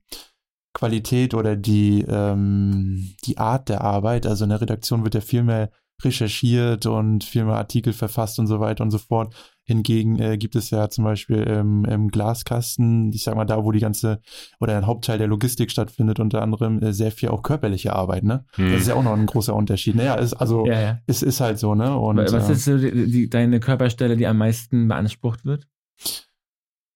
Qualität 0.73 1.33
oder 1.35 1.55
die, 1.55 2.03
ähm, 2.07 3.15
die 3.25 3.37
Art 3.37 3.69
der 3.69 3.81
Arbeit. 3.81 4.25
Also 4.25 4.45
in 4.45 4.49
der 4.49 4.61
Redaktion 4.61 5.03
wird 5.03 5.15
ja 5.15 5.21
viel 5.21 5.43
mehr 5.43 5.69
recherchiert 6.03 6.85
und 6.85 7.23
viel 7.23 7.45
mehr 7.45 7.55
Artikel 7.55 7.93
verfasst 7.93 8.39
und 8.39 8.47
so 8.47 8.59
weiter 8.59 8.83
und 8.83 8.91
so 8.91 8.97
fort. 8.97 9.33
Hingegen 9.63 10.19
äh, 10.19 10.37
gibt 10.37 10.55
es 10.55 10.69
ja 10.69 10.89
zum 10.89 11.05
Beispiel 11.05 11.37
im, 11.37 11.85
im 11.85 12.09
Glaskasten, 12.09 13.11
ich 13.13 13.23
sag 13.23 13.35
mal 13.35 13.45
da, 13.45 13.63
wo 13.63 13.71
die 13.71 13.79
ganze 13.79 14.19
oder 14.59 14.77
ein 14.77 14.85
Hauptteil 14.85 15.17
der 15.17 15.27
Logistik 15.27 15.71
stattfindet, 15.71 16.19
unter 16.19 16.43
anderem 16.43 16.81
äh, 16.83 16.93
sehr 16.93 17.11
viel 17.11 17.29
auch 17.29 17.41
körperliche 17.41 17.93
Arbeit, 17.93 18.23
ne? 18.23 18.45
Hm. 18.55 18.71
Das 18.71 18.81
ist 18.81 18.87
ja 18.89 18.95
auch 18.95 19.03
noch 19.03 19.13
ein 19.13 19.25
großer 19.25 19.55
Unterschied. 19.55 19.95
Naja, 19.95 20.15
ist, 20.15 20.33
also 20.33 20.67
Ja, 20.67 20.79
ja. 20.79 20.99
es 21.07 21.23
ist 21.23 21.39
halt 21.39 21.57
so, 21.57 21.73
ne? 21.73 21.97
Und, 21.97 22.17
Was 22.17 22.49
äh, 22.49 22.53
ist 22.53 22.65
so 22.65 22.77
die, 22.77 23.11
die, 23.11 23.29
deine 23.29 23.59
Körperstelle, 23.59 24.17
die 24.17 24.27
am 24.27 24.37
meisten 24.37 24.87
beansprucht 24.87 25.45
wird? 25.45 25.67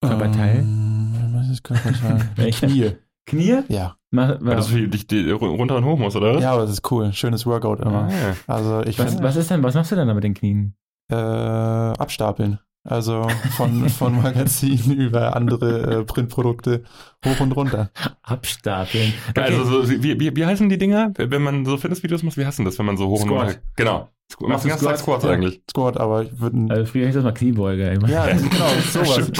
Körperteil? 0.01 0.59
Ähm, 0.59 1.31
was 1.33 1.49
ist 1.49 1.63
Körperteil? 1.63 2.51
Knie. 2.51 2.91
Knie? 3.29 3.59
Ja. 3.69 3.95
Ma, 4.11 4.37
Weil 4.39 4.55
das 4.55 4.67
für 4.67 4.87
dich 4.87 5.05
die, 5.07 5.29
runter 5.31 5.75
und 5.77 5.85
hoch 5.85 5.97
muss, 5.99 6.15
oder? 6.15 6.39
Ja, 6.39 6.53
aber 6.53 6.61
das 6.63 6.71
ist 6.71 6.91
cool. 6.91 7.13
Schönes 7.13 7.45
Workout 7.45 7.79
immer. 7.81 8.09
Ah, 8.47 8.53
Also 8.53 8.81
ich 8.85 8.97
was, 8.99 9.21
was 9.21 9.35
ist 9.35 9.51
denn, 9.51 9.61
was 9.63 9.75
machst 9.75 9.91
du 9.91 9.95
denn 9.95 10.07
da 10.07 10.13
mit 10.13 10.23
den 10.23 10.33
Knien? 10.33 10.73
äh, 11.11 11.15
abstapeln. 11.15 12.59
Also 12.87 13.27
von, 13.57 13.89
von 13.89 14.21
Magazinen 14.21 14.93
über 14.93 15.35
andere 15.35 15.99
äh, 16.01 16.03
Printprodukte 16.05 16.83
hoch 17.25 17.39
und 17.39 17.51
runter. 17.51 17.89
Abstapeln. 18.23 19.13
ja. 19.35 19.43
Also, 19.43 19.63
so, 19.83 19.89
wie, 19.89 20.19
wie, 20.19 20.35
wie 20.35 20.45
heißen 20.45 20.69
die 20.69 20.77
Dinger? 20.77 21.11
Wenn 21.17 21.41
man 21.41 21.65
so 21.65 21.77
Fitnessvideos 21.77 22.23
macht, 22.23 22.37
wie 22.37 22.45
heißen 22.45 22.63
das, 22.65 22.79
wenn 22.79 22.85
man 22.85 22.97
so 22.97 23.07
hoch 23.07 23.21
und 23.23 23.27
Squat. 23.29 23.45
runter... 23.47 23.59
Genau. 23.75 24.09
Squ- 24.31 24.47
Machst 24.47 24.65
du 24.65 24.69
Squat? 24.69 24.97
Squats 24.99 25.23
Ja. 25.23 25.31
eigentlich? 25.31 25.61
Squat, 25.69 25.97
aber 25.97 26.23
ich 26.23 26.39
würde. 26.39 26.67
Also 26.69 26.85
früher 26.85 27.05
hieß 27.07 27.15
das 27.15 27.23
mal 27.23 27.33
Kniebeuge. 27.33 27.99
Ja, 28.07 28.27
genau, 28.31 28.69
sowas. 28.91 29.31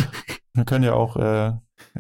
Wir 0.54 0.66
können 0.66 0.84
ja 0.84 0.94
auch 0.94 1.16
äh, 1.16 1.48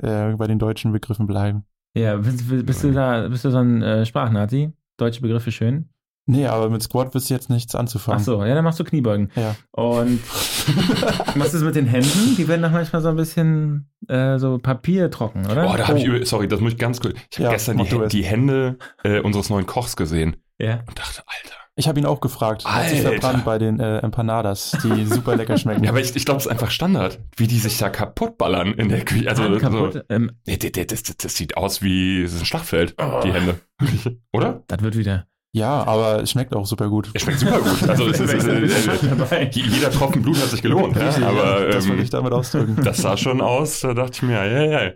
äh, 0.02 0.36
bei 0.36 0.47
den 0.47 0.58
deutschen 0.60 0.91
Begriffen 0.91 1.28
bleiben. 1.28 1.63
Ja, 2.00 2.16
bist, 2.18 2.66
bist 2.66 2.84
du 2.84 2.92
da, 2.92 3.28
bist 3.28 3.46
du 3.46 3.52
so 3.52 3.58
ein 3.58 3.82
äh, 3.82 4.06
Sprachnazi? 4.06 4.72
Deutsche 4.98 5.22
Begriffe 5.22 5.52
schön. 5.52 5.90
Nee, 6.26 6.46
aber 6.46 6.70
mit 6.70 6.84
Squat 6.84 7.16
ist 7.16 7.30
jetzt 7.30 7.50
nichts 7.50 7.74
Ach 7.74 7.80
anzufangen. 7.80 8.24
so, 8.24 8.44
ja, 8.46 8.54
dann 8.54 8.64
machst 8.64 8.80
du 8.80 8.84
Kniebeugen. 8.84 9.32
Ja. 9.36 9.56
Und 9.72 10.20
was 11.36 11.54
ist 11.56 11.64
mit 11.64 11.74
den 11.76 11.88
Händen? 11.88 12.36
Die 12.38 12.48
werden 12.48 12.62
doch 12.62 12.70
manchmal 12.72 13.02
so 13.02 13.10
ein 13.10 13.16
bisschen 13.16 13.90
äh, 14.08 14.38
so 14.38 14.60
papiertrocken, 14.60 15.46
oder? 15.48 15.64
Boah, 15.64 15.78
da 15.78 15.88
habe 15.88 15.98
ich 15.98 16.06
Oh. 16.06 16.10
übel, 16.10 16.26
sorry, 16.26 16.48
das 16.48 16.60
muss 16.60 16.74
ich 16.74 16.78
ganz 16.78 17.00
kurz. 17.00 17.16
Ich 17.32 17.38
habe 17.38 17.46
Ja, 17.46 17.52
gestern 17.52 17.78
die, 17.78 17.90
du 17.90 18.04
es. 18.04 18.12
die 18.12 18.24
Hände 18.24 18.78
äh, 19.04 19.20
unseres 19.22 19.50
neuen 19.50 19.66
Kochs 19.66 19.96
gesehen 19.96 20.36
ja. 20.60 20.84
und 20.88 21.00
dachte, 21.00 21.24
Alter. 21.26 21.56
Ich 21.80 21.88
habe 21.88 21.98
ihn 21.98 22.06
auch 22.06 22.20
gefragt. 22.20 22.63
Er 22.65 22.76
Hat 22.76 22.89
sich 22.89 23.00
Alter. 23.06 23.22
verbrannt 23.22 23.46
bei 23.46 23.58
den 23.58 23.80
äh, 23.80 24.00
Empanadas, 24.00 24.78
die 24.84 25.06
super 25.06 25.38
lecker 25.38 25.58
schmecken. 25.58 25.86
Ja, 25.86 25.92
aber 25.92 26.02
ich, 26.02 26.13
ich 26.13 26.26
glaube, 26.26 26.39
es 26.39 26.46
ist 26.46 26.52
einfach 26.52 26.72
Standard, 26.72 27.20
wie 27.38 27.48
die 27.48 27.58
sich 27.58 27.78
da 27.78 27.89
kaputt 27.89 28.38
ballern 28.38 28.74
in 28.74 28.89
der 28.89 29.06
Küche. 29.06 29.30
Also, 29.30 29.44
Hand 29.44 29.54
so, 29.54 29.60
kaputt. 29.62 30.04
Ähm, 30.10 30.32
nee, 30.46 30.58
das, 30.58 30.88
das, 31.04 31.15
das, 31.15 31.36
sieht 31.38 31.56
aus 31.56 31.82
wie 31.82 32.24
ein 32.26 32.46
Schlachtfeld, 32.46 32.96
Oh. 33.02 33.22
die 33.24 33.32
Hände. 33.32 33.62
Oder? 34.34 34.62
das 34.68 34.82
wird 34.82 34.98
wieder. 34.98 35.28
Ja, 35.52 35.84
aber 35.88 36.22
es 36.22 36.32
schmeckt 36.32 36.54
auch 36.56 36.66
super 36.68 36.90
gut. 36.90 37.10
Es 37.14 37.24
schmeckt 37.24 37.40
super 37.40 37.60
gut. 37.60 37.90
Also 37.90 38.08
es 38.10 38.20
ist, 38.20 38.34
es 38.34 38.46
ist, 38.46 39.32
äh, 39.32 39.50
jeder 39.52 39.90
Tropfen 39.90 40.22
Blut 40.22 40.38
hat 40.38 40.50
sich 40.50 40.62
gelohnt. 40.62 40.96
Ja? 40.96 41.10
Aber 41.28 41.66
das 41.68 41.86
ähm, 41.86 41.90
wollte 41.92 42.04
ich 42.04 42.10
damit 42.12 42.34
ausdrücken. 42.34 42.78
das 42.84 42.98
sah 42.98 43.18
schon 43.18 43.42
aus, 43.42 43.80
da 43.80 43.94
dachte 43.96 44.12
ich 44.14 44.22
mir, 44.22 44.34
ja, 44.46 44.64
ja, 44.64 44.82
ja. 44.84 44.92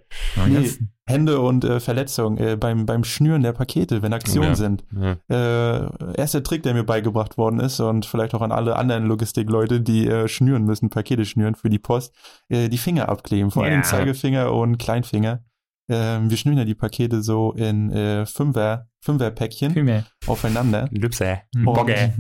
Nee, 0.48 0.70
Hände 1.06 1.40
und 1.42 1.66
äh, 1.66 1.80
Verletzungen 1.80 2.38
äh, 2.38 2.56
beim, 2.56 2.86
beim 2.86 3.04
Schnüren 3.04 3.42
der 3.42 3.52
Pakete, 3.52 4.02
wenn 4.04 4.14
Aktionen 4.14 4.50
Ja. 4.50 4.56
sind. 4.56 4.86
ja. 4.92 5.18
Äh, 5.86 5.90
erster 6.18 6.44
Trick, 6.44 6.62
der 6.64 6.74
mir 6.76 6.84
beigebracht 6.84 7.38
worden 7.38 7.60
ist 7.60 7.80
und 7.80 8.06
vielleicht 8.06 8.34
auch 8.36 8.42
an 8.42 8.52
alle 8.52 8.76
anderen 8.78 9.06
Logistikleute, 9.06 9.82
die 9.82 10.08
äh, 10.08 10.28
schnüren 10.28 10.64
müssen, 10.66 10.90
Pakete 10.90 11.26
schnüren 11.26 11.56
für 11.56 11.70
die 11.70 11.80
Post, 11.80 12.14
äh, 12.50 12.70
die 12.70 12.78
Finger 12.78 13.10
abkleben, 13.10 13.50
vor 13.52 13.64
allem 13.64 13.78
Ja. 13.78 13.82
Zeigefinger 13.82 14.54
und 14.54 14.78
Kleinfinger. 14.78 15.42
Ähm, 15.90 16.30
wir 16.30 16.38
schnüren 16.38 16.58
ja 16.58 16.66
die 16.66 16.76
Pakete 16.76 17.22
so 17.22 17.52
in 17.54 17.92
äh, 17.92 18.26
Fünfer, 18.26 18.88
Fünferpäckchen 19.02 19.74
mehr. 19.84 20.06
aufeinander 20.28 20.88
Lübse. 20.92 21.42
Und, 21.56 21.66
Bogge. 21.66 22.14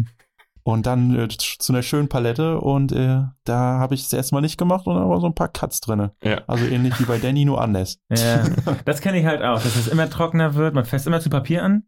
und 0.63 0.85
dann 0.85 1.15
äh, 1.17 1.27
zu 1.29 1.71
einer 1.73 1.81
schönen 1.81 2.09
Palette 2.09 2.59
und 2.59 2.91
äh, 2.91 3.21
da 3.45 3.55
habe 3.79 3.95
ich 3.95 4.01
es 4.01 4.11
erstmal 4.13 4.41
nicht 4.41 4.57
gemacht 4.57 4.85
und 4.85 4.95
da 4.95 5.07
war 5.07 5.19
so 5.21 5.27
ein 5.27 5.35
paar 5.35 5.47
Cuts 5.47 5.79
drinne. 5.81 6.11
Ja. 6.23 6.41
Also 6.47 6.65
ähnlich 6.65 6.99
wie 6.99 7.05
bei 7.05 7.17
Danny, 7.19 7.45
nur 7.45 7.61
anders. 7.61 7.99
Ja, 8.09 8.43
das 8.85 9.01
kenne 9.01 9.19
ich 9.19 9.25
halt 9.25 9.41
auch, 9.41 9.61
dass 9.61 9.75
es 9.75 9.87
immer 9.87 10.09
trockener 10.09 10.55
wird. 10.55 10.73
Man 10.73 10.85
fässt 10.85 11.07
immer 11.07 11.21
zu 11.21 11.29
Papier 11.29 11.63
an, 11.63 11.83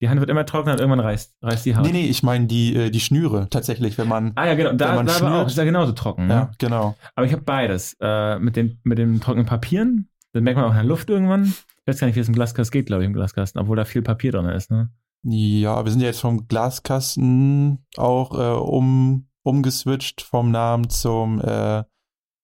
die 0.00 0.08
Hand 0.08 0.20
wird 0.20 0.30
immer 0.30 0.44
trockener 0.46 0.74
und 0.74 0.80
irgendwann 0.80 1.00
reißt, 1.00 1.34
reißt 1.42 1.66
die 1.66 1.74
Haut. 1.76 1.84
Nee, 1.86 1.92
nee, 1.92 2.04
ich 2.06 2.22
meine 2.22 2.46
die, 2.46 2.76
äh, 2.76 2.90
die 2.90 3.00
Schnüre 3.00 3.48
tatsächlich, 3.50 3.96
wenn 3.98 4.06
man. 4.08 4.32
Ah 4.36 4.46
ja, 4.46 4.54
genau. 4.54 4.72
Da, 4.74 4.90
Wenn 4.90 4.94
man 4.96 5.06
da 5.06 5.16
aber 5.16 5.26
auch. 5.26 5.30
schnürt- 5.42 5.46
Ist 5.48 5.58
ja 5.58 5.64
genauso 5.64 5.92
trocken. 5.92 6.26
Ne? 6.28 6.34
Ja, 6.34 6.50
genau. 6.58 6.94
Aber 7.14 7.26
ich 7.26 7.32
habe 7.32 7.42
beides. 7.42 7.96
Äh, 8.00 8.38
mit, 8.38 8.56
den, 8.56 8.78
mit 8.84 8.98
den 8.98 9.20
trockenen 9.20 9.46
Papieren, 9.46 10.08
dann 10.36 10.44
merkt 10.44 10.58
man 10.58 10.66
auch 10.66 10.70
in 10.70 10.76
der 10.76 10.84
Luft 10.84 11.08
irgendwann. 11.08 11.44
Ich 11.44 11.86
weiß 11.86 11.98
gar 11.98 12.06
nicht, 12.06 12.16
wie 12.16 12.20
es 12.20 12.28
im 12.28 12.34
Glaskasten 12.34 12.72
geht, 12.72 12.86
glaube 12.86 13.02
ich, 13.02 13.06
im 13.06 13.14
Glaskasten, 13.14 13.60
obwohl 13.60 13.76
da 13.76 13.84
viel 13.84 14.02
Papier 14.02 14.32
drin 14.32 14.46
ist. 14.46 14.70
Ne? 14.70 14.90
Ja, 15.22 15.82
wir 15.82 15.90
sind 15.90 16.00
ja 16.00 16.08
jetzt 16.08 16.20
vom 16.20 16.46
Glaskasten 16.46 17.84
auch 17.96 18.38
äh, 18.38 18.60
um, 18.60 19.28
umgeswitcht 19.42 20.20
vom 20.20 20.50
Namen 20.50 20.90
zum, 20.90 21.40
äh, 21.40 21.84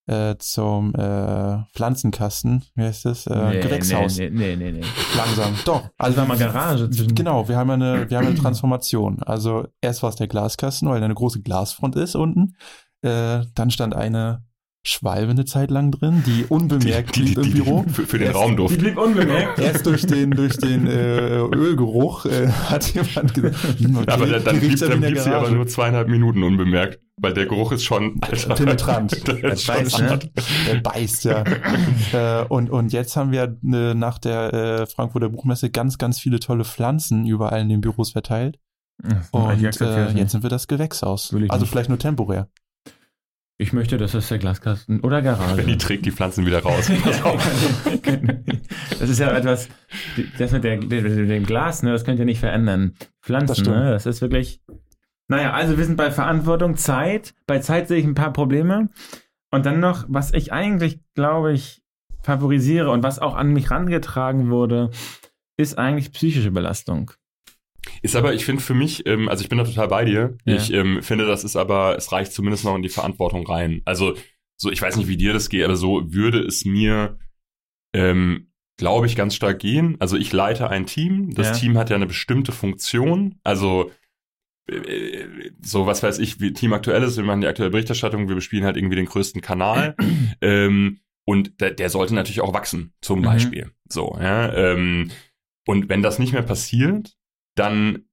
äh, 0.07 0.37
zum 0.39 0.95
äh, 0.95 1.65
Pflanzenkasten. 1.75 2.65
Wie 2.75 2.83
heißt 2.83 3.05
das? 3.05 3.27
Äh, 3.27 3.61
Gewächshaus. 3.61 4.19
Nee, 4.19 4.31
nee, 4.31 4.57
nee, 4.57 4.73
nee. 4.73 4.81
nee. 4.81 4.87
Langsam. 5.17 5.55
Doch. 5.67 5.91
Also 5.99 6.17
war 6.17 6.27
mal 6.27 6.39
Garage 6.39 6.89
zwischen. 6.89 7.15
Genau, 7.15 7.47
wir 7.47 7.57
haben 7.57 7.71
eine, 7.71 8.09
wir 8.09 8.17
haben 8.17 8.27
eine 8.27 8.37
Transformation. 8.37 9.23
Also 9.23 9.69
erst 9.83 10.03
war 10.03 10.11
es 10.11 10.17
der 10.17 10.29
Glaskasten, 10.29 10.89
weil 10.89 11.01
da 11.01 11.05
eine 11.05 11.15
große 11.15 11.43
Glasfront 11.43 11.95
ist 11.97 12.17
unten. 12.17 12.57
Äh, 13.03 13.43
dann 13.55 13.71
stand 13.71 13.95
eine 13.95 14.45
Schwalbe 14.85 15.31
eine 15.31 15.45
Zeit 15.45 15.71
lang 15.71 15.93
drin, 15.93 16.25
die 16.27 16.45
unbemerkt 16.49 17.13
blieb 17.13 17.39
im 17.39 17.53
Büro. 17.53 17.85
für, 17.93 18.05
für 18.05 18.19
den 18.19 18.27
Erst- 18.27 18.37
Die 18.37 18.43
Raumduft. 18.43 18.79
blieb 18.79 18.99
unbemerkt. 18.99 19.59
Erst 19.61 19.87
durch 19.87 20.05
den, 20.07 20.33
durch 20.33 20.57
den 20.57 20.89
äh, 20.89 21.37
Ölgeruch 21.39 22.27
äh, 22.27 22.49
hat 22.49 22.93
jemand 22.93 23.33
gesagt, 23.33 23.57
hm, 23.79 23.97
okay, 23.99 24.11
aber 24.11 24.27
dann, 24.27 24.43
dann 24.45 24.61
die 24.61 24.67
blieb, 24.67 24.81
dann 24.81 25.01
blieb 25.01 25.15
der 25.15 25.23
sie 25.23 25.31
aber 25.31 25.51
nur 25.51 25.69
zweieinhalb 25.69 26.09
Minuten 26.09 26.43
unbemerkt, 26.43 26.99
weil 27.17 27.33
der 27.33 27.47
Geruch 27.47 27.71
ist 27.71 27.85
schon 27.85 28.19
Alter, 28.23 28.55
Penetrant. 28.57 29.29
Der 29.29 29.53
ist 29.53 29.63
schon 29.65 29.75
beißt, 29.77 30.01
ne? 30.01 30.19
Der 30.67 30.81
beißt, 30.81 31.25
ja. 31.27 31.45
äh, 32.43 32.45
und, 32.49 32.69
und 32.69 32.93
jetzt 32.93 33.17
haben 33.17 33.31
wir 33.31 33.57
äh, 33.73 33.95
nach 33.95 34.19
der 34.19 34.53
äh, 34.53 34.87
Frankfurter 34.87 35.29
Buchmesse 35.29 35.71
ganz, 35.71 35.97
ganz 35.97 36.19
viele 36.19 36.41
tolle 36.41 36.65
Pflanzen 36.65 37.25
überall 37.27 37.61
in 37.61 37.69
den 37.69 37.81
Büros 37.83 38.11
verteilt. 38.11 38.59
Und 39.31 39.61
ich 39.61 39.67
akzeptiere 39.67 40.09
äh, 40.13 40.19
jetzt 40.19 40.33
sind 40.33 40.43
wir 40.43 40.51
das 40.51 40.67
Gewächshaus. 40.67 41.33
Also 41.33 41.39
nicht. 41.39 41.71
vielleicht 41.71 41.89
nur 41.89 41.99
temporär. 41.99 42.49
Ich 43.63 43.73
möchte, 43.73 43.97
dass 43.97 44.11
das 44.11 44.27
der 44.27 44.39
Glaskasten 44.39 44.99
oder 45.03 45.23
Garage. 45.23 45.55
Benny 45.55 45.79
trägt 45.79 46.05
die 46.05 46.11
Pflanzen 46.11 46.45
wieder 46.45 46.65
raus. 46.65 46.91
Pass 47.05 47.23
auf. 47.23 47.49
das 48.99 49.09
ist 49.09 49.21
ja 49.21 49.31
etwas, 49.31 49.69
das 50.37 50.51
mit, 50.51 50.65
der, 50.65 50.79
mit 50.79 50.91
dem 50.91 51.47
Glas, 51.47 51.85
ne, 51.85 51.93
das 51.93 52.05
könnt 52.05 52.19
ihr 52.19 52.25
nicht 52.25 52.41
verändern. 52.41 52.95
Das 52.99 53.09
Pflanzen, 53.21 53.55
stimmt. 53.55 53.77
ne, 53.77 53.91
das 53.93 54.05
ist 54.07 54.21
wirklich. 54.21 54.61
Naja, 55.29 55.53
also 55.53 55.79
wir 55.79 55.85
sind 55.85 55.97
bei 55.97 56.11
Verantwortung, 56.11 56.77
Zeit. 56.77 57.35
Bei 57.47 57.61
Zeit 57.61 57.87
sehe 57.87 57.99
ich 57.99 58.05
ein 58.05 58.15
paar 58.15 58.33
Probleme. 58.33 58.89
Und 59.53 59.65
dann 59.65 59.79
noch, 59.79 60.07
was 60.09 60.33
ich 60.33 60.53
eigentlich, 60.53 60.99
glaube 61.15 61.53
ich, 61.53 61.83
favorisiere 62.25 62.91
und 62.91 63.05
was 63.05 63.21
auch 63.21 63.37
an 63.37 63.53
mich 63.53 63.71
rangetragen 63.71 64.51
wurde, 64.51 64.91
ist 65.57 65.79
eigentlich 65.79 66.13
psychische 66.13 66.51
Belastung. 66.51 67.13
Ist 68.03 68.17
aber, 68.17 68.33
ich 68.35 68.45
finde 68.45 68.63
für 68.63 68.75
mich, 68.75 69.07
ähm, 69.07 69.29
also 69.29 69.43
ich 69.43 69.49
bin 69.49 69.59
da 69.59 69.65
total 69.65 69.89
bei 69.89 70.05
dir. 70.05 70.37
Ja. 70.45 70.57
Ich 70.57 70.73
ähm, 70.73 71.03
finde, 71.03 71.27
das 71.27 71.45
ist 71.45 71.57
aber, 71.57 71.97
es 71.97 72.13
reicht 72.13 72.33
zumindest 72.33 72.65
noch 72.65 72.77
in 72.77 72.83
die 72.83 72.89
Verantwortung 72.89 73.47
rein. 73.47 73.83
Also, 73.85 74.15
so, 74.57 74.71
ich 74.71 74.81
weiß 74.81 74.97
nicht, 74.97 75.09
wie 75.09 75.17
dir 75.17 75.33
das 75.33 75.49
geht, 75.49 75.65
aber 75.65 75.77
so 75.77 76.13
würde 76.13 76.39
es 76.41 76.65
mir, 76.65 77.19
ähm, 77.93 78.53
glaube 78.79 79.07
ich, 79.07 79.17
ganz 79.17 79.35
stark 79.35 79.59
gehen. 79.59 79.97
Also 80.01 80.17
ich 80.17 80.33
leite 80.33 80.71
ein 80.71 80.87
Team. 80.87 81.35
Das 81.35 81.49
Ja. 81.49 81.53
Team 81.55 81.79
hat 81.79 81.91
ja 81.91 81.97
eine 81.97 82.07
bestimmte 82.07 82.53
Funktion. 82.53 83.41
Also, 83.43 83.91
äh, 84.69 85.27
so 85.61 85.87
was 85.87 86.03
weiß 86.03 86.19
ich, 86.21 86.41
wie 86.41 86.53
Team 86.53 86.73
aktuell 86.73 87.03
ist, 87.03 87.17
wir 87.17 87.25
machen 87.25 87.41
die 87.41 87.47
aktuelle 87.49 87.71
Berichterstattung, 87.71 88.29
wir 88.29 88.35
bespielen 88.37 88.65
halt 88.65 88.77
irgendwie 88.77 88.97
den 88.97 89.07
größten 89.07 89.41
Kanal. 89.41 89.97
ähm, 90.41 91.01
und 91.25 91.61
der, 91.61 91.71
der 91.73 91.91
sollte 91.91 92.15
natürlich 92.15 92.41
auch 92.41 92.55
wachsen, 92.55 92.93
zum 93.01 93.21
Mhm. 93.21 93.25
Beispiel. 93.25 93.71
So, 93.89 94.17
ja. 94.21 94.53
Ähm, 94.53 95.11
und 95.67 95.89
wenn 95.89 96.03
das 96.03 96.19
nicht 96.19 96.33
mehr 96.33 96.43
passiert, 96.43 97.15
dann, 97.55 98.05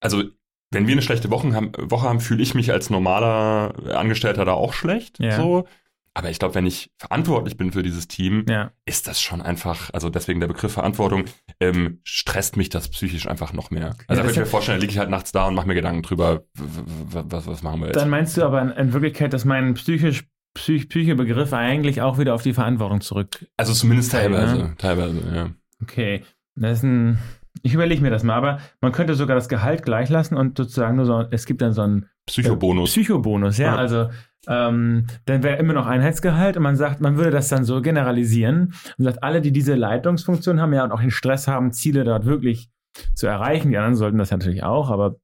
also 0.00 0.22
wenn 0.70 0.86
wir 0.86 0.92
eine 0.92 1.02
schlechte 1.02 1.30
Woche 1.30 1.52
haben, 1.54 1.72
Woche 1.78 2.08
haben 2.08 2.20
fühle 2.20 2.42
ich 2.42 2.54
mich 2.54 2.72
als 2.72 2.90
normaler 2.90 3.74
Angestellter 3.96 4.44
da 4.44 4.52
auch 4.52 4.72
schlecht. 4.72 5.18
Ja. 5.18 5.36
So. 5.36 5.66
Aber 6.14 6.28
ich 6.28 6.38
glaube, 6.38 6.54
wenn 6.54 6.66
ich 6.66 6.90
verantwortlich 6.98 7.56
bin 7.56 7.72
für 7.72 7.82
dieses 7.82 8.06
Team, 8.06 8.44
Ja. 8.48 8.72
ist 8.84 9.06
das 9.06 9.20
schon 9.20 9.40
einfach, 9.40 9.90
also 9.94 10.10
deswegen 10.10 10.40
der 10.40 10.46
Begriff 10.46 10.72
Verantwortung, 10.72 11.24
ähm, 11.58 12.00
stresst 12.04 12.56
mich 12.58 12.68
das 12.68 12.88
psychisch 12.90 13.26
einfach 13.26 13.54
noch 13.54 13.70
mehr. 13.70 13.86
Also 13.86 13.96
das 14.08 14.16
da 14.16 14.22
könnte 14.22 14.32
ich 14.32 14.38
mir 14.40 14.46
vorstellen, 14.46 14.78
da 14.78 14.80
liege 14.82 14.92
ich 14.92 14.98
halt 14.98 15.08
nachts 15.08 15.32
da 15.32 15.46
und 15.48 15.54
mache 15.54 15.66
mir 15.66 15.74
Gedanken 15.74 16.02
drüber, 16.02 16.44
was, 16.54 17.46
was 17.46 17.62
machen 17.62 17.80
wir 17.80 17.86
jetzt. 17.88 17.96
Dann 17.96 18.10
meinst 18.10 18.36
du 18.36 18.44
aber 18.44 18.60
in, 18.60 18.70
in 18.70 18.92
Wirklichkeit, 18.92 19.32
dass 19.32 19.44
mein 19.46 19.74
psychisch 19.74 20.24
Psych 20.54 20.90
Psychebegriff 20.90 21.54
eigentlich 21.54 22.02
auch 22.02 22.18
wieder 22.18 22.34
auf 22.34 22.42
die 22.42 22.52
Verantwortung 22.52 23.00
zurück. 23.00 23.46
also 23.56 23.72
zumindest 23.72 24.12
Teil, 24.12 24.24
teilweise, 24.30 24.56
ne? 24.56 24.74
teilweise, 24.76 25.34
ja. 25.34 25.50
Okay, 25.82 26.24
das 26.56 26.78
ist 26.78 26.84
ein. 26.84 27.18
Ich 27.62 27.74
überlege 27.74 28.00
mir 28.00 28.10
das 28.10 28.22
mal, 28.22 28.34
aber 28.34 28.58
man 28.80 28.92
könnte 28.92 29.14
sogar 29.14 29.36
das 29.36 29.48
Gehalt 29.48 29.82
gleich 29.82 30.08
lassen 30.08 30.36
und 30.36 30.56
sozusagen 30.56 30.96
nur 30.96 31.04
so, 31.04 31.24
es 31.30 31.44
gibt 31.44 31.60
dann 31.60 31.72
so 31.72 31.82
einen 31.82 32.06
Psychobonus. 32.26 32.90
Psychobonus, 32.90 33.58
ja. 33.58 33.74
Ja. 33.74 33.76
Also 33.76 34.08
ähm, 34.48 35.06
dann 35.26 35.42
wäre 35.42 35.58
immer 35.58 35.74
noch 35.74 35.86
Einheitsgehalt 35.86 36.56
und 36.56 36.62
man 36.62 36.76
sagt, 36.76 37.00
man 37.00 37.16
würde 37.16 37.30
das 37.30 37.48
dann 37.48 37.64
so 37.64 37.82
generalisieren 37.82 38.74
und 38.98 39.04
sagt, 39.04 39.22
alle, 39.22 39.40
die 39.40 39.52
diese 39.52 39.74
Leitungsfunktion 39.74 40.60
haben, 40.60 40.72
ja 40.72 40.82
und 40.84 40.92
auch 40.92 41.00
den 41.00 41.10
Stress 41.10 41.46
haben, 41.46 41.72
Ziele 41.72 42.04
dort 42.04 42.24
wirklich 42.24 42.70
zu 43.14 43.26
erreichen, 43.26 43.70
die 43.70 43.76
anderen 43.76 43.94
sollten 43.94 44.18
das 44.18 44.30
natürlich 44.30 44.64
auch, 44.64 44.90
aber 44.90 45.16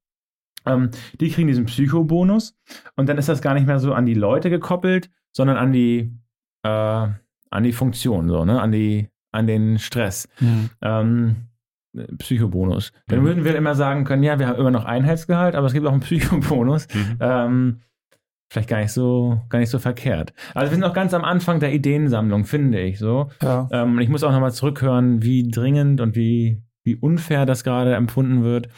ähm, 0.66 0.90
die 1.20 1.30
kriegen 1.30 1.48
diesen 1.48 1.66
Psychobonus 1.66 2.56
und 2.96 3.08
dann 3.08 3.18
ist 3.18 3.28
das 3.28 3.42
gar 3.42 3.54
nicht 3.54 3.66
mehr 3.66 3.80
so 3.80 3.94
an 3.94 4.06
die 4.06 4.14
Leute 4.14 4.50
gekoppelt, 4.50 5.10
sondern 5.32 5.56
an 5.56 5.72
die 5.72 6.12
äh, 6.62 7.08
an 7.50 7.64
die 7.64 7.72
Funktion, 7.72 8.28
so, 8.28 8.44
ne? 8.44 8.60
An 8.60 8.72
die, 8.72 9.08
an 9.32 9.46
den 9.46 9.78
Stress. 9.78 10.28
Hm. 10.38 10.70
Ähm, 10.82 11.36
Psychobonus. 12.18 12.92
Dann 13.08 13.20
Mhm. 13.20 13.24
würden 13.24 13.44
wir 13.44 13.56
immer 13.56 13.74
sagen 13.74 14.04
können, 14.04 14.22
ja, 14.22 14.38
wir 14.38 14.46
haben 14.48 14.58
immer 14.60 14.70
noch 14.70 14.84
Einheitsgehalt, 14.84 15.54
aber 15.54 15.66
es 15.66 15.72
gibt 15.72 15.86
auch 15.86 15.92
einen 15.92 16.00
Psychobonus. 16.00 16.86
Mhm. 16.94 17.16
Ähm, 17.20 17.80
vielleicht 18.50 18.68
gar 18.68 18.78
nicht 18.80 18.92
so, 18.92 19.40
gar 19.48 19.58
nicht 19.58 19.70
so 19.70 19.78
verkehrt. 19.78 20.32
Also 20.54 20.66
wir 20.70 20.74
sind 20.76 20.80
noch 20.80 20.94
ganz 20.94 21.12
am 21.14 21.24
Anfang 21.24 21.60
der 21.60 21.72
Ideensammlung, 21.72 22.44
finde 22.44 22.80
ich 22.80 22.98
so. 22.98 23.30
Ja. 23.42 23.68
Ähm, 23.72 23.92
und 23.92 24.00
ich 24.00 24.08
muss 24.08 24.24
auch 24.24 24.32
nochmal 24.32 24.52
zurückhören, 24.52 25.22
wie 25.22 25.48
dringend 25.50 26.00
und 26.00 26.14
wie, 26.16 26.62
wie 26.84 26.96
unfair 26.96 27.46
das 27.46 27.64
gerade 27.64 27.94
empfunden 27.94 28.42
wird. 28.44 28.68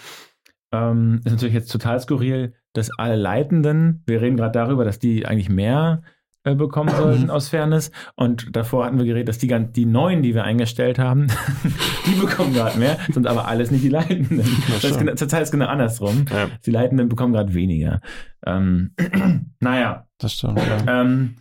Ähm, 0.73 1.21
ist 1.25 1.33
natürlich 1.33 1.55
jetzt 1.55 1.71
total 1.73 1.99
skurril, 2.01 2.55
dass 2.73 2.91
alle 2.97 3.17
Leitenden, 3.17 4.03
wir 4.07 4.21
reden 4.21 4.37
gerade 4.37 4.53
darüber, 4.53 4.85
dass 4.85 4.99
die 5.01 5.27
eigentlich 5.27 5.49
mehr 5.49 6.03
äh, 6.45 6.55
bekommen 6.55 6.95
sollten 6.95 7.31
aus 7.31 7.49
Fairness. 7.49 7.91
Und 8.17 8.57
davor 8.57 8.87
hatten 8.87 8.99
wir 8.99 9.05
geredet, 9.05 9.29
dass 9.29 9.39
die, 9.39 9.49
die 9.73 9.85
neuen, 9.85 10.23
die 10.23 10.35
wir 10.35 10.45
eingestellt 10.45 10.99
haben, 10.99 11.27
die 12.07 12.15
bekommen 12.15 12.55
gerade 12.55 12.79
mehr, 12.79 12.99
sind 13.13 13.27
aber 13.27 13.47
alles 13.47 13.71
nicht 13.71 13.85
die 13.85 13.89
Leitenden. 13.89 14.45
Schon. 14.81 14.99
genau, 14.99 15.15
zurzeit 15.15 15.43
ist 15.43 15.51
genau 15.51 15.67
andersrum. 15.67 16.25
Ja. 16.31 16.49
Die 16.65 16.71
Leitenden 16.71 17.09
bekommen 17.09 17.33
gerade 17.33 17.53
weniger. 17.53 18.01
Ähm, 18.47 18.95
naja, 19.61 20.07
Das 20.19 20.33
stimmt, 20.33 20.59
ja. 20.59 21.03
ähm, 21.03 21.37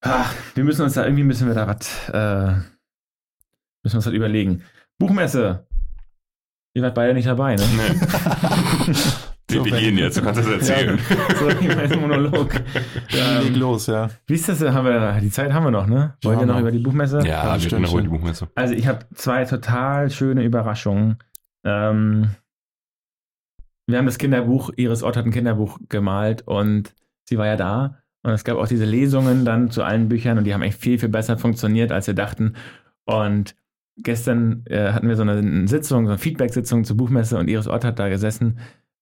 ach, 0.00 0.34
wir 0.54 0.64
müssen 0.64 0.82
uns 0.82 0.94
da 0.94 1.04
irgendwie 1.04 1.24
müssen 1.24 1.46
wir 1.46 1.54
da 1.54 1.66
was, 1.66 2.08
äh, 2.08 2.52
müssen 3.82 3.94
wir 3.94 3.96
uns 3.96 4.04
das 4.04 4.14
überlegen. 4.14 4.62
Buchmesse. 4.98 5.66
Ihr 6.74 6.82
wart 6.82 6.94
beide 6.94 7.14
nicht 7.14 7.28
dabei, 7.28 7.56
ne? 7.56 7.64
Nee. 7.76 8.94
Wir, 9.50 9.58
So, 9.60 9.64
gehen 9.64 9.96
jetzt, 9.96 10.16
du 10.18 10.22
kannst 10.22 10.40
das 10.40 10.46
erzählen. 10.48 10.98
so, 11.38 11.48
ich 11.48 11.74
mein 11.74 12.00
Monolog. 12.00 12.52
Leg 13.10 13.46
Ähm, 13.46 13.54
los, 13.54 13.86
ja. 13.86 14.08
wie 14.26 14.34
ist 14.34 14.48
das? 14.48 14.60
Haben 14.60 14.84
wir, 14.86 15.20
die 15.22 15.30
Zeit 15.30 15.52
haben 15.54 15.64
wir 15.64 15.70
noch, 15.70 15.86
ne? 15.86 16.14
Wollt 16.22 16.36
Ja, 16.36 16.42
ihr 16.42 16.46
noch 16.46 16.60
über 16.60 16.70
die 16.70 16.78
Buchmesse? 16.80 17.18
Ja, 17.20 17.24
Ja, 17.24 17.54
wir 17.54 17.60
stimmt, 17.60 17.82
noch 17.82 17.90
die 17.92 17.96
stimmt. 17.98 18.10
Buchmesse. 18.10 18.48
Also 18.54 18.74
ich 18.74 18.86
habe 18.86 19.06
zwei 19.14 19.44
total 19.46 20.10
schöne 20.10 20.44
Überraschungen. 20.44 21.16
Ähm, 21.64 22.28
wir 23.86 23.96
haben 23.96 24.04
das 24.06 24.18
Kinderbuch, 24.18 24.70
Iris 24.76 25.02
Ott 25.02 25.16
hat 25.16 25.24
ein 25.24 25.32
Kinderbuch 25.32 25.78
gemalt 25.88 26.42
und 26.46 26.94
sie 27.26 27.38
war 27.38 27.46
ja 27.46 27.56
da. 27.56 27.98
Und 28.22 28.32
es 28.32 28.44
gab 28.44 28.58
auch 28.58 28.68
diese 28.68 28.84
Lesungen 28.84 29.46
dann 29.46 29.70
zu 29.70 29.82
allen 29.82 30.10
Büchern 30.10 30.36
und 30.36 30.44
die 30.44 30.52
haben 30.52 30.60
echt 30.62 30.78
viel, 30.78 30.98
viel 30.98 31.08
besser 31.08 31.38
funktioniert, 31.38 31.90
als 31.90 32.06
wir 32.06 32.14
dachten. 32.14 32.54
Und 33.06 33.54
gestern 33.96 34.64
äh, 34.66 34.92
hatten 34.92 35.08
wir 35.08 35.16
so 35.16 35.22
eine 35.22 35.66
Sitzung, 35.68 36.04
so 36.04 36.10
eine 36.10 36.18
Feedback-Sitzung 36.18 36.84
zur 36.84 36.98
Buchmesse 36.98 37.38
und 37.38 37.48
Iris 37.48 37.66
Ott 37.66 37.84
hat 37.84 37.98
da 37.98 38.10
gesessen 38.10 38.58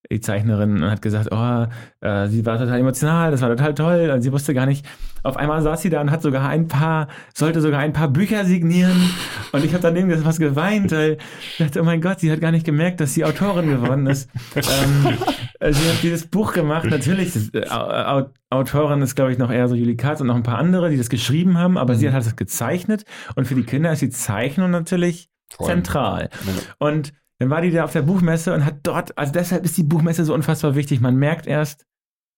die 0.09 0.21
Zeichnerin 0.21 0.83
und 0.83 0.89
hat 0.89 1.01
gesagt, 1.01 1.29
oh, 1.31 1.67
äh, 2.01 2.27
sie 2.27 2.45
war 2.45 2.57
total 2.57 2.79
emotional, 2.79 3.31
das 3.31 3.41
war 3.41 3.49
total 3.49 3.73
toll 3.75 4.11
und 4.13 4.21
sie 4.21 4.31
wusste 4.31 4.53
gar 4.53 4.65
nicht. 4.65 4.85
Auf 5.23 5.35
einmal 5.35 5.61
saß 5.61 5.81
sie 5.81 5.89
da 5.89 5.99
und 5.99 6.11
hat 6.11 6.21
sogar 6.21 6.47
ein 6.47 6.67
paar, 6.67 7.07
sollte 7.33 7.59
sogar 7.59 7.81
ein 7.81 7.93
paar 7.93 8.07
Bücher 8.07 8.45
signieren 8.45 9.09
und 9.51 9.65
ich 9.65 9.73
habe 9.73 9.81
daneben 9.81 10.25
was 10.25 10.39
geweint, 10.39 10.91
weil 10.91 11.17
ich 11.41 11.57
dachte, 11.57 11.81
oh 11.81 11.83
mein 11.83 12.01
Gott, 12.01 12.19
sie 12.19 12.31
hat 12.31 12.39
gar 12.39 12.51
nicht 12.51 12.65
gemerkt, 12.65 13.01
dass 13.01 13.13
sie 13.13 13.25
Autorin 13.25 13.69
geworden 13.69 14.07
ist. 14.07 14.29
ähm, 14.55 15.17
äh, 15.59 15.73
sie 15.73 15.89
hat 15.89 16.01
dieses 16.01 16.27
Buch 16.27 16.53
gemacht, 16.53 16.85
natürlich, 16.85 17.33
das, 17.33 17.49
äh, 17.49 18.23
Autorin 18.49 19.01
ist 19.01 19.15
glaube 19.15 19.33
ich 19.33 19.37
noch 19.37 19.51
eher 19.51 19.67
so 19.67 19.75
Julie 19.75 19.97
Katz 19.97 20.21
und 20.21 20.27
noch 20.27 20.35
ein 20.35 20.43
paar 20.43 20.57
andere, 20.57 20.89
die 20.89 20.97
das 20.97 21.09
geschrieben 21.09 21.57
haben, 21.57 21.77
aber 21.77 21.95
mhm. 21.95 21.97
sie 21.97 22.11
hat 22.11 22.25
das 22.25 22.35
gezeichnet 22.37 23.03
und 23.35 23.45
für 23.45 23.55
die 23.55 23.63
Kinder 23.63 23.91
ist 23.91 24.01
die 24.01 24.09
Zeichnung 24.09 24.71
natürlich 24.71 25.29
Toll. 25.49 25.67
zentral. 25.67 26.29
Und 26.77 27.13
dann 27.39 27.49
war 27.49 27.61
die 27.61 27.71
da 27.71 27.83
auf 27.83 27.93
der 27.93 28.01
Buchmesse 28.01 28.53
und 28.53 28.65
hat 28.65 28.79
dort, 28.83 29.17
also 29.17 29.31
deshalb 29.31 29.63
ist 29.65 29.77
die 29.77 29.83
Buchmesse 29.83 30.25
so 30.25 30.33
unfassbar 30.33 30.75
wichtig. 30.75 31.01
Man 31.01 31.17
merkt 31.17 31.47
erst, 31.47 31.85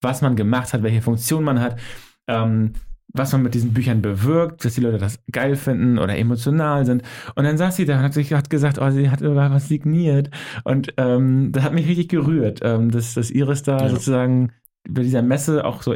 was 0.02 0.22
man 0.22 0.36
gemacht 0.36 0.72
hat, 0.72 0.82
welche 0.82 1.02
Funktion 1.02 1.44
man 1.44 1.60
hat, 1.60 1.78
ähm, 2.26 2.74
was 3.12 3.32
man 3.32 3.42
mit 3.42 3.54
diesen 3.54 3.72
Büchern 3.72 4.02
bewirkt, 4.02 4.64
dass 4.64 4.74
die 4.74 4.80
Leute 4.80 4.98
das 4.98 5.18
geil 5.32 5.56
finden 5.56 5.98
oder 5.98 6.16
emotional 6.16 6.84
sind. 6.86 7.02
Und 7.34 7.44
dann 7.44 7.58
saß 7.58 7.76
sie 7.76 7.84
da 7.84 7.96
und 7.96 8.04
hat 8.04 8.14
sich 8.14 8.32
hat 8.32 8.50
gesagt, 8.50 8.78
oh, 8.80 8.90
sie 8.90 9.10
hat 9.10 9.20
sogar 9.20 9.50
was 9.50 9.68
signiert. 9.68 10.30
Und 10.64 10.94
ähm, 10.96 11.50
das 11.52 11.64
hat 11.64 11.72
mich 11.72 11.88
richtig 11.88 12.08
gerührt, 12.08 12.60
ähm, 12.62 12.90
dass, 12.90 13.14
dass 13.14 13.30
Iris 13.30 13.62
da 13.62 13.78
ja. 13.78 13.88
sozusagen 13.88 14.52
bei 14.88 15.02
dieser 15.02 15.22
Messe 15.22 15.64
auch 15.64 15.82
so 15.82 15.94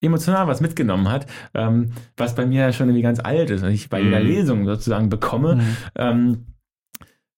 emotional 0.00 0.46
was 0.46 0.60
mitgenommen 0.60 1.08
hat, 1.08 1.26
ähm, 1.54 1.90
was 2.16 2.34
bei 2.34 2.46
mir 2.46 2.62
ja 2.62 2.72
schon 2.72 2.88
irgendwie 2.88 3.02
ganz 3.02 3.20
alt 3.20 3.50
ist 3.50 3.62
und 3.62 3.70
ich 3.70 3.88
bei 3.88 4.00
jeder 4.00 4.20
mhm. 4.20 4.26
Lesung 4.26 4.66
sozusagen 4.66 5.08
bekomme. 5.08 5.56
Mhm. 5.56 5.76
Ähm, 5.96 6.32
äh, 6.32 6.53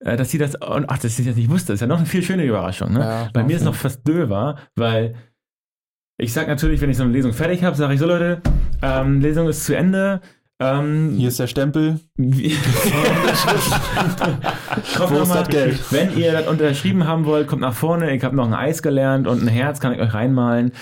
dass 0.01 0.31
sie 0.31 0.39
das, 0.39 0.61
ach, 0.61 0.99
dass 0.99 1.17
sie 1.17 1.25
das 1.25 1.37
nicht 1.37 1.51
wusste, 1.51 1.73
ist 1.73 1.81
ja 1.81 1.87
noch 1.87 1.99
eine 1.99 2.07
viel 2.07 2.23
schönere 2.23 2.47
Überraschung. 2.47 2.93
Ne? 2.93 3.01
Ja, 3.01 3.29
Bei 3.33 3.43
mir 3.43 3.57
ist 3.57 3.65
noch 3.65 3.75
fast 3.75 4.07
döver, 4.07 4.57
weil 4.75 5.15
ich 6.19 6.33
sage 6.33 6.49
natürlich, 6.49 6.81
wenn 6.81 6.91
ich 6.91 6.97
so 6.97 7.03
eine 7.03 7.13
Lesung 7.13 7.33
fertig 7.33 7.65
habe, 7.65 7.77
sage 7.77 7.95
ich 7.95 8.01
so, 8.01 8.07
Leute, 8.07 8.41
ähm, 8.83 9.21
Lesung 9.21 9.49
ist 9.49 9.65
zu 9.65 9.77
Ende. 9.77 10.21
Ähm, 10.59 11.13
Hier 11.17 11.29
ist 11.29 11.39
der 11.39 11.49
Stempel. 11.49 12.01
kommt 12.17 12.27
Wo 15.11 15.19
das 15.19 15.49
Geld? 15.49 15.93
Wenn 15.93 16.17
ihr 16.17 16.33
das 16.33 16.49
unterschrieben 16.49 17.07
haben 17.07 17.27
wollt, 17.27 17.47
kommt 17.47 17.61
nach 17.61 17.75
vorne. 17.75 18.17
Ich 18.17 18.25
habe 18.25 18.35
noch 18.35 18.47
ein 18.47 18.55
Eis 18.55 18.83
gelernt 18.83 19.27
und 19.27 19.43
ein 19.43 19.49
Herz 19.49 19.81
kann 19.81 19.93
ich 19.93 20.01
euch 20.01 20.15
reinmalen. 20.15 20.73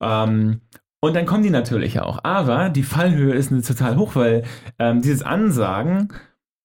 Ähm, 0.00 0.62
und 1.00 1.14
dann 1.14 1.26
kommen 1.26 1.42
die 1.42 1.50
natürlich 1.50 2.00
auch. 2.00 2.24
Aber 2.24 2.70
die 2.70 2.82
Fallhöhe 2.82 3.34
ist 3.34 3.50
total 3.66 3.96
hoch, 3.96 4.16
weil 4.16 4.44
ähm, 4.78 5.02
dieses 5.02 5.22
Ansagen 5.22 6.08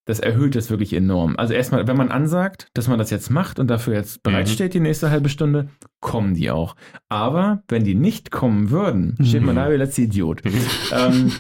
das 0.06 0.20
erhöht 0.20 0.56
es 0.56 0.70
wirklich 0.70 0.94
enorm. 0.94 1.36
Also 1.38 1.54
erstmal, 1.54 1.88
wenn 1.88 1.96
man 1.96 2.12
ansagt, 2.12 2.68
dass 2.74 2.88
man 2.88 3.00
das 3.00 3.10
jetzt 3.10 3.30
macht 3.30 3.60
und 3.60 3.68
dafür 3.68 3.94
jetzt 3.94 4.22
bereitsteht, 4.24 4.72
mhm. 4.72 4.74
die 4.74 4.80
nächste 4.82 5.10
halbe 5.10 5.30
Stunde, 5.30 5.70
kommen 6.02 6.34
die 6.34 6.52
auch. 6.52 6.76
Aber 7.08 7.64
wenn 7.70 7.86
die 7.86 7.96
nicht 7.96 8.30
kommen 8.30 8.70
würden, 8.70 9.16
steht 9.24 9.42
man 9.42 9.56
da 9.56 9.72
wie 9.72 9.76
letzter 9.76 10.04
Idiot. 10.04 10.44
Mhm. 10.44 10.52
ähm, 10.92 11.32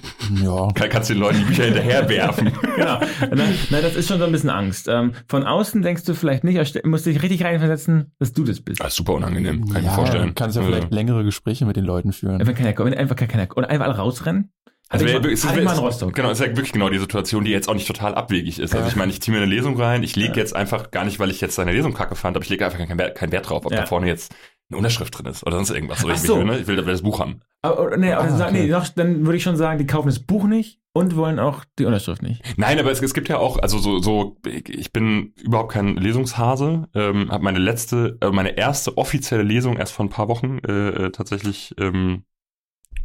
ja. 0.41 0.69
Kann, 0.73 0.89
kannst 0.89 1.09
du 1.09 1.13
den 1.13 1.21
Leuten 1.21 1.39
die 1.39 1.45
Bücher 1.45 1.65
hinterher 1.65 2.07
werfen. 2.07 2.51
genau. 2.75 2.99
Nein, 3.19 3.53
nein, 3.69 3.81
das 3.81 3.95
ist 3.95 4.07
schon 4.07 4.19
so 4.19 4.25
ein 4.25 4.31
bisschen 4.31 4.49
Angst. 4.49 4.87
Ähm, 4.87 5.11
von 5.27 5.43
außen 5.43 5.81
denkst 5.81 6.05
du 6.05 6.15
vielleicht 6.15 6.45
nicht, 6.45 6.85
musst 6.85 7.05
dich 7.05 7.21
richtig 7.21 7.43
reinversetzen, 7.43 8.13
dass 8.19 8.31
du 8.31 8.45
das 8.45 8.61
bist. 8.61 8.79
Das 8.79 8.89
ist 8.89 8.95
super 8.95 9.13
unangenehm, 9.13 9.65
kann 9.65 9.73
ja, 9.73 9.79
ich 9.79 9.85
mir 9.85 9.91
vorstellen. 9.91 10.35
Kannst 10.35 10.55
ja 10.55 10.61
also 10.61 10.73
vielleicht 10.73 10.93
längere 10.93 11.25
Gespräche 11.25 11.65
mit 11.65 11.75
den 11.75 11.85
Leuten 11.85 12.13
führen. 12.13 12.45
Wenn, 12.45 12.55
keiner, 12.55 12.77
wenn 12.77 12.93
einfach 12.93 13.15
keiner, 13.15 13.47
oder 13.57 13.69
einfach 13.69 13.85
alle 13.85 13.97
rausrennen 13.97 14.51
also, 14.89 15.05
also 15.05 15.27
ich, 15.27 15.33
es, 15.33 15.43
ist, 15.43 15.57
in 15.57 15.67
Rostock. 15.67 16.13
Genau, 16.13 16.29
es 16.29 16.39
ist 16.39 16.45
ja 16.45 16.51
wirklich 16.55 16.71
genau 16.71 16.89
die 16.89 16.99
Situation, 16.99 17.43
die 17.45 17.51
jetzt 17.51 17.67
auch 17.67 17.73
nicht 17.73 17.87
total 17.87 18.13
abwegig 18.13 18.59
ist. 18.59 18.73
Also 18.73 18.75
ja. 18.75 18.83
Also 18.83 18.91
ich 18.91 18.95
meine, 18.95 19.11
ich 19.11 19.21
ziehe 19.21 19.35
mir 19.35 19.41
eine 19.41 19.51
Lesung 19.51 19.79
rein, 19.79 20.03
ich 20.03 20.15
lege 20.15 20.33
ja. 20.33 20.37
jetzt 20.37 20.55
einfach 20.55 20.91
gar 20.91 21.03
nicht, 21.05 21.19
weil 21.19 21.31
ich 21.31 21.41
jetzt 21.41 21.55
seine 21.55 21.71
Lesung 21.71 21.93
kacke 21.93 22.15
fand, 22.15 22.35
aber 22.35 22.43
ich 22.43 22.49
lege 22.49 22.65
einfach 22.65 22.77
keinen 22.77 22.99
Wert, 22.99 23.17
keinen 23.17 23.31
Wert 23.31 23.49
drauf, 23.49 23.65
ob 23.65 23.71
ja. 23.71 23.79
da 23.79 23.85
vorne 23.85 24.07
jetzt 24.07 24.35
eine 24.69 24.77
Unterschrift 24.77 25.17
drin 25.17 25.25
ist 25.25 25.45
oder 25.45 25.57
sonst 25.57 25.71
irgendwas. 25.71 26.03
Oder 26.03 26.13
ich, 26.13 26.21
so. 26.21 26.37
will, 26.37 26.45
ne? 26.45 26.59
ich 26.59 26.67
will, 26.67 26.75
das 26.75 27.01
Buch 27.01 27.19
haben. 27.19 27.41
Aber, 27.61 27.95
nee, 27.97 28.11
aber 28.11 28.29
ah, 28.29 28.47
okay. 28.47 28.67
nee, 28.67 28.83
dann 28.95 29.25
würde 29.25 29.37
ich 29.37 29.43
schon 29.43 29.55
sagen, 29.55 29.77
die 29.77 29.87
kaufen 29.87 30.07
das 30.07 30.19
Buch 30.19 30.45
nicht 30.45 30.79
und 30.93 31.15
wollen 31.15 31.39
auch 31.39 31.63
die 31.79 31.85
Unterschrift 31.85 32.21
nicht. 32.21 32.41
Nein, 32.57 32.79
aber 32.79 32.91
es, 32.91 33.01
es 33.01 33.13
gibt 33.13 33.29
ja 33.29 33.37
auch, 33.37 33.57
also 33.57 33.79
so, 33.79 33.99
so 33.99 34.37
ich 34.45 34.91
bin 34.91 35.33
überhaupt 35.41 35.71
kein 35.71 35.95
Lesungshase, 35.95 36.87
ähm, 36.93 37.31
habe 37.31 37.43
meine 37.43 37.59
letzte, 37.59 38.17
äh, 38.21 38.29
meine 38.29 38.57
erste 38.57 38.97
offizielle 38.97 39.43
Lesung 39.43 39.77
erst 39.77 39.93
vor 39.93 40.05
ein 40.05 40.09
paar 40.09 40.27
Wochen 40.27 40.59
äh, 40.59 40.89
äh 40.89 41.11
tatsächlich 41.11 41.73
ähm, 41.79 42.23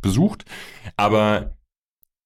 besucht, 0.00 0.44
aber 0.96 1.57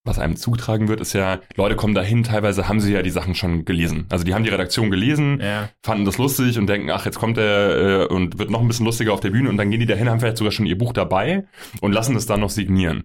was 0.05 0.19
einem 0.19 0.37
zugetragen 0.37 0.89
wird, 0.89 1.01
ist 1.01 1.13
ja, 1.13 1.41
Leute 1.57 1.77
kommen 1.77 1.95
dahin, 1.95 2.25
teilweise 2.25 2.69
haben 2.69 2.81
sie 2.81 2.93
ja 2.93 3.03
die 3.03 3.11
Sachen 3.11 3.35
schon 3.35 3.65
gelesen. 3.65 4.07
Also 4.09 4.25
die 4.25 4.35
haben 4.35 4.43
die 4.43 4.51
Redaktion 4.51 4.91
gelesen, 4.91 5.41
ja. 5.41 5.69
fanden 5.83 6.05
das 6.05 6.19
lustig 6.19 6.59
und 6.59 6.67
denken, 6.67 6.91
ach, 6.91 7.05
jetzt 7.05 7.19
kommt 7.19 7.39
er 7.39 8.03
äh, 8.03 8.07
und 8.07 8.39
wird 8.39 8.51
noch 8.51 8.61
ein 8.61 8.69
bisschen 8.69 8.87
lustiger 8.87 9.13
auf 9.13 9.21
der 9.21 9.31
Bühne 9.31 9.49
und 9.49 9.57
dann 9.57 9.71
gehen 9.71 9.81
die 9.81 9.87
dahin, 9.87 10.09
haben 10.11 10.19
vielleicht 10.19 10.39
sogar 10.39 10.51
schon 10.51 10.67
ihr 10.67 10.77
Buch 10.77 10.93
dabei 10.93 11.45
und 11.81 11.93
lassen 11.93 12.17
es 12.17 12.27
dann 12.27 12.41
noch 12.41 12.51
signieren. 12.51 13.05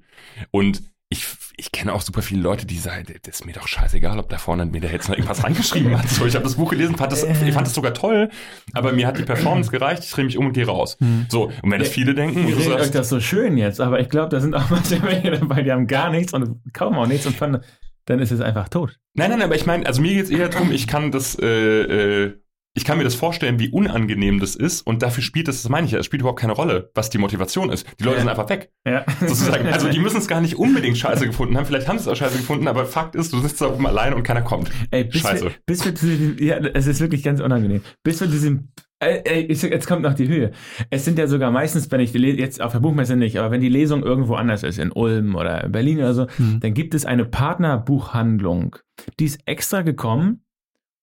Und 0.50 0.82
ich, 1.10 1.26
ich 1.56 1.72
kenne 1.72 1.94
auch 1.94 2.02
super 2.02 2.22
viele 2.22 2.42
Leute, 2.42 2.66
die 2.66 2.78
sagen, 2.78 3.06
das 3.24 3.36
ist 3.36 3.46
mir 3.46 3.54
doch 3.54 3.68
scheißegal, 3.68 4.20
ob 4.20 4.28
da 4.28 4.38
vorne 4.38 4.66
mir 4.66 4.82
der 4.82 4.92
jetzt 4.92 5.08
noch 5.08 5.16
irgendwas 5.16 5.44
reingeschrieben 5.44 5.98
hat. 5.98 6.10
So, 6.10 6.26
ich 6.26 6.36
habe 6.36 6.44
das 6.44 6.56
Buch 6.56 6.72
gelesen, 6.72 6.98
fand 6.98 7.12
das, 7.14 7.24
ich 7.24 7.54
fand 7.54 7.66
das 7.66 7.74
sogar 7.74 7.94
toll, 7.94 8.30
aber 8.74 8.92
mir 8.92 9.08
hat 9.08 9.18
die 9.18 9.24
Performance 9.24 9.72
gereicht, 9.72 10.04
ich 10.04 10.12
drehe 10.12 10.26
mich 10.26 10.38
um 10.38 10.48
und 10.48 10.54
gehe 10.54 10.66
raus. 10.66 10.98
Hm. 11.00 11.28
So, 11.30 11.46
und 11.62 11.72
wenn 11.72 11.80
das 11.80 11.90
viele 11.90 12.14
denken... 12.14 12.48
Ihr 12.48 12.58
redet 12.58 12.74
euch 12.74 12.92
das 12.92 13.08
so 13.08 13.22
schön 13.22 13.58
jetzt, 13.58 13.80
aber 13.80 14.02
ich 14.02 14.10
glaube, 14.10 14.30
da 14.30 14.42
sind 14.42 14.54
auch 14.54 14.70
manche 14.70 15.02
welche 15.02 15.32
dabei, 15.32 15.62
die 15.62 15.72
haben 15.72 15.88
gar 15.88 16.10
nichts 16.10 16.34
und 16.34 16.60
kaum 16.74 16.98
auch 16.98 17.08
nichts 17.08 17.26
und 17.26 17.38
fanden, 17.38 17.64
dann 18.06 18.20
ist 18.20 18.32
es 18.32 18.42
einfach 18.42 18.68
tot. 18.68 18.98
Nein, 19.14 19.32
nein, 19.32 19.42
aber 19.42 19.56
ich 19.56 19.66
meine, 19.66 19.86
also 19.86 20.02
mir 20.02 20.14
geht 20.14 20.26
es 20.26 20.30
eher 20.30 20.50
darum, 20.50 20.72
ich 20.72 20.88
kann 20.88 21.12
das... 21.12 21.38
Äh, 21.40 21.46
äh, 21.46 22.42
ich 22.78 22.86
kann 22.86 23.00
mir 23.00 23.04
das 23.04 23.16
vorstellen, 23.16 23.60
wie 23.60 23.70
unangenehm 23.70 24.40
das 24.40 24.56
ist 24.56 24.86
und 24.86 25.02
dafür 25.02 25.24
spielt 25.24 25.48
es, 25.48 25.64
das 25.64 25.70
meine 25.70 25.88
ich 25.88 25.94
ja, 25.94 26.00
es 26.00 26.06
spielt 26.06 26.22
überhaupt 26.22 26.40
keine 26.40 26.54
Rolle, 26.54 26.92
was 26.94 27.10
die 27.10 27.18
Motivation 27.18 27.72
ist. 27.72 27.88
Die 28.00 28.04
Leute 28.04 28.18
ja. 28.18 28.22
sind 28.22 28.30
einfach 28.30 28.48
weg. 28.50 28.72
Ja. 28.86 29.04
Sozusagen. 29.20 29.68
Also 29.78 29.90
die 29.90 30.00
müssen 30.00 30.18
es 30.18 30.28
gar 30.28 30.42
nicht 30.42 30.56
unbedingt 30.58 30.98
scheiße 30.98 31.26
gefunden 31.26 31.58
haben, 31.58 31.66
vielleicht 31.66 31.88
haben 31.88 31.98
sie 31.98 32.04
es 32.04 32.08
auch 32.08 32.16
scheiße 32.16 32.38
gefunden, 32.38 32.68
aber 32.68 32.86
Fakt 32.86 33.16
ist, 33.16 33.34
du 33.34 33.40
sitzt 33.40 33.60
da 33.62 33.68
oben 33.68 33.86
allein 33.86 34.14
und 34.14 34.24
keiner 34.24 34.42
kommt. 34.42 34.72
Ey, 34.92 35.04
bis 35.06 35.22
scheiße. 35.22 35.46
Wir, 35.46 35.52
bis 35.66 35.86
wir 35.86 35.96
zu 35.96 36.06
diesem, 36.06 36.38
ja, 36.40 36.58
es 36.58 36.88
ist 36.88 37.00
wirklich 37.00 37.24
ganz 37.24 37.42
unangenehm. 37.42 37.82
Bis 38.04 38.22
wir 38.22 38.28
diesem 38.28 38.70
Ey, 39.00 39.52
jetzt 39.52 39.88
kommt 39.88 40.02
noch 40.02 40.16
die 40.16 40.28
Höhe. 40.28 40.52
Es 40.90 41.06
sind 41.06 41.20
ja 41.20 41.28
sogar 41.28 41.52
meistens, 41.52 41.92
wenn 41.92 42.00
ich 42.00 42.12
die 42.12 42.20
jetzt 42.20 42.62
auf 42.62 42.72
der 42.72 42.80
Buchmesse 42.80 43.16
nicht, 43.16 43.38
aber 43.38 43.52
wenn 43.52 43.62
die 43.62 43.70
Lesung 43.70 44.02
irgendwo 44.02 44.34
anders 44.34 44.64
ist, 44.64 44.80
in 44.80 44.92
Ulm 44.92 45.36
oder 45.36 45.70
Berlin 45.70 46.00
oder 46.00 46.14
so, 46.16 46.28
hm. 46.38 46.60
dann 46.62 46.74
gibt 46.74 46.96
es 46.96 47.06
eine 47.06 47.26
Partnerbuchhandlung. 47.26 48.78
Die 49.20 49.26
ist 49.26 49.40
extra 49.46 49.84
gekommen, 49.84 50.44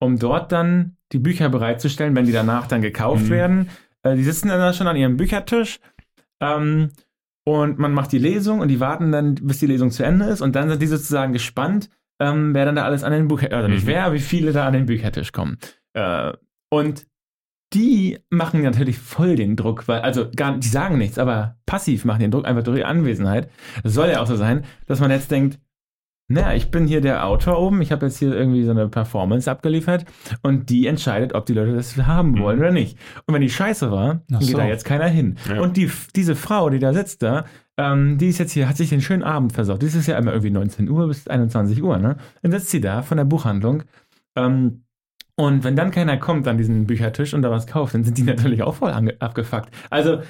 um 0.01 0.19
dort 0.19 0.51
dann 0.51 0.97
die 1.15 1.19
Bücher 1.19 1.49
bereitzustellen, 1.49 2.15
wenn 2.15 2.27
die 2.27 2.33
danach 2.33 2.67
dann 2.67 2.83
gekauft 2.83 3.27
mhm. 3.27 3.31
werden. 3.31 3.71
Äh, 4.03 4.17
die 4.17 4.25
sitzen 4.25 4.49
dann 4.49 4.75
schon 4.75 4.87
an 4.87 4.97
ihrem 4.97 5.17
Büchertisch 5.17 5.81
ähm, 6.41 6.91
und 7.47 7.79
man 7.79 7.93
macht 7.93 8.13
die 8.13 8.19
Lesung 8.19 8.61
und 8.61 8.69
die 8.69 8.81
warten 8.81 9.13
dann, 9.13 9.37
bis 9.37 9.59
die 9.59 9.67
Lesung 9.67 9.91
zu 9.91 10.03
Ende 10.03 10.27
ist 10.27 10.41
und 10.41 10.55
dann 10.57 10.69
sind 10.69 10.83
die 10.83 10.87
sozusagen 10.87 11.33
gespannt, 11.33 11.89
ähm, 12.21 12.55
wer 12.55 12.65
dann 12.65 12.77
da 12.77 12.85
alles 12.85 13.05
an 13.05 13.13
den 13.13 13.29
Büchertisch, 13.29 13.57
also 13.57 13.69
nicht 13.69 13.85
mhm. 13.85 13.89
wer, 13.89 14.13
wie 14.13 14.21
viele 14.21 14.53
da 14.53 14.67
an 14.67 14.73
den 14.75 14.87
Büchertisch 14.87 15.33
kommen. 15.33 15.59
Äh, 15.95 16.33
und 16.71 17.07
die 17.73 18.19
machen 18.31 18.63
natürlich 18.63 18.99
voll 18.99 19.37
den 19.37 19.57
Druck, 19.57 19.89
weil, 19.89 20.01
also 20.03 20.31
gar, 20.35 20.59
die 20.59 20.69
sagen 20.69 20.97
nichts, 20.99 21.19
aber 21.19 21.57
passiv 21.67 22.05
machen 22.05 22.21
den 22.21 22.31
Druck 22.31 22.47
einfach 22.47 22.63
durch 22.63 22.79
ihre 22.79 22.89
Anwesenheit. 22.89 23.51
Es 23.83 23.95
soll 23.95 24.11
ja 24.11 24.21
auch 24.21 24.27
so 24.27 24.37
sein, 24.37 24.65
dass 24.87 25.01
man 25.01 25.11
jetzt 25.11 25.31
denkt, 25.31 25.59
naja, 26.27 26.55
ich 26.55 26.71
bin 26.71 26.87
hier 26.87 27.03
der 27.03 27.27
Autor 27.27 27.59
oben, 27.59 27.83
ich 27.83 27.93
habe 27.93 28.07
jetzt 28.07 28.19
hier 28.19 28.35
irgendwie 28.35 28.65
so 28.65 28.71
eine 28.71 28.89
Performance 28.89 29.51
abgeliefert 29.51 30.07
und 30.43 30.71
die 30.71 30.87
entscheidet, 30.87 31.35
ob 31.35 31.45
die 31.45 31.53
Leute 31.53 31.75
das 31.75 31.97
haben 31.99 32.33
mhm. 32.33 32.39
wollen 32.41 32.57
mhm. 32.57 32.63
oder 32.63 32.73
nicht. 32.73 32.99
Und 33.27 33.35
wenn 33.35 33.43
die 33.43 33.51
scheiße 33.51 33.91
war, 33.91 34.23
dann 34.29 34.41
so. 34.41 34.47
geht 34.47 34.59
da 34.59 34.65
jetzt 34.65 34.85
keiner 34.85 35.09
hin. 35.09 35.37
Ja. 35.49 35.61
Und 35.61 35.77
die, 35.77 35.91
diese 36.17 36.35
Frau, 36.35 36.71
die 36.71 36.79
da 36.79 36.95
sitzt 36.95 37.23
da, 37.23 37.45
ähm, 37.77 38.17
die 38.17 38.29
ist 38.29 38.39
jetzt 38.39 38.53
hier, 38.53 38.69
hat 38.69 38.77
sich 38.77 38.89
den 38.89 39.03
schönen 39.03 39.23
Abend 39.23 39.53
versorgt. 39.53 39.83
Das 39.83 39.95
ist 39.95 40.07
ja 40.07 40.17
immer 40.17 40.33
irgendwie 40.33 40.51
19 40.51 40.89
Uhr 40.89 41.09
bis 41.09 41.29
21 41.29 41.83
Uhr, 41.83 41.99
ne? 41.99 42.17
Dann 42.43 42.53
sitzt 42.53 42.71
sie 42.71 42.81
da 42.81 43.03
von 43.03 43.19
der 43.19 43.25
Buchhandlung 43.25 43.83
ähm, 44.37 44.84
und 45.37 45.65
wenn 45.65 45.75
dann 45.75 45.91
keiner 45.91 46.17
kommt 46.17 46.47
an 46.47 46.59
diesen 46.59 46.87
Büchertisch 46.87 47.35
und 47.35 47.43
da 47.43 47.51
was 47.51 47.67
kauft, 47.67 47.95
dann 47.95 48.05
sind 48.05 48.19
die 48.19 48.23
natürlich 48.23 48.63
auch 48.63 48.77
voll 48.77 48.93
abgefuckt. 48.93 49.69
Also 49.91 50.21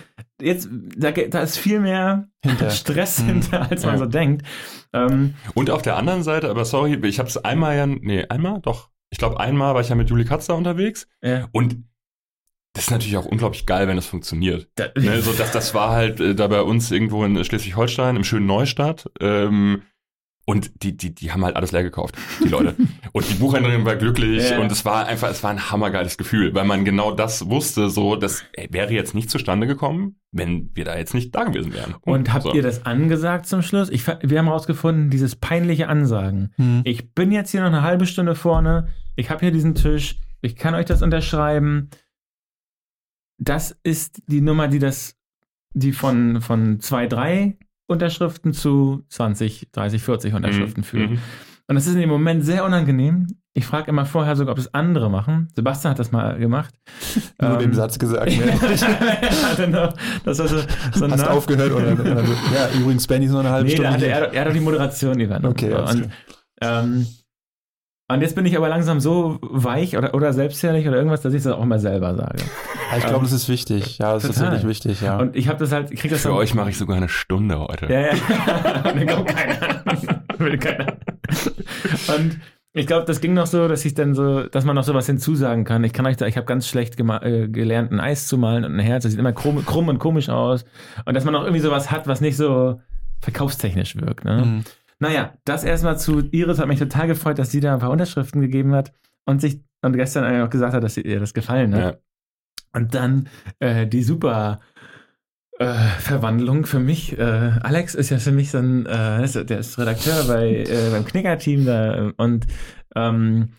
jetzt, 0.40 0.68
da, 0.96 1.10
da 1.10 1.40
ist 1.40 1.58
viel 1.58 1.80
mehr 1.80 2.28
hinter. 2.42 2.70
Stress 2.84 3.20
mhm. 3.20 3.26
hinter, 3.26 3.70
als 3.70 3.84
man 3.84 3.94
ja. 3.94 3.98
so 3.98 4.06
denkt. 4.06 4.46
Ähm, 4.94 5.34
und 5.54 5.70
auf 5.70 5.82
der 5.82 5.96
anderen 5.96 6.22
Seite, 6.22 6.48
aber 6.48 6.64
sorry, 6.64 6.98
ich 7.06 7.18
habe 7.18 7.28
es 7.28 7.36
einmal 7.36 7.76
ja, 7.76 7.86
nee, 7.86 8.24
einmal, 8.28 8.60
doch. 8.60 8.90
Ich 9.10 9.18
glaube, 9.18 9.38
einmal 9.38 9.74
war 9.74 9.82
ich 9.82 9.90
ja 9.90 9.94
mit 9.94 10.08
Julie 10.08 10.24
Katzer 10.24 10.56
unterwegs. 10.56 11.06
Ja. 11.22 11.48
Und 11.52 11.84
das 12.72 12.84
ist 12.84 12.90
natürlich 12.90 13.16
auch 13.16 13.26
unglaublich 13.26 13.66
geil, 13.66 13.86
wenn 13.86 13.96
das 13.96 14.06
funktioniert. 14.06 14.68
Da, 14.74 14.86
ne, 14.98 15.20
so, 15.20 15.32
das, 15.32 15.52
das 15.52 15.74
war 15.74 15.90
halt 15.90 16.18
äh, 16.18 16.34
da 16.34 16.48
bei 16.48 16.62
uns 16.62 16.90
irgendwo 16.90 17.24
in 17.24 17.44
Schleswig-Holstein, 17.44 18.16
im 18.16 18.24
schönen 18.24 18.46
Neustadt. 18.46 19.10
Ähm, 19.20 19.82
und 20.46 20.82
die, 20.82 20.96
die, 20.96 21.14
die 21.14 21.32
haben 21.32 21.44
halt 21.44 21.56
alles 21.56 21.72
leer 21.72 21.82
gekauft, 21.82 22.16
die 22.42 22.48
Leute. 22.48 22.74
und 23.12 23.28
die 23.28 23.34
Buchhändlerin 23.34 23.84
war 23.84 23.96
glücklich 23.96 24.50
ja. 24.50 24.60
und 24.60 24.70
es 24.70 24.84
war 24.84 25.06
einfach, 25.06 25.30
es 25.30 25.42
war 25.42 25.50
ein 25.50 25.70
hammergeiles 25.70 26.18
Gefühl, 26.18 26.54
weil 26.54 26.64
man 26.64 26.84
genau 26.84 27.12
das 27.12 27.48
wusste, 27.48 27.88
so, 27.88 28.16
das 28.16 28.44
ey, 28.52 28.68
wäre 28.70 28.92
jetzt 28.92 29.14
nicht 29.14 29.30
zustande 29.30 29.66
gekommen, 29.66 30.16
wenn 30.32 30.70
wir 30.74 30.84
da 30.84 30.96
jetzt 30.96 31.14
nicht 31.14 31.34
da 31.34 31.44
gewesen 31.44 31.72
wären. 31.72 31.94
Und, 32.02 32.12
und 32.12 32.32
habt 32.32 32.44
so. 32.44 32.54
ihr 32.54 32.62
das 32.62 32.84
angesagt 32.84 33.46
zum 33.46 33.62
Schluss? 33.62 33.88
Ich, 33.88 34.06
wir 34.06 34.38
haben 34.38 34.46
herausgefunden, 34.46 35.08
dieses 35.08 35.36
peinliche 35.36 35.88
Ansagen. 35.88 36.52
Hm. 36.56 36.82
Ich 36.84 37.14
bin 37.14 37.32
jetzt 37.32 37.50
hier 37.50 37.60
noch 37.60 37.68
eine 37.68 37.82
halbe 37.82 38.06
Stunde 38.06 38.34
vorne, 38.34 38.88
ich 39.16 39.30
habe 39.30 39.40
hier 39.40 39.50
diesen 39.50 39.74
Tisch, 39.74 40.18
ich 40.42 40.56
kann 40.56 40.74
euch 40.74 40.86
das 40.86 41.02
unterschreiben. 41.02 41.88
Das 43.38 43.76
ist 43.82 44.22
die 44.26 44.40
Nummer, 44.40 44.68
die 44.68 44.78
das, 44.78 45.16
die 45.72 45.92
von, 45.92 46.40
von 46.40 46.80
zwei, 46.80 47.06
drei 47.06 47.56
Unterschriften 47.86 48.52
zu 48.52 49.04
20, 49.08 49.68
30, 49.72 50.02
40 50.02 50.34
Unterschriften 50.34 50.80
Mhm. 50.80 50.84
führt. 50.84 51.10
Mhm. 51.10 51.18
Und 51.66 51.76
das 51.76 51.86
ist 51.86 51.94
in 51.94 52.00
dem 52.00 52.10
Moment 52.10 52.44
sehr 52.44 52.64
unangenehm. 52.64 53.26
Ich 53.54 53.64
frage 53.64 53.88
immer 53.88 54.04
vorher 54.04 54.36
sogar, 54.36 54.52
ob 54.52 54.58
es 54.58 54.74
andere 54.74 55.08
machen. 55.10 55.48
Sebastian 55.54 55.92
hat 55.92 55.98
das 55.98 56.12
mal 56.12 56.36
gemacht. 56.38 56.74
Nur 57.40 57.52
Ähm, 57.52 57.58
den 57.60 57.72
Satz 57.72 57.98
gesagt. 57.98 58.30
Ne? 58.36 58.58
ja, 58.60 59.54
genau. 59.56 59.88
Das 60.24 60.38
war 60.40 60.48
so, 60.48 60.58
so 60.92 61.10
Hast 61.10 61.22
du 61.22 61.30
aufgehört? 61.30 61.72
Oder, 61.72 61.92
oder 61.92 62.26
so? 62.26 62.32
Ja, 62.54 62.68
übrigens, 62.78 63.06
Benny 63.06 63.26
ist 63.26 63.32
noch 63.32 63.40
eine 63.40 63.50
halbe 63.50 63.68
Nee, 63.68 63.76
da 63.76 63.90
Stunde. 63.92 63.94
hatte 63.94 64.06
er, 64.08 64.32
er 64.34 64.40
hat 64.42 64.48
doch 64.48 64.52
die 64.52 64.60
Moderation 64.60 65.18
übernommen. 65.20 65.52
Okay, 65.54 65.72
und, 65.72 66.10
ähm, 66.60 67.06
und 68.10 68.20
jetzt 68.20 68.34
bin 68.34 68.44
ich 68.46 68.56
aber 68.56 68.68
langsam 68.68 69.00
so 69.00 69.38
weich 69.42 69.96
oder, 69.96 70.14
oder 70.14 70.32
selbstherrlich 70.32 70.86
oder 70.86 70.96
irgendwas, 70.96 71.22
dass 71.22 71.32
ich 71.34 71.42
das 71.42 71.52
auch 71.52 71.62
immer 71.62 71.78
selber 71.78 72.14
sage. 72.14 72.42
Ich 72.98 73.06
glaube, 73.06 73.24
das 73.24 73.32
ist 73.32 73.48
wichtig. 73.48 73.98
Ja, 73.98 74.12
das 74.14 74.24
ist 74.24 74.34
Total. 74.36 74.52
wirklich 74.52 74.68
wichtig, 74.68 75.00
ja. 75.00 75.18
Und 75.18 75.34
ich 75.36 75.48
habe 75.48 75.58
das 75.58 75.72
halt, 75.72 75.90
ich 75.90 76.00
krieg 76.00 76.10
das 76.10 76.22
Für 76.22 76.28
dann- 76.28 76.36
euch 76.38 76.54
mache 76.54 76.70
ich 76.70 76.78
sogar 76.78 76.96
eine 76.96 77.08
Stunde 77.08 77.58
heute. 77.58 77.86
Ja, 77.92 78.00
ja. 78.00 78.12
Und 78.92 78.96
dann 79.00 79.06
kommt 79.06 79.28
keiner. 79.28 79.84
Will 80.38 80.58
keiner. 80.58 80.96
Und 82.16 82.38
ich 82.76 82.86
glaube, 82.86 83.06
das 83.06 83.20
ging 83.20 83.34
noch 83.34 83.46
so, 83.46 83.68
dass 83.68 83.84
ich 83.84 83.94
dann 83.94 84.14
so, 84.14 84.42
dass 84.48 84.64
man 84.64 84.74
noch 84.74 84.82
sowas 84.84 85.06
hinzusagen 85.06 85.64
kann. 85.64 85.84
Ich 85.84 85.92
kann 85.92 86.06
euch 86.06 86.16
da, 86.16 86.26
ich 86.26 86.36
habe 86.36 86.44
ganz 86.46 86.66
schlecht 86.68 86.98
äh, 87.00 87.48
gelernt, 87.48 87.92
ein 87.92 88.00
Eis 88.00 88.26
zu 88.26 88.36
malen 88.36 88.64
und 88.64 88.74
ein 88.74 88.80
Herz. 88.80 89.04
Das 89.04 89.12
sieht 89.12 89.20
immer 89.20 89.32
krumm, 89.32 89.64
krumm 89.64 89.88
und 89.88 89.98
komisch 89.98 90.28
aus. 90.28 90.64
Und 91.04 91.14
dass 91.14 91.24
man 91.24 91.32
noch 91.34 91.42
irgendwie 91.42 91.60
sowas 91.60 91.90
hat, 91.90 92.06
was 92.08 92.20
nicht 92.20 92.36
so 92.36 92.80
verkaufstechnisch 93.20 93.96
wirkt. 93.96 94.24
Ne? 94.24 94.44
Mhm. 94.44 94.64
Naja, 95.04 95.34
das 95.44 95.64
erstmal 95.64 95.98
zu 95.98 96.20
Iris 96.30 96.58
hat 96.58 96.66
mich 96.68 96.78
total 96.78 97.06
gefreut, 97.08 97.38
dass 97.38 97.50
sie 97.50 97.60
da 97.60 97.74
ein 97.74 97.80
paar 97.80 97.90
Unterschriften 97.90 98.40
gegeben 98.40 98.74
hat 98.74 98.92
und 99.26 99.40
sich 99.42 99.60
und 99.82 99.92
gestern 99.92 100.24
eigentlich 100.24 100.42
auch 100.42 100.50
gesagt 100.50 100.72
hat, 100.72 100.82
dass 100.82 100.96
ihr 100.96 101.20
das 101.20 101.34
gefallen 101.34 101.74
hat. 101.74 101.82
Ja. 101.94 101.98
Und 102.72 102.94
dann 102.94 103.28
äh, 103.58 103.86
die 103.86 104.02
super 104.02 104.60
äh, 105.58 105.74
Verwandlung 105.98 106.64
für 106.64 106.80
mich. 106.80 107.18
Äh, 107.18 107.22
Alex 107.62 107.94
ist 107.94 108.08
ja 108.08 108.18
für 108.18 108.32
mich 108.32 108.50
so 108.50 108.58
ein, 108.58 108.86
äh, 108.86 109.22
ist- 109.22 109.34
der 109.50 109.58
ist 109.58 109.78
Redakteur 109.78 110.24
bei, 110.26 110.64
äh, 110.64 110.90
beim 110.90 111.04
Knicker-Team 111.04 111.66
da 111.66 112.12
und 112.16 112.46
ähm, 112.96 113.50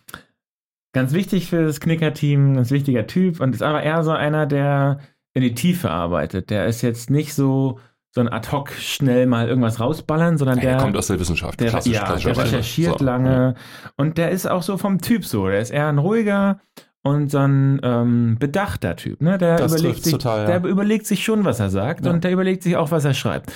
ganz 0.94 1.14
wichtig 1.14 1.48
für 1.48 1.64
das 1.64 1.80
Knicker-Team, 1.80 2.56
ganz 2.56 2.72
wichtiger 2.72 3.06
Typ 3.06 3.40
und 3.40 3.54
ist 3.54 3.62
aber 3.62 3.84
eher 3.84 4.04
so 4.04 4.12
einer, 4.12 4.46
der 4.48 5.00
in 5.36 5.44
die 5.44 5.54
Tiefe 5.54 5.92
arbeitet. 5.92 6.50
Der 6.50 6.66
ist 6.66 6.82
jetzt 6.82 7.10
nicht 7.12 7.34
so 7.36 7.80
so 8.16 8.22
ein 8.22 8.30
ad 8.32 8.50
hoc 8.52 8.72
schnell 8.72 9.26
mal 9.28 9.48
irgendwas 9.50 9.80
rausballern, 9.82 10.38
sondern 10.38 10.60
Der 10.60 10.72
der 10.76 10.82
kommt 10.82 10.96
aus 10.96 11.08
der 11.08 11.20
Wissenschaft. 11.20 11.60
der, 11.60 11.68
klassisch, 11.70 11.94
ja, 11.94 12.16
der 12.16 12.38
recherchiert 12.38 13.00
So, 13.00 13.06
lange 13.06 13.56
und 13.98 14.18
der 14.18 14.32
ist 14.32 14.48
auch 14.50 14.64
so 14.64 14.78
vom 14.78 15.02
Typ 15.02 15.26
so. 15.26 15.48
Der 15.50 15.60
ist 15.60 15.70
eher 15.72 15.88
ein 15.88 15.98
ruhiger 15.98 16.60
und 17.04 17.30
so 17.30 17.40
ein 17.40 17.80
ähm, 17.84 18.38
bedachter 18.40 18.96
Typ. 18.96 19.22
Ne? 19.22 19.38
Der, 19.38 19.58
Das 19.58 19.74
überlegt 19.74 20.04
sich, 20.06 20.14
total, 20.14 20.50
ja. 20.50 20.60
der 20.60 20.70
überlegt 20.70 21.06
sich 21.06 21.24
schon, 21.26 21.44
was 21.44 21.60
er 21.60 21.70
sagt 21.70 22.06
Ja. 22.06 22.12
und 22.14 22.24
der 22.24 22.32
überlegt 22.32 22.64
sich 22.64 22.78
auch, 22.78 22.90
was 22.90 23.04
er 23.04 23.14
schreibt. 23.14 23.52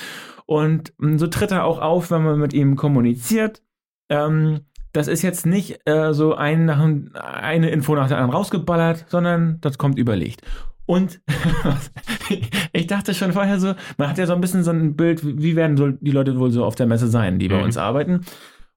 Und 0.45 0.93
mh, 0.97 1.18
so 1.20 1.28
tritt 1.28 1.51
er 1.51 1.64
auch 1.64 1.80
auf, 1.80 2.12
wenn 2.12 2.24
man 2.24 2.38
mit 2.38 2.53
ihm 2.53 2.76
kommuniziert. 2.76 3.62
Ähm, 4.10 4.60
das 4.91 5.07
ist 5.07 5.22
jetzt 5.22 5.45
nicht 5.45 5.80
äh, 5.88 6.14
so 6.14 6.36
ein 6.36 6.66
nach, 6.66 6.84
eine 7.14 7.70
Info 7.70 7.95
nach 7.95 8.07
der 8.10 8.18
anderen 8.18 8.36
rausgeballert, 8.36 9.05
sondern 9.07 9.60
das 9.62 9.78
kommt 9.78 9.97
überlegt. 9.97 10.41
Und 10.90 11.22
ich 12.74 12.88
dachte 12.88 13.14
schon 13.14 13.32
vorher 13.32 13.60
so, 13.60 13.76
man 14.00 14.10
hat 14.10 14.18
ja 14.18 14.26
so 14.26 14.34
ein 14.34 14.42
bisschen 14.42 14.64
so 14.64 14.72
ein 14.72 14.96
Bild, 14.96 15.22
wie 15.24 15.56
werden 15.56 15.78
so 15.78 15.90
die 15.90 16.10
Leute 16.10 16.40
wohl 16.40 16.50
so 16.50 16.66
auf 16.66 16.74
der 16.74 16.88
Messe 16.88 17.08
sein, 17.08 17.38
die 17.38 17.48
bei 17.48 17.58
Mhm. 17.58 17.64
uns 17.66 17.78
arbeiten. 17.78 18.22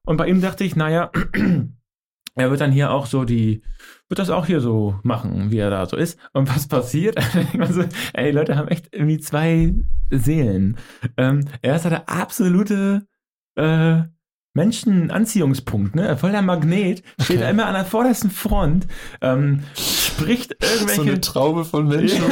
Und 0.05 0.17
bei 0.17 0.27
ihm 0.27 0.39
dachte 0.39 0.63
ich, 0.63 0.75
naja, 0.75 1.09
er 2.35 2.51
wird 2.51 2.61
dann 2.61 2.71
hier 2.71 2.91
auch 2.91 3.07
so 3.07 3.23
die, 3.25 3.63
wird 4.09 4.19
das 4.19 4.29
auch 4.29 4.45
hier 4.45 4.61
so 4.61 4.99
machen, 5.01 5.49
wie 5.49 5.57
er 5.57 5.71
da 5.71 5.87
so 5.87 5.97
ist. 5.97 6.19
Und 6.33 6.55
was 6.55 6.67
passiert? 6.67 7.17
also, 7.59 7.83
ey, 8.13 8.29
die 8.31 8.37
Leute 8.37 8.57
haben 8.57 8.67
echt 8.67 8.89
irgendwie 8.91 9.17
zwei 9.19 9.73
Seelen. 10.11 10.77
Ähm, 11.17 11.45
er 11.63 11.75
ist 11.77 11.85
der 11.85 12.07
absolute 12.09 13.07
äh, 13.55 14.03
Menschenanziehungspunkt, 14.55 15.95
ne? 15.95 16.15
Voll 16.15 16.31
der 16.31 16.43
Magnet, 16.43 17.01
steht 17.19 17.37
Okay. 17.39 17.49
immer 17.49 17.65
an 17.65 17.73
der 17.73 17.85
vordersten 17.85 18.29
Front, 18.29 18.85
ähm, 19.21 19.63
spricht 20.17 20.55
So 20.61 20.67
irgendwelche 20.73 21.01
eine 21.01 21.21
Traube 21.21 21.65
von 21.65 21.87
Menschen, 21.87 22.23
die 22.27 22.31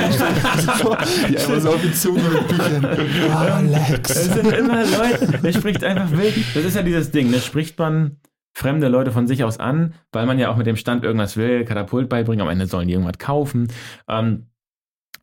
einfach 1.44 1.60
so 1.60 1.70
auf 1.72 1.84
ihn 1.84 1.94
zugehen 1.94 2.24
büchern. 2.48 2.86
Es 2.86 3.32
Alex. 3.36 4.26
sind 4.34 4.52
immer 4.52 4.84
Leute, 4.86 5.40
der 5.44 5.54
spricht 5.54 5.84
einfach 5.84 6.12
wild. 6.12 6.36
Das 6.54 6.64
ist 6.64 6.76
ja 6.76 6.84
dieses 6.84 7.12
Ding, 7.12 7.32
da 7.32 7.40
spricht 7.40 7.78
man 7.80 8.18
fremde 8.54 8.88
Leute 8.90 9.12
von 9.12 9.28
sich 9.28 9.44
aus 9.44 9.60
an, 9.60 9.94
weil 10.12 10.26
man 10.26 10.38
ja 10.38 10.50
auch 10.50 10.58
mit 10.58 10.68
dem 10.68 10.76
Stand 10.76 11.04
irgendwas 11.04 11.38
will, 11.38 11.64
Katapult 11.66 12.10
beibringen, 12.10 12.42
am 12.42 12.50
Ende 12.50 12.68
sollen 12.68 12.88
die 12.88 12.94
irgendwas 12.94 13.18
kaufen. 13.18 13.68
Ähm, 14.10 14.48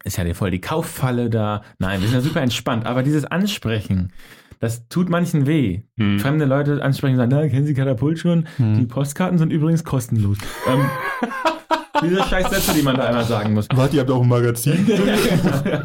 ist 0.05 0.17
ja 0.17 0.33
voll 0.35 0.51
die 0.51 0.61
Kauffalle 0.61 1.29
da. 1.29 1.63
Nein, 1.79 2.01
wir 2.01 2.09
sind 2.09 2.17
ja 2.17 2.23
super 2.23 2.41
entspannt, 2.41 2.87
aber 2.87 3.03
dieses 3.03 3.25
Ansprechen, 3.25 4.13
das 4.61 4.89
tut 4.89 5.09
manchen 5.11 5.47
weh. 5.47 5.83
Hm. 5.99 6.19
Fremde 6.21 6.45
Leute 6.47 6.83
ansprechen 6.83 7.15
und 7.15 7.19
sagen, 7.19 7.33
na, 7.33 7.49
kennen 7.49 7.67
Sie 7.67 7.75
Katapult 7.75 8.19
schon? 8.19 8.47
Die 8.59 8.63
Hm. 8.63 8.89
Postkarten 8.89 9.39
sind 9.39 9.53
übrigens 9.53 9.85
kostenlos. 9.85 10.39
ähm, 10.67 10.89
diese 12.03 12.23
scheiß 12.25 12.51
Sätze, 12.51 12.75
die 12.75 12.83
man 12.83 12.97
da 12.97 13.05
einmal 13.05 13.25
sagen 13.25 13.55
muss. 13.55 13.67
Warte, 13.73 13.97
ihr 13.97 14.01
habt 14.03 14.11
auch 14.11 14.23
ein 14.23 14.29
Magazin? 14.29 14.87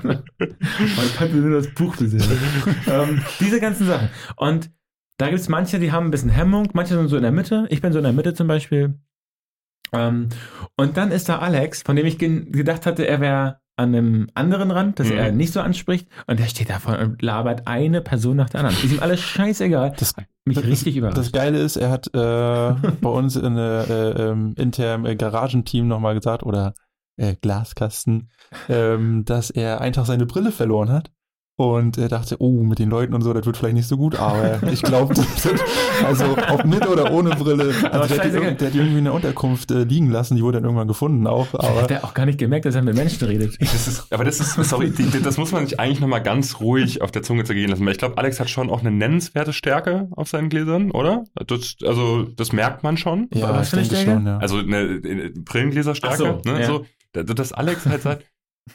Man 0.01 0.24
könnte 1.18 1.36
nur 1.36 1.61
das 1.61 1.74
Buch 1.74 1.95
besehen. 1.95 2.24
ähm, 2.88 3.24
diese 3.39 3.59
ganzen 3.59 3.88
Sachen. 3.88 4.09
Und 4.36 4.72
da 5.18 5.28
gibt 5.28 5.39
es 5.39 5.49
manche, 5.49 5.80
die 5.80 5.91
haben 5.91 6.07
ein 6.07 6.11
bisschen 6.11 6.30
Hemmung, 6.30 6.70
manche 6.74 6.95
sind 6.95 7.07
so 7.07 7.18
in 7.18 7.24
der 7.24 7.32
Mitte. 7.32 7.68
Ich 7.70 7.82
bin 7.82 7.91
so 7.93 7.99
in 7.99 8.03
der 8.03 8.14
Mitte 8.14 8.34
zum 8.34 8.47
Beispiel. 8.47 8.99
Ähm, 9.91 10.30
und 10.76 10.97
dann 10.97 11.11
ist 11.11 11.30
da 11.30 11.39
Alex, 11.39 11.84
von 11.84 11.95
dem 11.95 12.05
ich 12.05 12.18
gedacht 12.18 12.86
hatte, 12.86 13.07
er 13.07 13.22
wäre 13.22 13.59
an 13.76 13.96
einem 13.96 14.28
anderen 14.36 14.70
Rand, 14.72 15.00
dass 15.00 15.08
Mhm. 15.10 15.18
er 15.18 15.32
nicht 15.32 15.52
so 15.54 15.62
anspricht. 15.62 16.08
Und 16.28 16.40
der 16.40 16.46
steht 16.46 16.70
da 16.70 16.80
vorne 16.80 17.04
und 17.06 17.22
labert 17.22 17.68
eine 17.68 18.02
Person 18.02 18.38
nach 18.38 18.50
der 18.50 18.62
anderen. 18.62 18.78
Ist 18.84 18.94
ihm 18.94 19.00
alles 19.00 19.20
scheißegal. 19.22 19.94
Das, 19.98 20.14
Mich 20.46 20.56
das- 20.56 20.66
richtig 20.66 20.94
das 20.96 20.98
überrascht. 20.98 21.34
Geile 21.34 21.58
ist, 21.60 21.78
er 21.78 21.90
hat 21.90 22.08
äh, 22.08 22.90
bei 23.02 23.10
uns 23.10 23.36
in 23.36 23.58
äh, 23.58 23.84
äh, 23.84 24.30
ähm, 24.30 24.54
internen 24.58 25.06
äh, 25.06 25.16
Garagenteam 25.16 25.88
nochmal 25.88 26.14
gesagt, 26.14 26.44
oder 26.44 26.74
äh, 27.18 27.36
Glaskasten, 27.42 28.30
ähm, 28.70 29.24
dass 29.26 29.50
er 29.50 29.80
Tag 29.94 30.06
seine 30.06 30.26
Brille 30.26 30.52
verloren 30.52 30.92
hat. 30.92 31.12
Und 31.56 31.99
er 31.99 32.08
dachte, 32.10 32.38
oh, 32.39 32.64
mit 32.64 32.80
den 32.80 32.89
Leuten 32.89 33.14
und 33.14 33.22
so, 33.22 33.32
das 33.32 33.45
wird 33.45 33.58
vielleicht 33.58 33.76
nicht 33.76 33.88
so 33.88 33.95
gut, 33.95 34.16
aber 34.16 34.60
ich 34.72 34.82
glaube, 34.82 35.14
also 36.04 36.36
ob 36.49 36.66
mit 36.66 36.88
oder 36.88 37.12
ohne 37.12 37.30
Brille, 37.36 37.76
also 37.91 38.16
der, 38.16 38.24
hat 38.24 38.60
der 38.62 38.68
hat 38.68 38.74
die 38.74 38.80
irgendwie 38.80 38.97
in 38.97 39.04
der 39.04 39.14
Unterkunft 39.14 39.70
äh, 39.70 39.84
liegen 39.84 40.10
lassen, 40.10 40.36
die 40.36 40.41
wurde 40.41 40.58
dann 40.58 40.64
irgendwann 40.64 40.88
gefunden 40.88 41.28
auch, 41.28 41.45
aber 41.54 41.84
Hat 41.84 41.91
er 41.91 42.04
auch 42.06 42.16
gar 42.16 42.26
nicht 42.26 42.39
gemerkt, 42.39 42.66
dass 42.66 42.74
er 42.74 42.82
mit 42.82 42.95
Menschen 42.95 43.28
redet. 43.28 43.56
Das 43.74 43.88
ist, 43.88 44.12
aber 44.12 44.24
das 44.24 44.39
ist, 44.39 44.54
sorry, 44.68 44.89
die, 44.89 45.22
das 45.22 45.38
muss 45.38 45.51
man 45.51 45.68
sich 45.68 45.80
eigentlich 45.80 45.99
nochmal 45.99 46.24
ganz 46.24 46.60
ruhig 46.60 47.04
auf 47.04 47.12
der 47.12 47.22
Zunge 47.22 47.43
zergehen 47.43 47.70
lassen, 47.70 47.86
weil 47.86 47.91
ich 47.91 47.99
glaube, 47.99 48.18
Alex 48.18 48.39
hat 48.39 48.49
schon 48.49 48.72
auch 48.72 48.80
eine 48.80 48.89
nennenswerte 48.91 49.54
Stärke 49.54 50.08
auf 50.12 50.30
seinen 50.30 50.49
Gläsern, 50.49 50.89
oder? 50.89 51.24
Das, 51.47 51.76
also, 51.86 52.24
das 52.24 52.51
merkt 52.51 52.82
man 52.82 52.97
schon. 52.97 53.28
ja, 53.32 53.49
was 53.54 53.68
ich 53.68 53.70
für 53.70 53.78
eine 53.78 53.86
Stärke? 53.86 54.12
schon, 54.12 54.26
ja. 54.26 54.38
Also 54.39 54.58
eine, 54.58 54.78
eine 54.78 55.30
Brillengläserstärke, 55.30 56.18
so, 56.18 56.51
ne? 56.51 56.62
ja. 56.62 56.66
So, 56.68 56.86
da- 57.14 57.24
dass 57.24 57.54
Alex 57.54 57.86
halt 57.86 58.01
sagt, 58.01 58.26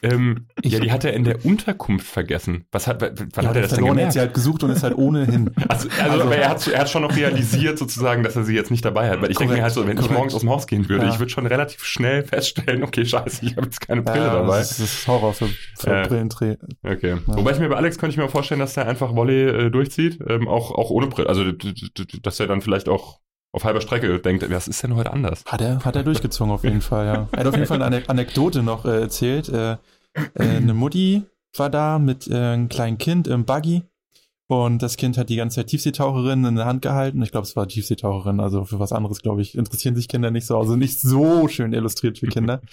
ähm, 0.03 0.47
Ich- 0.61 0.71
ja, 0.73 0.79
die 0.79 0.91
hat 0.91 1.03
er 1.03 1.13
in 1.13 1.23
der 1.23 1.43
Unterkunft 1.45 2.05
vergessen. 2.07 2.65
Was 2.71 2.87
hat, 2.87 3.01
wann 3.01 3.09
ja, 3.43 3.49
hat 3.49 3.55
er 3.55 3.61
das 3.61 3.69
denn 3.71 3.79
verloren, 3.79 3.97
er 3.97 4.03
gemerkt? 4.03 4.05
hat 4.07 4.13
sie 4.13 4.19
halt 4.19 4.33
gesucht 4.33 4.63
und 4.63 4.69
ist 4.69 4.83
halt 4.83 4.95
ohnehin. 4.97 5.49
Also, 5.69 5.89
also, 5.89 6.01
Also- 6.11 6.23
aber 6.25 6.35
er 6.37 6.49
hat, 6.49 6.67
er 6.67 6.79
hat 6.79 6.89
schon 6.89 7.01
noch 7.01 7.15
realisiert 7.15 7.77
sozusagen, 7.79 8.23
dass 8.23 8.35
er 8.35 8.43
sie 8.43 8.53
jetzt 8.55 8.71
nicht 8.71 8.85
dabei 8.85 9.09
hat. 9.09 9.21
Weil 9.21 9.31
ich 9.31 9.37
denke 9.37 9.55
mir 9.55 9.63
halt 9.63 9.73
so, 9.73 9.81
wenn 9.85 9.91
ich 9.97 9.97
korrekt. 9.97 10.13
morgens 10.13 10.33
aus 10.35 10.41
dem 10.41 10.49
Haus 10.49 10.67
gehen 10.67 10.87
würde, 10.89 11.05
Ja. 11.05 11.11
ich 11.13 11.19
würde 11.19 11.31
schon 11.31 11.45
relativ 11.47 11.83
schnell 11.83 12.23
feststellen, 12.23 12.83
okay, 12.83 13.05
scheiße, 13.05 13.45
ich 13.45 13.55
habe 13.57 13.65
jetzt 13.65 13.81
keine 13.81 14.01
Brille 14.03 14.25
Ja, 14.25 14.33
dabei. 14.33 14.59
Das 14.59 14.79
ist, 14.79 15.07
Horror 15.07 15.33
für, 15.33 15.47
für 15.77 16.03
Äh, 16.03 16.07
Brillendreh. 16.07 16.55
Okay. 16.83 17.17
Wobei 17.25 17.51
ich 17.51 17.59
mir 17.59 17.69
bei 17.69 17.75
Alex 17.77 17.97
könnte 17.97 18.11
ich 18.13 18.17
mir 18.17 18.29
vorstellen, 18.29 18.59
dass 18.59 18.73
der 18.75 18.87
einfach 18.87 19.15
Volley 19.15 19.43
äh, 19.43 19.69
durchzieht, 19.69 20.19
ähm, 20.27 20.47
auch, 20.47 20.71
auch 20.71 20.89
ohne 20.91 21.07
Brille. 21.07 21.29
Also, 21.29 21.43
dass 22.21 22.39
er 22.39 22.47
dann 22.47 22.61
vielleicht 22.61 22.89
auch 22.89 23.19
auf 23.51 23.63
halber 23.63 23.81
Strecke 23.81 24.19
denkt, 24.19 24.49
was 24.49 24.67
ist 24.67 24.83
denn 24.83 24.95
heute 24.95 25.11
anders? 25.11 25.43
Hat 25.45 25.61
er, 25.61 25.83
hat 25.83 25.95
er 25.95 26.03
durchgezogen 26.03 26.51
auf 26.53 26.63
jeden 26.63 26.81
Fall, 26.81 27.05
ja. 27.05 27.27
Er 27.31 27.39
hat 27.39 27.47
auf 27.47 27.55
jeden 27.55 27.67
Fall 27.67 27.81
eine 27.81 27.97
Ane- 27.97 28.09
Anekdote 28.09 28.61
noch 28.63 28.85
äh, 28.85 29.01
erzählt. 29.01 29.49
Äh, 29.49 29.73
äh, 29.73 29.77
eine 30.37 30.73
Mutti 30.73 31.23
war 31.57 31.69
da 31.69 31.99
mit 31.99 32.27
äh, 32.27 32.35
einem 32.35 32.69
kleinen 32.69 32.97
Kind 32.97 33.27
im 33.27 33.45
Buggy 33.45 33.83
und 34.47 34.81
das 34.81 34.97
Kind 34.97 35.17
hat 35.17 35.29
die 35.29 35.35
ganze 35.35 35.57
Zeit 35.57 35.67
Tiefseetaucherin 35.67 36.43
in 36.45 36.55
der 36.55 36.65
Hand 36.65 36.81
gehalten. 36.81 37.21
Ich 37.21 37.31
glaube, 37.31 37.45
es 37.45 37.55
war 37.55 37.67
Tiefseetaucherin, 37.67 38.39
also 38.39 38.65
für 38.65 38.79
was 38.79 38.91
anderes, 38.91 39.21
glaube 39.21 39.41
ich, 39.41 39.55
interessieren 39.57 39.95
sich 39.95 40.07
Kinder 40.07 40.31
nicht 40.31 40.45
so. 40.47 40.57
Also 40.57 40.75
nicht 40.75 40.99
so 41.01 41.47
schön 41.47 41.73
illustriert 41.73 42.17
für 42.19 42.27
Kinder. 42.27 42.61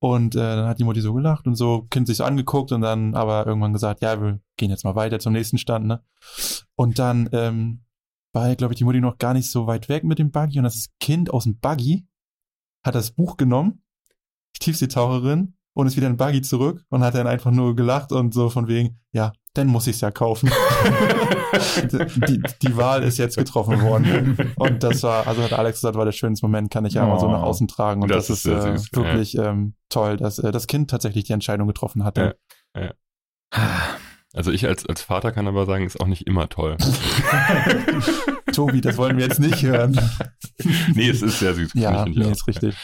Und 0.00 0.34
äh, 0.34 0.38
dann 0.40 0.66
hat 0.66 0.80
die 0.80 0.84
Mutti 0.84 1.00
so 1.00 1.14
gelacht 1.14 1.46
und 1.46 1.54
so, 1.54 1.86
Kind 1.88 2.08
sich 2.08 2.16
so 2.16 2.24
angeguckt 2.24 2.72
und 2.72 2.80
dann 2.80 3.14
aber 3.14 3.46
irgendwann 3.46 3.72
gesagt, 3.72 4.02
ja, 4.02 4.20
wir 4.20 4.40
gehen 4.56 4.68
jetzt 4.70 4.82
mal 4.84 4.96
weiter 4.96 5.20
zum 5.20 5.32
nächsten 5.32 5.58
Stand, 5.58 5.86
ne? 5.86 6.02
Und 6.74 6.98
dann 6.98 7.28
ähm, 7.30 7.82
war, 8.32 8.54
glaube 8.56 8.74
ich, 8.74 8.78
die 8.78 8.84
Mutti 8.84 9.00
noch 9.00 9.18
gar 9.18 9.34
nicht 9.34 9.50
so 9.50 9.66
weit 9.66 9.88
weg 9.88 10.04
mit 10.04 10.18
dem 10.18 10.30
Buggy 10.30 10.58
und 10.58 10.64
das 10.64 10.88
Kind 11.00 11.30
aus 11.32 11.44
dem 11.44 11.58
Buggy 11.58 12.06
hat 12.84 12.94
das 12.94 13.10
Buch 13.12 13.36
genommen, 13.36 13.82
die 14.56 14.60
Tiefseetaucherin, 14.64 15.54
und 15.74 15.86
ist 15.86 15.96
wieder 15.96 16.06
in 16.08 16.18
Buggy 16.18 16.42
zurück 16.42 16.84
und 16.90 17.02
hat 17.02 17.14
dann 17.14 17.26
einfach 17.26 17.50
nur 17.50 17.74
gelacht 17.74 18.12
und 18.12 18.34
so 18.34 18.50
von 18.50 18.68
wegen, 18.68 19.00
ja, 19.12 19.32
dann 19.54 19.68
muss 19.68 19.86
ich 19.86 19.96
es 19.96 20.00
ja 20.02 20.10
kaufen. 20.10 20.50
die, 22.28 22.42
die 22.62 22.76
Wahl 22.76 23.02
ist 23.02 23.16
jetzt 23.18 23.36
getroffen 23.38 23.80
worden. 23.80 24.36
Und 24.56 24.82
das 24.82 25.02
war, 25.02 25.26
also 25.26 25.42
hat 25.42 25.54
Alex 25.54 25.78
gesagt, 25.78 25.96
war 25.96 26.04
der 26.04 26.12
schönste 26.12 26.44
Moment, 26.44 26.70
kann 26.70 26.84
ich 26.84 26.94
ja 26.94 27.06
mal 27.06 27.18
so 27.18 27.26
nach 27.30 27.40
Oh. 27.42 27.46
außen 27.46 27.68
tragen. 27.68 28.02
Und 28.02 28.10
Das 28.10 28.26
das, 28.26 28.44
ist 28.44 28.46
äh, 28.46 28.76
süß, 28.76 28.92
wirklich 28.92 29.36
ähm, 29.38 29.74
toll, 29.88 30.18
dass 30.18 30.38
äh, 30.38 30.52
das 30.52 30.66
Kind 30.66 30.90
tatsächlich 30.90 31.24
die 31.24 31.32
Entscheidung 31.32 31.66
getroffen 31.68 32.04
hatte. 32.04 32.36
Also 34.34 34.50
ich 34.50 34.66
als, 34.66 34.86
als 34.86 35.02
Vater 35.02 35.30
kann 35.32 35.46
aber 35.46 35.66
sagen, 35.66 35.84
ist 35.84 36.00
auch 36.00 36.06
nicht 36.06 36.26
immer 36.26 36.48
toll. 36.48 36.76
Tobi, 38.52 38.80
das 38.80 38.96
wollen 38.96 39.18
wir 39.18 39.26
jetzt 39.26 39.40
nicht 39.40 39.62
hören. 39.62 39.98
nee, 40.94 41.08
es 41.08 41.22
ist 41.22 41.38
sehr 41.38 41.54
süß. 41.54 41.72
Ja, 41.74 42.06
nee, 42.06 42.24
auch. 42.24 42.30
ist 42.30 42.46
richtig. 42.46 42.74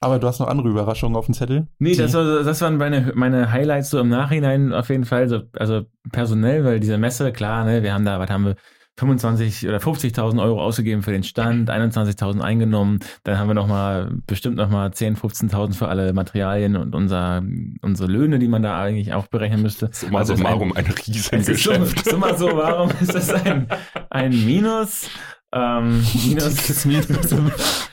Aber 0.00 0.20
du 0.20 0.28
hast 0.28 0.38
noch 0.38 0.46
andere 0.46 0.68
Überraschungen 0.68 1.16
auf 1.16 1.26
dem 1.26 1.34
Zettel? 1.34 1.66
Nee, 1.80 1.96
das, 1.96 2.14
war, 2.14 2.44
das 2.44 2.60
waren 2.60 2.76
meine, 2.76 3.12
meine 3.16 3.50
Highlights 3.50 3.90
so 3.90 3.98
im 3.98 4.08
Nachhinein 4.08 4.72
auf 4.72 4.88
jeden 4.90 5.04
Fall. 5.04 5.28
So, 5.28 5.42
also 5.54 5.86
personell, 6.12 6.64
weil 6.64 6.78
diese 6.78 6.98
Messe, 6.98 7.32
klar, 7.32 7.64
ne, 7.64 7.82
wir 7.82 7.92
haben 7.92 8.04
da, 8.04 8.20
was 8.20 8.30
haben 8.30 8.46
wir, 8.46 8.56
25 8.98 9.66
oder 9.68 9.78
50.000 9.78 10.42
Euro 10.42 10.62
ausgegeben 10.62 11.02
für 11.02 11.12
den 11.12 11.22
Stand, 11.22 11.70
21.000 11.70 12.40
eingenommen, 12.40 12.98
dann 13.24 13.38
haben 13.38 13.48
wir 13.48 13.54
noch 13.54 13.66
mal 13.68 14.10
bestimmt 14.26 14.56
noch 14.56 14.68
mal 14.70 14.92
10, 14.92 15.16
15.000 15.16 15.74
für 15.74 15.88
alle 15.88 16.12
Materialien 16.12 16.76
und 16.76 16.94
unser, 16.94 17.42
unsere 17.82 18.10
Löhne, 18.10 18.38
die 18.38 18.48
man 18.48 18.62
da 18.62 18.80
eigentlich 18.80 19.12
auch 19.14 19.28
berechnen 19.28 19.62
müsste. 19.62 19.88
Summa 19.92 20.18
Also 20.18 20.34
es 20.34 20.40
ist 20.40 20.46
ein- 20.46 20.52
summarum 20.52 20.72
ein 20.76 20.86
Es 20.86 20.94
ist 21.08 21.24
so, 21.24 21.36
Riesengeschäft. 21.36 22.04
so 22.10 22.18
mal 22.18 22.36
so, 22.36 22.46
warum 22.56 22.90
ist 23.00 23.14
das 23.14 23.30
ein, 23.30 23.68
ein 24.10 24.30
Minus? 24.44 25.08
Ähm, 25.50 26.04
minus, 26.26 26.66
Das 26.66 26.84
Minus 26.84 27.08
im, 27.32 27.50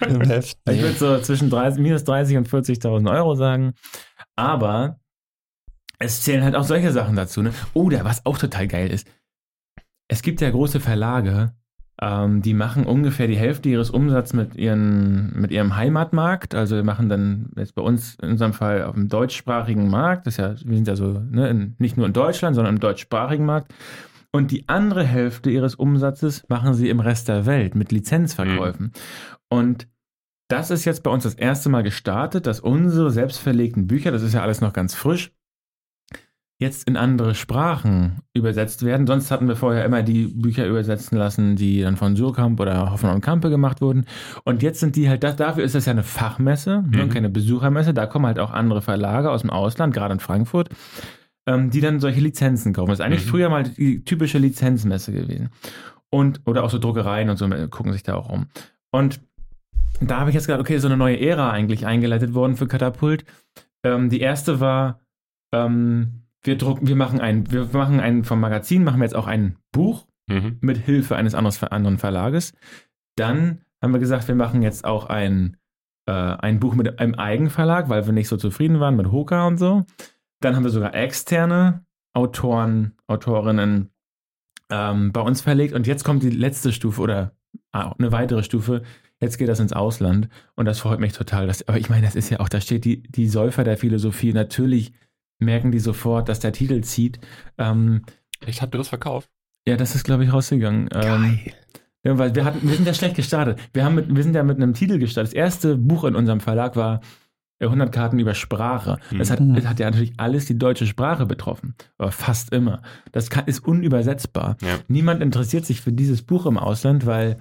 im 0.09 0.21
Heft. 0.21 0.57
ich 0.69 0.81
würde 0.81 0.95
so 0.97 1.17
zwischen 1.19 1.49
30, 1.49 1.81
minus 1.81 2.03
30 2.03 2.35
und 2.35 2.49
40.000 2.49 3.09
Euro 3.09 3.35
sagen. 3.35 3.73
Aber 4.35 4.99
es 5.99 6.21
zählen 6.23 6.43
halt 6.43 6.55
auch 6.55 6.65
solche 6.65 6.91
Sachen 6.91 7.15
dazu. 7.15 7.41
Ne? 7.41 7.53
Oder 7.73 8.03
was 8.03 8.25
auch 8.25 8.37
total 8.37 8.67
geil 8.67 8.91
ist, 8.91 9.07
es 10.07 10.21
gibt 10.21 10.41
ja 10.41 10.49
große 10.49 10.79
Verlage, 10.79 11.53
ähm, 12.01 12.41
die 12.41 12.53
machen 12.53 12.85
ungefähr 12.85 13.27
die 13.27 13.37
Hälfte 13.37 13.69
ihres 13.69 13.89
Umsatzes 13.89 14.33
mit, 14.33 14.55
ihren, 14.55 15.39
mit 15.39 15.51
ihrem 15.51 15.75
Heimatmarkt. 15.75 16.53
Also 16.53 16.75
wir 16.75 16.83
machen 16.83 17.07
dann 17.07 17.51
jetzt 17.55 17.75
bei 17.75 17.81
uns 17.81 18.15
in 18.21 18.31
unserem 18.31 18.53
Fall 18.53 18.83
auf 18.83 18.95
dem 18.95 19.07
deutschsprachigen 19.07 19.89
Markt. 19.89 20.27
Das 20.27 20.33
ist 20.33 20.37
ja, 20.37 20.55
wir 20.67 20.75
sind 20.75 20.87
ja 20.87 20.95
so 20.95 21.19
ne, 21.19 21.49
in, 21.49 21.75
nicht 21.79 21.95
nur 21.95 22.05
in 22.05 22.13
Deutschland, 22.13 22.55
sondern 22.55 22.75
im 22.75 22.81
deutschsprachigen 22.81 23.45
Markt. 23.45 23.73
Und 24.31 24.51
die 24.51 24.67
andere 24.67 25.05
Hälfte 25.05 25.49
ihres 25.49 25.75
Umsatzes 25.75 26.43
machen 26.49 26.73
sie 26.73 26.89
im 26.89 26.99
Rest 26.99 27.29
der 27.29 27.45
Welt 27.45 27.75
mit 27.75 27.93
Lizenzverkäufen. 27.93 28.91
Und 29.49 29.87
das 30.49 30.71
ist 30.71 30.83
jetzt 30.83 31.03
bei 31.03 31.11
uns 31.11 31.23
das 31.23 31.35
erste 31.35 31.69
Mal 31.69 31.83
gestartet, 31.83 32.45
dass 32.45 32.59
unsere 32.59 33.09
selbstverlegten 33.09 33.87
Bücher, 33.87 34.11
das 34.11 34.21
ist 34.21 34.33
ja 34.33 34.41
alles 34.41 34.59
noch 34.59 34.73
ganz 34.73 34.93
frisch, 34.93 35.31
jetzt 36.57 36.87
in 36.87 36.95
andere 36.95 37.35
Sprachen 37.35 38.19
übersetzt 38.33 38.83
werden. 38.85 39.07
Sonst 39.07 39.29
hatten 39.29 39.47
wir 39.49 39.57
vorher 39.57 39.83
immer 39.83 40.03
die 40.03 40.27
Bücher 40.27 40.65
übersetzen 40.65 41.17
lassen, 41.17 41.55
die 41.57 41.81
dann 41.81 41.97
von 41.97 42.15
Surkamp 42.15 42.59
oder 42.61 42.91
Hoffmann 42.91 43.15
und 43.15 43.21
Kampe 43.21 43.49
gemacht 43.49 43.81
wurden. 43.81 44.05
Und 44.45 44.63
jetzt 44.63 44.79
sind 44.79 44.95
die 44.95 45.09
halt, 45.09 45.23
das, 45.23 45.35
dafür 45.35 45.65
ist 45.65 45.75
das 45.75 45.85
ja 45.85 45.91
eine 45.91 46.03
Fachmesse 46.03 46.83
ne, 46.89 47.01
und 47.01 47.09
Mhm. 47.09 47.13
keine 47.13 47.29
Besuchermesse. 47.29 47.93
Da 47.93 48.05
kommen 48.05 48.25
halt 48.25 48.39
auch 48.39 48.51
andere 48.51 48.81
Verlage 48.81 49.31
aus 49.31 49.41
dem 49.41 49.49
Ausland, 49.49 49.93
gerade 49.93 50.13
in 50.13 50.19
Frankfurt, 50.21 50.69
ähm, 51.45 51.71
die 51.71 51.81
dann 51.81 51.99
solche 51.99 52.21
Lizenzen 52.21 52.71
kaufen. 52.71 52.89
Das 52.89 52.99
ist 52.99 53.05
eigentlich 53.05 53.25
Mhm. 53.25 53.29
früher 53.29 53.49
mal 53.49 53.63
die 53.63 54.05
typische 54.05 54.37
Lizenzmesse 54.37 55.11
gewesen. 55.11 55.49
Und, 56.09 56.39
oder 56.45 56.63
auch 56.63 56.69
so 56.69 56.79
Druckereien 56.79 57.29
und 57.29 57.35
so 57.37 57.49
gucken 57.69 57.91
sich 57.91 58.03
da 58.03 58.15
auch 58.15 58.29
um. 58.29 58.45
Und 58.91 59.19
da 59.99 60.21
habe 60.21 60.29
ich 60.29 60.33
jetzt 60.35 60.45
gedacht, 60.47 60.61
okay, 60.61 60.77
so 60.77 60.87
eine 60.87 60.95
neue 60.95 61.19
Ära 61.19 61.51
eigentlich 61.51 61.85
eingeleitet 61.85 62.33
worden 62.33 62.55
für 62.55 62.67
Katapult. 62.67 63.25
Ähm, 63.83 64.09
die 64.09 64.21
erste 64.21 64.61
war, 64.61 65.01
ähm, 65.53 66.21
wir 66.45 66.57
drucken, 66.57 66.87
wir 66.87 66.95
machen 66.95 67.19
ein, 67.19 67.51
wir 67.51 67.65
machen 67.73 67.99
ein, 67.99 68.23
vom 68.23 68.39
Magazin 68.39 68.83
machen 68.83 68.99
wir 68.99 69.05
jetzt 69.05 69.15
auch 69.15 69.27
ein 69.27 69.57
Buch 69.71 70.05
Mhm. 70.27 70.57
mit 70.61 70.77
Hilfe 70.77 71.15
eines 71.15 71.35
anderes, 71.35 71.61
anderen 71.63 71.97
Verlages. 71.97 72.53
Dann 73.15 73.61
haben 73.81 73.93
wir 73.93 73.99
gesagt, 73.99 74.27
wir 74.27 74.35
machen 74.35 74.61
jetzt 74.63 74.83
auch 74.83 75.05
ein, 75.05 75.57
äh, 76.07 76.11
ein 76.11 76.59
Buch 76.59 76.73
mit 76.73 76.99
einem 76.99 77.15
Eigenverlag, 77.15 77.89
weil 77.89 78.05
wir 78.05 78.13
nicht 78.13 78.27
so 78.27 78.37
zufrieden 78.37 78.79
waren 78.79 78.95
mit 78.95 79.11
Hoka 79.11 79.45
und 79.45 79.57
so. 79.57 79.85
Dann 80.41 80.55
haben 80.55 80.63
wir 80.63 80.71
sogar 80.71 80.95
externe 80.95 81.85
Autoren, 82.13 82.93
Autorinnen 83.07 83.91
ähm, 84.71 85.11
bei 85.11 85.21
uns 85.21 85.41
verlegt. 85.41 85.73
Und 85.73 85.85
jetzt 85.85 86.03
kommt 86.03 86.23
die 86.23 86.29
letzte 86.31 86.71
Stufe 86.71 87.01
oder 87.01 87.35
ah, 87.71 87.93
eine 87.97 88.11
weitere 88.11 88.41
Stufe. 88.41 88.81
Jetzt 89.21 89.37
geht 89.37 89.47
das 89.47 89.59
ins 89.59 89.73
Ausland. 89.73 90.27
Und 90.55 90.65
das 90.65 90.79
freut 90.79 90.99
mich 90.99 91.13
total. 91.13 91.45
Dass, 91.45 91.67
aber 91.67 91.77
ich 91.77 91.89
meine, 91.89 92.05
das 92.05 92.15
ist 92.15 92.29
ja 92.31 92.39
auch, 92.39 92.49
da 92.49 92.59
steht 92.59 92.83
die, 92.83 93.03
die 93.03 93.29
Säufer 93.29 93.63
der 93.63 93.77
Philosophie. 93.77 94.33
Natürlich 94.33 94.91
merken 95.39 95.71
die 95.71 95.79
sofort, 95.79 96.29
dass 96.29 96.39
der 96.39 96.53
Titel 96.53 96.81
zieht. 96.81 97.19
Ähm, 97.57 98.03
Echt, 98.45 98.61
habt 98.61 98.73
ihr 98.75 98.77
das 98.79 98.89
verkauft? 98.89 99.29
ja, 99.67 99.77
das 99.77 99.95
ist, 99.95 100.03
glaube 100.03 100.23
ich, 100.23 100.31
rausgegangen. 100.31 100.89
Ähm, 100.93 101.39
ja, 102.03 102.17
weil 102.19 102.35
wir, 102.35 102.45
hatten, 102.45 102.67
wir 102.67 102.75
sind 102.75 102.85
ja 102.85 102.93
schlecht 102.93 103.15
gestartet. 103.15 103.59
Wir, 103.73 103.83
haben 103.83 103.95
mit, 103.95 104.15
wir 104.15 104.21
sind 104.23 104.35
ja 104.35 104.43
mit 104.43 104.57
einem 104.57 104.73
Titel 104.75 104.99
gestartet. 104.99 105.31
Das 105.31 105.35
erste 105.35 105.75
Buch 105.77 106.03
in 106.03 106.15
unserem 106.15 106.39
Verlag 106.39 106.75
war 106.75 107.01
äh, 107.59 107.65
100 107.65 107.91
Karten 107.91 108.19
über 108.19 108.35
Sprache. 108.35 108.99
Das 109.17 109.31
hat, 109.31 109.39
Mhm. 109.39 109.55
das 109.55 109.65
hat 109.65 109.79
ja 109.79 109.89
natürlich 109.89 110.13
alles 110.17 110.45
die 110.45 110.57
deutsche 110.57 110.85
Sprache 110.85 111.25
betroffen. 111.25 111.73
Aber 111.97 112.11
fast 112.11 112.53
immer. 112.53 112.83
Das 113.11 113.31
kann, 113.31 113.45
ist 113.47 113.65
unübersetzbar. 113.65 114.57
Ja. 114.61 114.77
Niemand 114.87 115.23
interessiert 115.23 115.65
sich 115.65 115.81
für 115.81 115.91
dieses 115.91 116.21
Buch 116.21 116.45
im 116.45 116.59
Ausland, 116.59 117.07
weil 117.07 117.37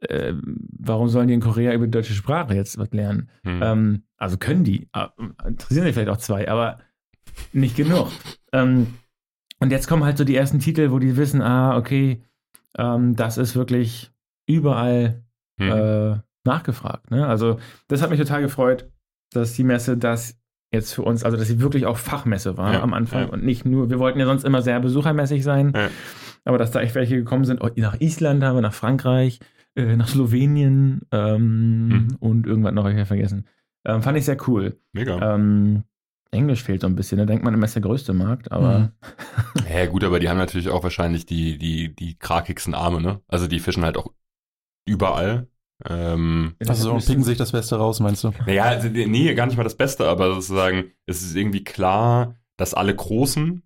äh, 0.00 0.32
warum 0.78 1.08
sollen 1.08 1.28
die 1.28 1.34
in 1.34 1.40
Korea 1.40 1.74
über 1.74 1.84
die 1.86 1.90
deutsche 1.90 2.14
Sprache 2.14 2.54
jetzt 2.54 2.78
was 2.78 2.90
lernen? 2.92 3.28
Mhm. 3.42 3.60
Ähm, 3.62 4.02
also 4.16 4.38
können 4.38 4.64
die, 4.64 4.88
äh, 4.94 5.08
interessieren 5.46 5.84
sich 5.84 5.92
vielleicht 5.94 6.08
auch 6.10 6.16
zwei, 6.16 6.48
aber 6.48 6.78
nicht 7.52 7.76
genug. 7.76 8.08
ähm, 8.52 8.94
und 9.58 9.70
jetzt 9.70 9.88
kommen 9.88 10.04
halt 10.04 10.16
so 10.16 10.24
die 10.24 10.36
ersten 10.36 10.58
Titel, 10.58 10.90
wo 10.90 10.98
die 10.98 11.16
wissen, 11.16 11.42
ah, 11.42 11.76
okay, 11.76 12.22
ähm, 12.78 13.14
das 13.16 13.36
ist 13.38 13.54
wirklich 13.56 14.10
überall 14.46 15.22
Mhm. 15.58 15.70
äh, 15.70 16.16
nachgefragt. 16.44 17.10
Ne? 17.10 17.26
Also 17.26 17.58
das 17.88 18.00
hat 18.00 18.08
mich 18.10 18.18
total 18.18 18.40
gefreut, 18.40 18.88
dass 19.32 19.52
die 19.52 19.64
Messe 19.64 19.98
das 19.98 20.38
jetzt 20.72 20.94
für 20.94 21.02
uns, 21.02 21.22
also 21.24 21.36
dass 21.36 21.48
sie 21.48 21.60
wirklich 21.60 21.84
auch 21.84 21.98
Fachmesse 21.98 22.56
war 22.56 22.72
Ja, 22.72 22.82
am 22.82 22.94
Anfang 22.94 23.24
ja. 23.24 23.28
und 23.28 23.44
nicht 23.44 23.66
nur, 23.66 23.90
wir 23.90 23.98
wollten 23.98 24.18
ja 24.20 24.24
sonst 24.26 24.44
immer 24.44 24.62
sehr 24.62 24.80
besuchermäßig 24.80 25.42
sein, 25.44 25.72
Ja. 25.76 25.88
aber 26.46 26.56
dass 26.56 26.70
da 26.70 26.80
echt 26.80 26.94
welche 26.94 27.16
gekommen 27.16 27.44
sind, 27.44 27.60
oh, 27.60 27.68
nach 27.76 28.00
Island 28.00 28.42
haben 28.42 28.56
wir, 28.56 28.62
nach 28.62 28.72
Frankreich, 28.72 29.40
äh, 29.76 29.96
nach 29.96 30.08
Slowenien 30.08 31.02
ähm, 31.12 31.88
Mhm. 31.88 32.16
und 32.20 32.46
irgendwas 32.46 32.72
noch, 32.72 32.84
hab 32.84 32.92
ich 32.92 32.98
ja 32.98 33.04
vergessen. 33.04 33.44
Ähm, 33.84 34.00
fand 34.02 34.16
ich 34.16 34.24
sehr 34.24 34.38
cool. 34.48 34.78
Mega. 34.92 35.34
Ähm, 35.34 35.82
Englisch 36.32 36.62
fehlt 36.62 36.80
so 36.82 36.86
ein 36.86 36.94
bisschen, 36.96 37.18
da 37.18 37.24
denkt 37.26 37.44
man 37.44 37.54
immer, 37.54 37.64
ist 37.64 37.74
der 37.74 37.82
größte 37.82 38.12
Markt, 38.12 38.52
aber 38.52 38.78
Mhm. 38.78 38.92
Ja, 39.72 39.86
gut, 39.86 40.04
aber 40.04 40.20
die 40.20 40.28
haben 40.28 40.38
natürlich 40.38 40.68
auch 40.68 40.82
wahrscheinlich 40.82 41.26
die, 41.26 41.58
die, 41.58 41.94
die 41.94 42.18
krakigsten 42.18 42.74
Arme, 42.74 43.00
ne? 43.00 43.20
Also 43.28 43.46
die 43.46 43.60
fischen 43.60 43.84
halt 43.84 43.96
auch 43.96 44.12
überall. 44.86 45.48
Ähm, 45.88 46.54
Also 46.66 46.74
so 47.00 47.06
picken 47.06 47.24
sich 47.24 47.38
das 47.38 47.52
Beste 47.52 47.76
raus, 47.76 48.00
meinst 48.00 48.24
du? 48.24 48.32
naja, 48.46 48.64
also, 48.64 48.88
nee, 48.88 49.34
gar 49.34 49.46
nicht 49.46 49.56
mal 49.56 49.64
das 49.64 49.76
Beste, 49.76 50.08
aber 50.08 50.34
sozusagen, 50.34 50.92
es 51.06 51.22
ist 51.22 51.36
irgendwie 51.36 51.64
klar, 51.64 52.36
dass 52.56 52.74
alle 52.74 52.94
Großen 52.94 53.62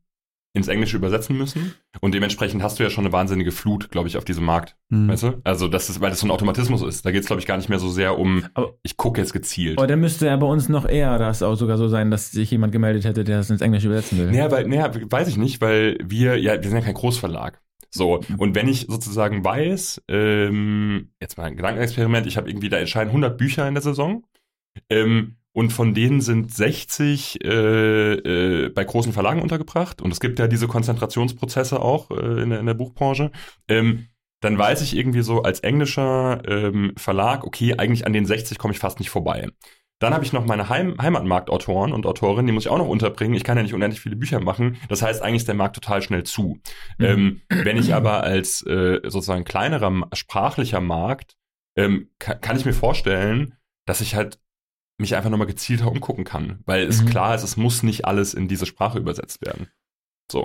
ins 0.55 0.69
Englische 0.69 0.97
übersetzen 0.97 1.37
müssen. 1.37 1.75
Und 2.01 2.15
dementsprechend 2.15 2.63
hast 2.63 2.79
du 2.79 2.85
ja 2.85 2.89
schon 2.91 3.05
eine 3.05 3.13
wahnsinnige 3.13 3.51
Flut, 3.51 3.91
glaube 3.91 4.09
ich, 4.09 4.17
auf 4.17 4.25
diesem 4.25 4.45
Markt. 4.45 4.77
Hm. 4.91 5.09
Weißt 5.09 5.25
du? 5.25 5.41
Also, 5.43 5.67
das 5.69 5.91
ist, 5.91 6.01
weil 6.01 6.11
das 6.11 6.21
so 6.21 6.27
ein 6.27 6.31
Automatismus 6.31 6.81
ist. 6.83 7.05
Da 7.05 7.11
geht 7.11 7.23
es, 7.23 7.27
glaube 7.27 7.41
ich, 7.41 7.47
gar 7.47 7.57
nicht 7.57 7.69
mehr 7.69 7.81
so 7.81 7.89
sehr 7.91 8.19
um, 8.19 8.47
Aber- 8.55 8.75
ich 8.85 8.97
gucke 8.97 9.21
jetzt 9.21 9.33
gezielt. 9.33 9.79
Aber 9.79 9.89
dann 9.89 10.01
müsste 10.01 10.27
ja 10.27 10.37
bei 10.37 10.47
uns 10.47 10.69
noch 10.69 10.89
eher 10.89 11.19
das 11.19 11.43
auch 11.43 11.57
sogar 11.57 11.77
so 11.77 11.89
sein, 11.89 12.11
dass 12.13 12.31
sich 12.31 12.51
jemand 12.53 12.73
gemeldet 12.73 13.05
hätte, 13.05 13.25
der 13.25 13.39
das 13.39 13.51
ins 13.51 13.61
Englische 13.61 13.89
übersetzen 13.89 14.17
will. 14.19 14.31
Naja, 14.31 14.51
weil, 14.51 14.67
naja, 14.69 14.91
weiß 14.95 15.27
ich 15.29 15.37
nicht, 15.37 15.61
weil 15.61 15.99
wir, 16.03 16.39
ja, 16.41 16.55
wir 16.55 16.69
sind 16.71 16.79
ja 16.79 16.85
kein 16.85 16.95
Großverlag. 16.95 17.61
So, 17.91 18.21
und 18.39 18.55
wenn 18.55 18.69
ich 18.69 18.87
sozusagen 18.89 19.45
weiß, 19.45 20.03
ähm, 20.09 21.11
jetzt 21.21 21.37
mal 21.39 21.45
ein 21.45 21.57
Gedankenexperiment, 21.57 22.27
ich 22.27 22.37
habe 22.37 22.49
irgendwie, 22.49 22.69
da 22.69 22.77
erscheinen 22.77 23.11
100 23.11 23.37
Bücher 23.39 23.67
in 23.69 23.75
der 23.75 23.83
Saison 23.83 24.25
ähm, 24.91 25.37
und 25.55 25.73
von 25.73 25.95
denen 25.95 26.21
sind 26.21 26.53
60 26.53 27.43
äh, 27.45 27.49
äh, 27.49 28.69
bei 28.71 28.85
großen 28.85 29.13
Verlagen 29.13 29.41
untergebracht 29.41 30.03
und 30.03 30.11
es 30.11 30.21
gibt 30.21 30.39
ja 30.39 30.49
diese 30.49 30.69
Konzentrationsprozesse 30.69 31.81
auch 31.81 32.11
äh, 32.11 32.43
in, 32.43 32.51
der, 32.51 32.61
in 32.61 32.67
der 32.67 32.75
Buchbranche, 32.75 33.31
ähm, 33.69 34.09
dann 34.41 34.59
weiß 34.59 34.83
ich 34.83 34.95
irgendwie 34.95 35.23
so 35.23 35.43
als 35.43 35.61
englischer 35.61 36.43
ähm, 36.47 36.93
Verlag, 36.97 37.45
okay, 37.45 37.77
eigentlich 37.79 38.07
an 38.07 38.13
den 38.13 38.27
60 38.27 38.59
komme 38.59 38.75
ich 38.75 38.81
fast 38.81 38.99
nicht 38.99 39.09
vorbei. 39.09 39.49
Dann 40.01 40.13
habe 40.13 40.25
ich 40.25 40.33
noch 40.33 40.45
meine 40.45 40.69
Heim 40.69 40.97
Heimatmarktautoren 41.01 41.93
und 41.93 42.05
Autorinnen, 42.05 42.49
die 42.49 42.53
muss 42.53 42.67
ich 42.67 42.71
auch 42.71 42.79
noch 42.79 42.89
unterbringen. 42.89 43.35
Ich 43.35 43.45
kann 43.45 43.57
ja 43.57 43.63
nicht 43.63 43.75
unendlich 43.75 44.03
viele 44.03 44.17
Bücher 44.17 44.41
machen. 44.41 44.77
Das 44.89 45.03
heißt, 45.03 45.23
eigentlich 45.23 45.43
ist 45.43 45.49
der 45.49 45.55
Markt 45.55 45.77
total 45.77 46.03
schnell 46.03 46.25
zu. 46.25 46.59
Mhm. 46.99 47.05
Ähm, 47.05 47.41
wenn 47.49 47.77
ich 47.79 47.95
aber 47.95 48.23
als 48.25 48.61
äh, 48.67 49.01
sozusagen 49.05 49.45
kleinerer 49.45 50.09
sprachlicher 50.13 50.81
Markt, 50.81 51.37
ähm, 51.77 52.11
ka 52.19 52.35
kann 52.35 52.57
ich 52.57 52.67
mir 52.67 52.75
vorstellen, 52.75 53.55
dass 53.87 54.01
ich 54.01 54.15
halt 54.15 54.41
mich 54.99 55.17
einfach 55.17 55.31
nochmal 55.31 55.47
gezielter 55.47 55.91
umgucken 55.91 56.25
kann. 56.25 56.61
Weil 56.67 56.87
es 56.87 57.03
Mhm. 57.03 57.07
klar 57.07 57.35
ist, 57.35 57.43
es 57.43 57.57
muss 57.57 57.83
nicht 57.83 58.05
alles 58.05 58.35
in 58.35 58.49
diese 58.49 58.67
Sprache 58.67 58.99
übersetzt 58.99 59.45
werden. 59.45 59.69
So. 60.31 60.45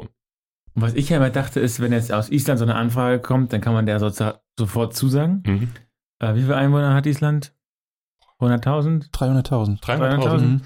Und 0.73 0.81
was 0.81 0.93
ich 0.95 1.09
ja 1.09 1.17
immer 1.17 1.29
dachte, 1.29 1.59
ist, 1.59 1.79
wenn 1.79 1.91
jetzt 1.91 2.11
aus 2.11 2.29
Island 2.29 2.59
so 2.59 2.65
eine 2.65 2.75
Anfrage 2.75 3.19
kommt, 3.19 3.53
dann 3.53 3.61
kann 3.61 3.73
man 3.73 3.85
der 3.85 3.99
sozusagen 3.99 4.39
sofort 4.57 4.95
zusagen. 4.95 5.43
Mhm. 5.45 5.69
Äh, 6.19 6.35
wie 6.35 6.41
viele 6.41 6.55
Einwohner 6.55 6.93
hat 6.93 7.05
Island? 7.05 7.53
100.000? 8.39 9.11
300.000. 9.11 9.81
300.000. 9.81 9.81
300.000? 9.81 10.41
Mhm. 10.41 10.61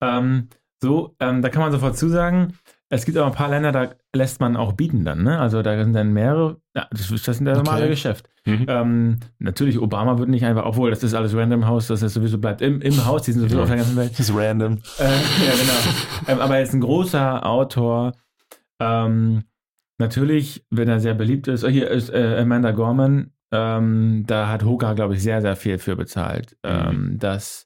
Ähm, 0.00 0.48
So, 0.82 1.16
ähm, 1.20 1.40
da 1.40 1.48
kann 1.48 1.62
man 1.62 1.72
sofort 1.72 1.96
zusagen, 1.96 2.52
es 2.88 3.04
gibt 3.04 3.16
aber 3.18 3.26
ein 3.26 3.32
paar 3.32 3.48
Länder, 3.48 3.72
da 3.72 3.90
lässt 4.14 4.40
man 4.40 4.56
auch 4.56 4.72
bieten 4.72 5.04
dann, 5.04 5.24
ne? 5.24 5.38
Also 5.40 5.62
da 5.62 5.82
sind 5.82 5.92
dann 5.92 6.12
mehrere, 6.12 6.60
ja, 6.74 6.86
das, 6.90 7.08
das 7.08 7.10
ist 7.10 7.26
das 7.28 7.40
normale 7.40 7.82
Okay. 7.82 7.88
Geschäft. 7.90 8.28
Mhm. 8.44 8.66
Ähm, 8.68 9.16
natürlich, 9.40 9.80
Obama 9.80 10.18
wird 10.18 10.28
nicht 10.28 10.44
einfach, 10.44 10.64
obwohl 10.64 10.90
das 10.90 11.02
ist 11.02 11.14
alles 11.14 11.34
Random 11.34 11.66
House, 11.66 11.88
das 11.88 12.02
ist 12.02 12.14
sowieso 12.14 12.38
bleibt 12.38 12.62
im, 12.62 12.80
im 12.80 13.04
Haus, 13.04 13.22
die 13.22 13.32
sind 13.32 13.40
sowieso 13.42 13.56
Ja. 13.58 13.62
auf 13.64 13.68
der 13.68 13.78
ganzen 13.78 13.96
Welt. 13.96 14.12
Das 14.16 14.28
ist 14.28 14.34
random. 14.36 14.74
Äh, 14.98 15.04
ja, 15.04 15.52
genau. 15.60 16.28
ähm, 16.28 16.40
aber 16.40 16.56
er 16.58 16.62
ist 16.62 16.74
ein 16.74 16.80
großer 16.80 17.44
Autor. 17.44 18.12
Ähm, 18.80 19.42
natürlich, 19.98 20.64
wenn 20.70 20.88
er 20.88 21.00
sehr 21.00 21.14
beliebt 21.14 21.48
ist, 21.48 21.64
oh, 21.64 21.68
hier 21.68 21.88
ist 21.90 22.10
äh, 22.10 22.38
Amanda 22.40 22.70
Gorman, 22.70 23.32
ähm, 23.52 24.24
da 24.26 24.48
hat 24.48 24.64
Hoka, 24.64 24.92
glaube 24.94 25.14
ich, 25.14 25.22
sehr, 25.22 25.40
sehr 25.40 25.56
viel 25.56 25.78
für 25.78 25.96
bezahlt, 25.96 26.56
ähm, 26.62 27.16
dass, 27.18 27.65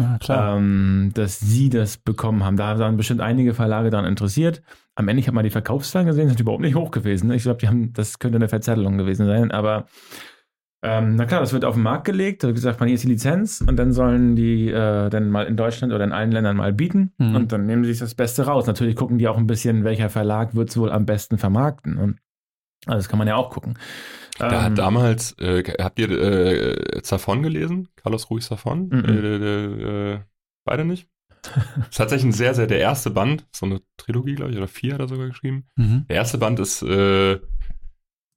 Ja, 0.00 0.18
klar. 0.18 0.56
ähm, 0.56 1.10
dass 1.14 1.38
sie 1.38 1.68
das 1.70 1.98
bekommen 1.98 2.42
haben. 2.44 2.56
Da 2.56 2.78
waren 2.78 2.96
bestimmt 2.96 3.20
einige 3.20 3.54
Verlage 3.54 3.90
daran 3.90 4.06
interessiert. 4.06 4.62
Am 4.94 5.06
Ende, 5.08 5.20
ich 5.20 5.26
habe 5.28 5.34
mal 5.34 5.42
die 5.42 5.50
Verkaufszahlen 5.50 6.06
gesehen, 6.08 6.28
sind 6.28 6.40
überhaupt 6.40 6.62
nicht 6.62 6.74
hoch 6.74 6.90
gewesen. 6.90 7.30
Ich 7.32 7.42
glaube, 7.42 7.58
die 7.58 7.68
haben, 7.68 7.92
das 7.92 8.18
könnte 8.18 8.36
eine 8.36 8.48
Verzettelung 8.48 8.98
gewesen 8.98 9.26
sein, 9.26 9.50
aber 9.50 9.86
ähm, 10.82 11.16
na 11.16 11.26
klar, 11.26 11.40
das 11.40 11.52
wird 11.52 11.66
auf 11.66 11.74
den 11.74 11.82
Markt 11.82 12.06
gelegt. 12.06 12.42
Da 12.42 12.48
wird 12.48 12.54
gesagt, 12.56 12.80
man 12.80 12.88
hier 12.88 12.94
ist 12.94 13.04
die 13.04 13.08
Lizenz 13.08 13.60
und 13.60 13.76
dann 13.76 13.92
sollen 13.92 14.34
die 14.34 14.68
äh, 14.70 15.10
dann 15.10 15.28
mal 15.28 15.44
in 15.44 15.56
Deutschland 15.56 15.92
oder 15.92 16.04
in 16.04 16.12
allen 16.12 16.32
Ländern 16.32 16.56
mal 16.56 16.72
bieten 16.72 17.12
Mhm. 17.18 17.34
und 17.36 17.52
dann 17.52 17.66
nehmen 17.66 17.84
sie 17.84 17.90
sich 17.90 18.00
das 18.00 18.14
Beste 18.14 18.46
raus. 18.46 18.66
Natürlich 18.66 18.96
gucken 18.96 19.18
die 19.18 19.28
auch 19.28 19.36
ein 19.36 19.46
bisschen, 19.46 19.84
welcher 19.84 20.08
Verlag 20.08 20.54
wird 20.54 20.70
es 20.70 20.78
wohl 20.78 20.90
am 20.90 21.04
besten 21.04 21.36
vermarkten. 21.36 21.98
Und 21.98 22.18
also 22.86 22.96
das 22.96 23.10
kann 23.10 23.18
man 23.18 23.28
ja 23.28 23.36
auch 23.36 23.50
gucken. 23.50 23.74
Ähm, 24.42 24.62
hat 24.62 24.78
damals, 24.78 25.32
äh, 25.38 25.62
habt 25.82 25.98
ihr 25.98 26.10
äh, 26.10 27.02
Zafon 27.02 27.42
gelesen? 27.42 27.88
Carlos 27.96 28.30
Ruiz 28.30 28.46
Zafon? 28.46 28.88
Mhm. 28.88 29.04
Äh, 29.04 29.12
äh, 29.36 30.12
äh, 30.14 30.18
beide 30.64 30.84
nicht? 30.84 31.08
Das 31.42 31.88
ist 31.90 31.96
tatsächlich 31.96 32.26
ein 32.26 32.32
sehr, 32.32 32.54
sehr, 32.54 32.66
der 32.66 32.80
erste 32.80 33.10
Band, 33.10 33.46
so 33.54 33.64
eine 33.66 33.80
Trilogie, 33.96 34.34
glaube 34.34 34.50
ich, 34.52 34.58
oder 34.58 34.68
vier 34.68 34.94
hat 34.94 35.00
er 35.00 35.08
sogar 35.08 35.28
geschrieben. 35.28 35.66
Mhm. 35.76 36.04
Der 36.08 36.16
erste 36.16 36.36
Band 36.38 36.58
ist 36.60 36.82
äh, 36.82 37.38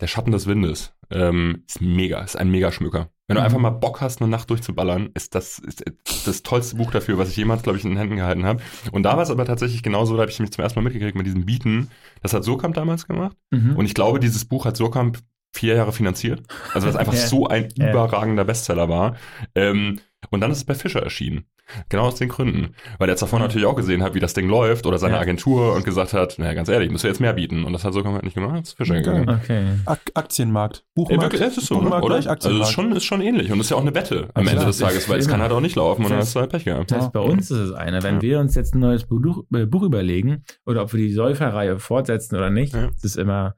Der 0.01 0.07
Schatten 0.07 0.31
des 0.31 0.47
Windes. 0.47 0.93
Ähm, 1.11 1.63
ist 1.67 1.81
mega, 1.81 2.21
ist 2.21 2.37
ein 2.37 2.49
Megaschmücker. 2.49 3.09
Wenn 3.27 3.35
du 3.35 3.41
Mhm. 3.41 3.45
einfach 3.45 3.59
mal 3.59 3.69
Bock 3.69 4.01
hast, 4.01 4.21
eine 4.21 4.29
Nacht 4.29 4.49
durchzuballern, 4.49 5.09
ist 5.13 5.35
das 5.35 5.59
ist 5.59 5.83
das 6.25 6.43
tollste 6.43 6.75
Buch 6.77 6.91
dafür, 6.91 7.17
was 7.17 7.29
ich 7.29 7.37
jemals, 7.37 7.61
glaube 7.63 7.77
ich, 7.77 7.83
in 7.85 7.91
den 7.91 7.97
Händen 7.97 8.15
gehalten 8.17 8.45
habe. 8.45 8.61
Und 8.91 9.03
da 9.03 9.15
war 9.15 9.23
es 9.23 9.29
aber 9.29 9.45
tatsächlich 9.45 9.83
genauso, 9.83 10.15
da 10.15 10.21
habe 10.21 10.31
ich 10.31 10.39
mich 10.39 10.51
zum 10.51 10.61
ersten 10.63 10.79
Mal 10.79 10.83
mitgekriegt 10.83 11.15
mit 11.15 11.25
diesem 11.25 11.45
Bieten. 11.45 11.89
Das 12.21 12.33
hat 12.33 12.43
Surkamp 12.43 12.73
damals 12.75 13.05
gemacht. 13.07 13.37
Mhm. 13.51 13.75
Und 13.77 13.85
ich 13.85 13.93
glaube, 13.93 14.19
dieses 14.19 14.45
Buch 14.45 14.65
hat 14.65 14.75
Surkamp 14.77 15.19
vier 15.53 15.75
Jahre 15.75 15.93
finanziert. 15.93 16.41
Also 16.73 16.87
was 16.87 16.95
einfach 16.95 17.13
Ja. 17.13 17.19
so 17.27 17.47
ein 17.47 17.69
Ja. 17.75 17.91
überragender 17.91 18.43
Bestseller 18.45 18.89
war. 18.89 19.15
Ähm, 19.55 19.99
und 20.29 20.39
dann 20.41 20.51
ist 20.51 20.57
es 20.59 20.63
bei 20.65 20.73
Fischer 20.75 21.01
erschienen. 21.03 21.45
Genau 21.89 22.03
aus 22.03 22.15
den 22.15 22.29
Gründen. 22.29 22.75
Weil 22.97 23.09
er 23.09 23.15
davor 23.15 23.39
natürlich 23.39 23.65
auch 23.65 23.75
gesehen 23.75 24.03
hat, 24.03 24.13
wie 24.13 24.19
das 24.19 24.33
Ding 24.33 24.47
läuft 24.49 24.85
oder 24.85 24.97
seine 24.97 25.15
Ja. 25.15 25.21
Agentur 25.21 25.73
und 25.73 25.85
gesagt 25.85 26.13
hat, 26.13 26.37
naja, 26.37 26.53
ganz 26.53 26.67
ehrlich, 26.69 26.89
müsst 26.91 27.03
ihr 27.05 27.09
jetzt 27.09 27.19
mehr 27.19 27.33
bieten. 27.33 27.63
Und 27.63 27.73
das 27.73 27.83
hat 27.85 27.93
Surkamp 27.93 28.15
halt 28.15 28.23
nicht 28.25 28.33
gemacht, 28.35 28.63
ist 28.63 28.73
Fischer 28.77 28.93
Okay. 28.95 29.03
gegangen. 29.03 29.29
Okay. 29.29 29.65
Ak 29.85 29.99
Aktienmarkt. 30.13 30.77
Ey, 30.77 30.83
Buchmarkt. 30.95 31.23
wirklich, 31.23 31.41
es 31.41 31.57
ist 31.57 31.67
so, 31.67 31.75
ne? 31.75 31.81
Buchmarkt 31.83 32.05
oder? 32.05 32.15
Also 32.15 32.29
Aktienmarkt. 32.29 32.67
ist 32.67 32.73
schon, 32.73 32.91
ist 32.93 33.03
schon 33.05 33.21
ähnlich. 33.21 33.51
Und 33.51 33.59
ist 33.59 33.69
ja 33.69 33.77
auch 33.77 33.81
eine 33.81 33.95
Wette 33.95 34.29
am 34.33 34.47
Ende 34.47 34.65
des 34.65 34.77
Tages, 34.77 35.07
weil 35.09 35.19
es 35.19 35.27
kann 35.27 35.41
halt 35.41 35.51
auch 35.51 35.61
nicht 35.61 35.75
laufen 35.75 36.03
und 36.03 36.09
dann 36.09 36.19
Das- 36.19 36.27
hast 36.27 36.35
du 36.35 36.39
halt 36.41 36.51
Pech 36.51 36.65
gehabt. 36.65 36.91
Das 36.91 36.99
heißt, 36.99 37.11
bei 37.13 37.19
uns 37.21 37.51
ist 37.51 37.57
es 37.59 37.71
eine. 37.73 38.01
Wenn 38.03 38.15
Ja. 38.15 38.21
wir 38.21 38.39
uns 38.39 38.55
jetzt 38.55 38.75
ein 38.75 38.79
neues 38.79 39.05
Buch, 39.05 39.43
äh, 39.53 39.65
Buch 39.65 39.83
überlegen 39.83 40.43
oder 40.65 40.83
ob 40.83 40.93
wir 40.93 40.99
die 40.99 41.11
Säuferreihe 41.13 41.79
fortsetzen 41.79 42.35
oder 42.35 42.49
nicht, 42.49 42.73
Ja. 42.73 42.87
das 42.87 43.03
ist 43.03 43.15
immer, 43.17 43.55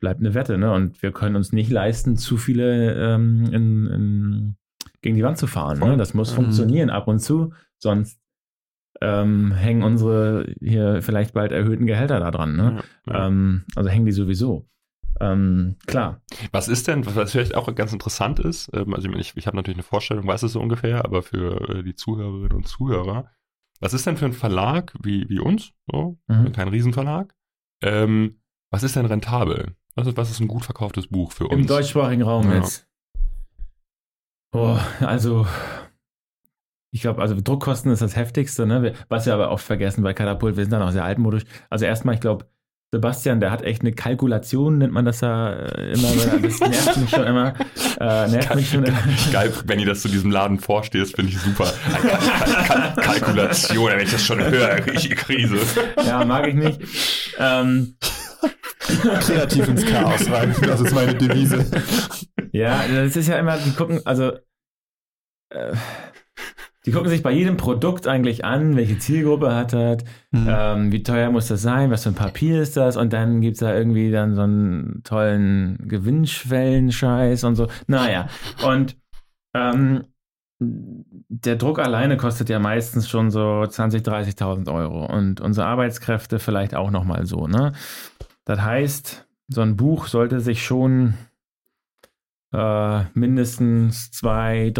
bleibt 0.00 0.20
eine 0.20 0.34
Wette, 0.34 0.58
ne? 0.58 0.72
Und 0.72 1.02
wir 1.02 1.12
können 1.12 1.36
uns 1.36 1.52
nicht 1.52 1.70
leisten, 1.70 2.16
zu 2.16 2.36
viele 2.36 2.94
ähm, 3.14 3.44
in, 3.52 3.86
in, 3.86 4.56
gegen 5.02 5.16
die 5.16 5.22
Wand 5.22 5.38
zu 5.38 5.46
fahren. 5.46 5.78
Ne? 5.78 5.96
Das 5.96 6.14
muss 6.14 6.30
Mhm. 6.32 6.36
funktionieren 6.36 6.90
ab 6.90 7.08
und 7.08 7.18
zu, 7.20 7.52
sonst 7.78 8.20
ähm, 9.00 9.52
hängen 9.52 9.82
unsere 9.82 10.52
hier 10.60 11.02
vielleicht 11.02 11.34
bald 11.34 11.52
erhöhten 11.52 11.86
Gehälter 11.86 12.18
da 12.18 12.30
dran. 12.30 12.56
Ne? 12.56 12.82
Ja, 13.06 13.12
ja. 13.14 13.26
Ähm, 13.28 13.64
also 13.76 13.88
hängen 13.90 14.06
die 14.06 14.12
sowieso. 14.12 14.68
Ähm, 15.20 15.76
klar. 15.86 16.20
Was 16.52 16.68
ist 16.68 16.86
denn, 16.88 17.04
was- 17.06 17.32
vielleicht 17.32 17.54
auch 17.54 17.72
ganz 17.74 17.92
interessant 17.92 18.38
ist, 18.40 18.70
ähm, 18.74 18.94
also 18.94 19.06
ich, 19.06 19.10
meine, 19.10 19.20
ich, 19.20 19.36
ich 19.36 19.46
habe 19.46 19.56
natürlich 19.56 19.76
eine 19.78 19.82
Vorstellung, 19.84 20.26
weiß 20.26 20.42
es 20.44 20.52
so 20.52 20.60
ungefähr, 20.60 21.04
aber 21.04 21.22
für 21.22 21.68
äh, 21.78 21.82
die 21.82 21.94
Zuhörerinnen 21.94 22.52
und 22.52 22.66
Zuhörer, 22.68 23.30
was 23.80 23.94
ist 23.94 24.06
denn 24.06 24.16
für 24.16 24.26
ein 24.26 24.32
Verlag 24.32 24.92
wie, 25.02 25.28
wie 25.28 25.38
uns, 25.38 25.72
so, 25.90 26.18
Mhm. 26.28 26.52
kein 26.52 26.68
Riesenverlag, 26.68 27.34
ähm, 27.82 28.40
was 28.70 28.82
ist 28.82 28.96
denn 28.96 29.06
rentabel? 29.06 29.74
Was 29.98 30.06
ist, 30.06 30.16
was 30.16 30.30
ist 30.30 30.38
ein 30.40 30.46
gut 30.46 30.64
verkauftes 30.64 31.08
Buch 31.08 31.32
für 31.32 31.48
uns? 31.48 31.54
Im 31.60 31.66
deutschsprachigen 31.66 32.22
Raum 32.22 32.48
Ja. 32.48 32.58
jetzt. 32.58 32.86
Oh, 34.52 34.78
also, 35.00 35.44
ich 36.92 37.00
glaube, 37.00 37.20
also 37.20 37.34
Druckkosten 37.42 37.90
ist 37.90 38.00
das 38.00 38.14
heftigste, 38.14 38.64
ne? 38.64 38.94
Was 39.08 39.26
wir 39.26 39.34
aber 39.34 39.50
oft 39.50 39.64
vergessen 39.64 40.04
bei 40.04 40.14
Katapult, 40.14 40.56
wir 40.56 40.62
sind 40.62 40.70
dann 40.70 40.82
auch 40.82 40.92
sehr 40.92 41.04
altmodisch. 41.04 41.42
Also 41.68 41.84
erstmal, 41.84 42.14
ich 42.14 42.20
glaube, 42.20 42.46
Sebastian, 42.92 43.40
der 43.40 43.50
hat 43.50 43.62
echt 43.62 43.80
eine 43.82 43.92
Kalkulation, 43.92 44.78
nennt 44.78 44.92
man 44.92 45.04
das 45.04 45.20
ja 45.20 45.50
äh, 45.52 45.92
immer. 45.92 46.08
Das 46.42 46.60
nervt 46.60 46.96
mich 46.96 47.10
schon 47.10 47.24
immer. 47.24 47.54
Äh, 48.00 48.28
nervt 48.28 48.54
mich 48.54 48.70
schon 48.70 48.84
immer. 48.84 48.98
Geil, 49.32 49.52
wenn 49.64 49.80
ihr 49.80 49.86
das 49.86 50.00
zu 50.02 50.08
diesem 50.08 50.30
Laden 50.30 50.60
vorstehst, 50.60 51.16
finde 51.16 51.32
ich 51.32 51.40
super. 51.40 51.70
Kal 52.00 52.68
Kal 52.68 52.94
Kalkulation, 52.94 53.90
wenn 53.90 54.00
ich 54.00 54.12
das 54.12 54.24
schon 54.24 54.40
höre, 54.40 54.86
richtige 54.86 55.16
Krise. 55.16 55.58
Ja, 56.06 56.24
mag 56.24 56.46
ich 56.46 56.54
nicht. 56.54 56.80
Ähm, 57.38 57.96
Kreativ 59.20 59.68
ins 59.68 59.84
Chaos 59.86 60.30
rein. 60.30 60.54
Das 60.62 60.80
ist 60.80 60.94
meine 60.94 61.14
Devise. 61.14 61.64
Ja, 62.52 62.82
das 62.92 63.16
ist 63.16 63.28
ja 63.28 63.38
immer, 63.38 63.56
die 63.58 63.72
gucken, 63.72 64.00
also 64.04 64.32
äh, 65.50 65.74
die 66.86 66.92
gucken 66.92 67.10
sich 67.10 67.22
bei 67.22 67.32
jedem 67.32 67.56
Produkt 67.58 68.06
eigentlich 68.06 68.44
an, 68.44 68.76
welche 68.76 68.98
Zielgruppe 68.98 69.54
hat 69.54 69.72
das, 69.74 69.98
Hm. 70.34 70.46
ähm, 70.48 70.92
wie 70.92 71.02
teuer 71.02 71.30
muss 71.30 71.48
das 71.48 71.60
sein, 71.62 71.90
was 71.90 72.02
für 72.04 72.10
ein 72.10 72.14
Papier 72.14 72.62
ist 72.62 72.76
das 72.76 72.96
und 72.96 73.12
dann 73.12 73.40
gibt's 73.40 73.60
da 73.60 73.74
irgendwie 73.74 74.10
dann 74.10 74.34
so 74.34 74.42
einen 74.42 75.02
tollen 75.04 75.78
Gewinnschwellen-Scheiß 75.88 77.44
und 77.44 77.56
so. 77.56 77.68
Naja, 77.86 78.28
und 78.66 78.96
ähm, 79.54 80.04
der 80.60 81.56
Druck 81.56 81.78
alleine 81.78 82.16
kostet 82.16 82.48
ja 82.48 82.58
meistens 82.58 83.08
schon 83.08 83.30
so 83.30 83.40
20.000, 83.40 84.04
30.000 84.36 84.72
Euro 84.72 85.06
und 85.06 85.40
unsere 85.40 85.66
Arbeitskräfte 85.66 86.38
vielleicht 86.38 86.74
auch 86.74 86.90
nochmal 86.90 87.26
so, 87.26 87.46
ne? 87.46 87.72
Das 88.48 88.62
heißt, 88.62 89.28
so 89.48 89.60
ein 89.60 89.76
Buch 89.76 90.06
sollte 90.06 90.40
sich 90.40 90.64
schon 90.64 91.14
äh, 92.52 93.04
mindestens 93.12 94.10
2.000, 94.12 94.72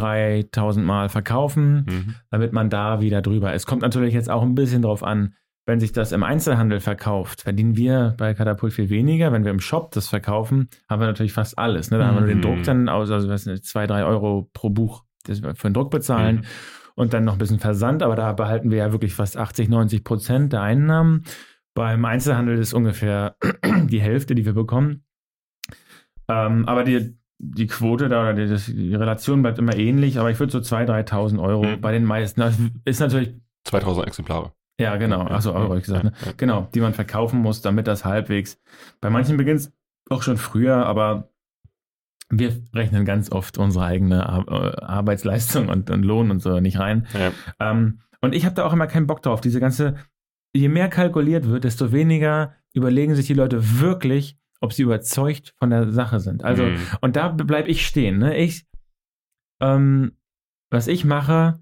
3.000 0.54 0.80
Mal 0.80 1.08
verkaufen, 1.10 1.84
Mhm. 1.86 2.14
damit 2.30 2.52
man 2.54 2.70
da 2.70 3.00
wieder 3.02 3.20
drüber 3.20 3.52
ist. 3.52 3.66
Kommt 3.66 3.82
natürlich 3.82 4.14
jetzt 4.14 4.30
auch 4.30 4.42
ein 4.42 4.54
bisschen 4.54 4.80
drauf 4.82 5.02
an, 5.02 5.34
wenn 5.66 5.80
sich 5.80 5.92
das 5.92 6.12
im 6.12 6.22
Einzelhandel 6.22 6.80
verkauft, 6.80 7.42
verdienen 7.42 7.76
wir 7.76 8.14
bei 8.16 8.32
Katapult 8.32 8.72
viel 8.72 8.88
weniger. 8.88 9.32
Wenn 9.32 9.44
wir 9.44 9.50
im 9.50 9.60
Shop 9.60 9.90
das 9.90 10.08
verkaufen, 10.08 10.70
haben 10.88 11.00
wir 11.00 11.06
natürlich 11.06 11.34
fast 11.34 11.58
alles. 11.58 11.90
Ne? 11.90 11.98
Da 11.98 12.06
haben 12.06 12.14
wir 12.14 12.20
nur 12.22 12.28
den 12.30 12.38
Mhm. 12.38 12.42
Druck 12.42 12.62
dann 12.62 12.88
aus, 12.88 13.10
also 13.10 13.28
was 13.28 13.44
nicht, 13.44 13.66
2, 13.66 13.86
3 13.86 14.04
Euro 14.04 14.48
pro 14.54 14.70
Buch 14.70 15.04
für 15.26 15.34
den 15.68 15.74
Druck 15.74 15.90
bezahlen 15.90 16.36
Mhm. 16.36 16.42
und 16.94 17.12
dann 17.12 17.24
noch 17.24 17.34
ein 17.34 17.38
bisschen 17.38 17.58
Versand, 17.58 18.02
aber 18.02 18.16
da 18.16 18.32
behalten 18.32 18.70
wir 18.70 18.78
ja 18.78 18.92
wirklich 18.92 19.12
fast 19.14 19.36
80, 19.36 19.68
90 19.68 20.04
Prozent 20.04 20.54
der 20.54 20.62
Einnahmen. 20.62 21.24
Beim 21.78 22.04
Einzelhandel 22.04 22.58
ist 22.58 22.72
ungefähr 22.74 23.36
die 23.86 24.00
Hälfte, 24.00 24.34
die 24.34 24.44
wir 24.44 24.52
bekommen. 24.52 25.04
Ähm, 26.28 26.66
aber 26.66 26.82
die, 26.84 27.16
die 27.38 27.66
Quote 27.68 28.08
da 28.08 28.22
oder 28.22 28.34
die, 28.34 28.72
die 28.74 28.94
Relation 28.94 29.42
bleibt 29.42 29.58
immer 29.58 29.76
ähnlich, 29.76 30.18
aber 30.18 30.30
ich 30.30 30.40
würde 30.40 30.52
so 30.52 30.58
2.000, 30.58 31.06
3.000 31.08 31.40
Euro 31.42 31.64
Mhm. 31.64 31.80
bei 31.80 31.92
den 31.92 32.04
meisten. 32.04 32.40
Das 32.40 32.56
ist 32.84 33.00
natürlich, 33.00 33.34
2000 33.64 34.06
Exemplare. 34.08 34.52
ja, 34.80 34.96
genau, 34.96 35.22
achso, 35.22 35.52
Euro, 35.52 35.70
hab 35.70 35.78
ich 35.78 35.84
gesagt, 35.84 36.04
ne? 36.04 36.12
Genau, 36.36 36.68
die 36.74 36.80
man 36.80 36.94
verkaufen 36.94 37.40
muss, 37.40 37.62
damit 37.62 37.86
das 37.86 38.04
halbwegs. 38.04 38.60
Bei 39.00 39.08
manchen 39.10 39.36
beginnt 39.36 39.60
es 39.60 39.72
auch 40.10 40.22
schon 40.22 40.36
früher, 40.36 40.84
aber 40.84 41.30
wir 42.30 42.60
rechnen 42.74 43.04
ganz 43.04 43.30
oft 43.32 43.56
unsere 43.56 43.84
eigene 43.84 44.28
Ar 44.28 44.44
äh, 44.48 44.80
Arbeitsleistung 44.84 45.68
und, 45.68 45.90
und 45.90 46.02
Lohn 46.02 46.30
und 46.30 46.40
so 46.40 46.58
nicht 46.60 46.78
rein. 46.78 47.06
Ja. 47.14 47.30
Ähm, 47.70 48.00
und 48.20 48.34
ich 48.34 48.44
habe 48.44 48.54
da 48.56 48.64
auch 48.66 48.72
immer 48.72 48.86
keinen 48.88 49.06
Bock 49.06 49.22
drauf. 49.22 49.40
Diese 49.40 49.60
ganze, 49.60 49.94
je 50.59 50.68
mehr 50.68 50.88
kalkuliert 50.88 51.46
wird, 51.46 51.64
desto 51.64 51.92
weniger 51.92 52.54
überlegen 52.74 53.14
sich 53.14 53.26
die 53.26 53.34
Leute 53.34 53.80
wirklich, 53.80 54.36
ob 54.61 54.72
sie 54.72 54.82
überzeugt 54.82 55.54
von 55.59 55.70
der 55.70 55.90
Sache 55.92 56.20
sind. 56.20 56.44
Also, 56.44 56.64
Mhm. 56.64 56.78
und 57.00 57.16
da 57.16 57.28
bleibe 57.28 57.68
ich 57.68 57.86
stehen. 57.86 58.18
Ne? 58.18 58.36
Ich, 58.36 58.66
ähm, 59.61 60.12
was 60.70 60.86
ich 60.88 61.04
mache, 61.04 61.59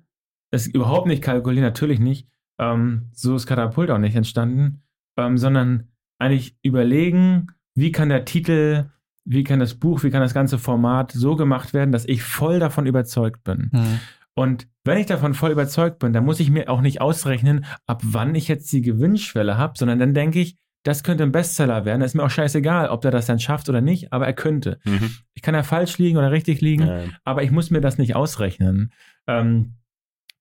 ist 0.50 0.66
überhaupt 0.66 1.06
nicht 1.06 1.22
kalkulieren, 1.22 1.64
natürlich 1.66 2.00
nicht. 2.00 2.28
Ähm, 2.58 3.10
so 3.12 3.36
ist 3.36 3.46
Katapult 3.46 3.90
auch 3.90 3.98
nicht 3.98 4.16
entstanden, 4.16 4.82
ähm, 5.18 5.36
sondern 5.38 5.88
eigentlich 6.18 6.56
überlegen, 6.62 7.48
wie 7.74 7.92
kann 7.92 8.08
der 8.08 8.24
Titel, 8.24 8.86
wie 9.24 9.44
kann 9.44 9.60
das 9.60 9.74
Buch, 9.74 10.02
wie 10.02 10.10
kann 10.10 10.22
das 10.22 10.32
ganze 10.34 10.58
Format 10.58 11.12
so 11.12 11.36
gemacht 11.36 11.74
werden, 11.74 11.92
dass 11.92 12.06
ich 12.06 12.22
voll 12.22 12.58
davon 12.58 12.86
überzeugt 12.86 13.44
bin. 13.44 13.70
Hm. 13.72 14.00
Und 14.38 14.68
wenn 14.84 14.98
ich 14.98 15.06
davon 15.06 15.34
voll 15.34 15.50
überzeugt 15.50 15.98
bin, 15.98 16.12
dann 16.12 16.24
muss 16.24 16.40
ich 16.40 16.50
mir 16.50 16.68
auch 16.68 16.82
nicht 16.82 17.00
ausrechnen, 17.00 17.64
ab 17.86 18.02
wann 18.04 18.34
ich 18.34 18.48
jetzt 18.48 18.70
die 18.72 18.82
Gewinnschwelle 18.82 19.56
habe, 19.56 19.78
sondern 19.78 19.98
dann 19.98 20.14
denke 20.14 20.40
ich, 20.40 20.56
das 20.84 21.02
könnte 21.02 21.24
ein 21.24 21.32
Bestseller 21.32 21.84
werden. 21.84 22.02
Ist 22.02 22.14
mir 22.14 22.22
auch 22.22 22.30
scheißegal, 22.30 22.90
ob 22.90 23.00
der 23.00 23.10
das 23.10 23.26
dann 23.26 23.40
schafft 23.40 23.68
oder 23.68 23.80
nicht, 23.80 24.12
aber 24.12 24.26
er 24.26 24.34
könnte. 24.34 24.78
Mhm. 24.84 25.10
Ich 25.34 25.42
kann 25.42 25.54
ja 25.54 25.64
falsch 25.64 25.98
liegen 25.98 26.16
oder 26.18 26.30
richtig 26.30 26.60
liegen, 26.60 26.86
Ja. 26.86 27.04
aber 27.24 27.42
ich 27.42 27.50
muss 27.50 27.70
mir 27.70 27.80
das 27.80 27.98
nicht 27.98 28.14
ausrechnen. 28.14 28.92
Ähm, 29.26 29.74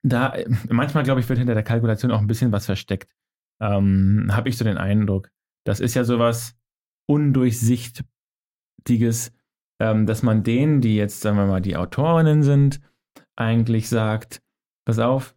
da, 0.04 0.34
manchmal 0.70 1.04
glaube 1.04 1.22
ich, 1.22 1.30
wird 1.30 1.40
hinter 1.40 1.56
der 1.56 1.64
Kalkulation 1.64 2.12
auch 2.12 2.20
ein 2.20 2.28
bisschen 2.28 2.52
was 2.52 2.66
versteckt. 2.68 3.10
Ähm, 3.60 4.30
Habe 4.32 4.50
ich 4.50 4.58
so 4.58 4.66
den 4.66 4.78
Eindruck. 4.78 5.32
Das 5.64 5.80
ist 5.80 5.96
ja 5.96 6.04
sowas 6.04 6.56
Undurchsichtiges, 7.08 8.04
ähm, 9.80 10.06
dass 10.06 10.22
man 10.24 10.44
denen, 10.44 10.82
die 10.82 10.96
jetzt, 10.96 11.22
sagen 11.22 11.38
wir 11.38 11.46
mal, 11.48 11.62
die 11.62 11.78
Autorinnen 11.78 12.44
sind, 12.44 12.82
eigentlich 13.36 13.90
sagt, 13.90 14.42
pass 14.86 15.00
auf, 15.00 15.36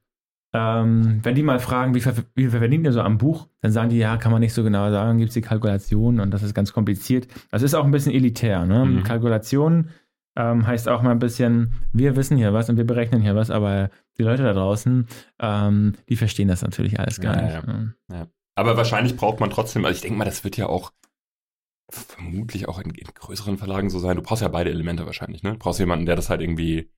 ähm, 0.55 1.21
wenn 1.23 1.35
die 1.35 1.43
mal 1.43 1.59
fragen, 1.61 1.95
wie, 1.95 2.01
viel- 2.01 2.25
wie 2.35 2.49
verdient 2.49 2.85
ihr 2.87 2.93
so 2.93 3.03
am 3.03 3.19
Buch, 3.19 3.49
dann 3.61 3.71
sagen 3.73 3.91
die, 3.91 3.99
ja, 3.99 4.17
kann 4.17 4.33
man 4.33 4.41
nicht 4.41 4.55
so 4.55 4.63
genau 4.65 4.91
sagen, 4.91 5.19
gibt 5.19 5.29
es 5.29 5.35
die 5.35 5.43
Kalkulation 5.43 6.21
und 6.21 6.31
das 6.31 6.43
ist 6.43 6.55
ganz 6.55 6.73
kompliziert. 6.73 7.29
Das 7.51 7.63
ist 7.63 7.75
auch 7.75 7.85
ein 7.85 7.91
bisschen 7.91 8.13
elitär. 8.13 8.65
Ne? 8.65 8.85
Mhm. 8.87 9.03
Kalkulation 9.03 9.91
ähm, 10.39 10.67
heißt 10.67 10.89
auch 10.89 11.03
mal 11.03 11.11
ein 11.11 11.19
bisschen, 11.19 11.75
wir 11.93 12.17
wissen 12.17 12.37
hier 12.39 12.55
was 12.55 12.71
und 12.71 12.77
wir 12.79 12.87
berechnen 12.87 13.21
hier 13.21 13.35
was, 13.37 13.51
aber 13.51 13.91
die 14.17 14.23
Leute 14.23 14.43
da 14.43 14.55
draußen, 14.55 15.07
ähm, 15.41 15.95
die 16.09 16.17
verstehen 16.17 16.49
das 16.49 16.63
natürlich 16.63 16.99
alles 16.99 17.21
gar 17.21 17.37
Ja, 17.37 17.43
nicht. 17.43 17.55
ja. 17.55 18.17
ne? 18.17 18.29
Aber 18.55 18.77
wahrscheinlich 18.77 19.17
braucht 19.17 19.41
man 19.41 19.51
trotzdem, 19.51 19.85
also 19.85 19.97
ich 19.97 20.01
denke 20.03 20.17
mal, 20.19 20.25
das 20.25 20.45
wird 20.45 20.57
ja 20.57 20.67
auch 20.67 20.93
vermutlich 21.91 22.69
auch 22.69 22.79
in, 22.81 22.91
in 22.91 23.07
größeren 23.15 23.57
Verlagen 23.59 23.91
so 23.91 23.99
sein. 23.99 24.17
Du 24.17 24.23
brauchst 24.23 24.43
ja 24.43 24.49
beide 24.49 24.71
Elemente 24.71 25.07
wahrscheinlich, 25.07 25.43
ne? 25.43 25.53
Du 25.53 25.59
brauchst 25.59 25.79
jemanden, 25.81 26.07
der 26.07 26.17
das 26.17 26.29
halt 26.31 26.41
irgendwie, 26.41 26.91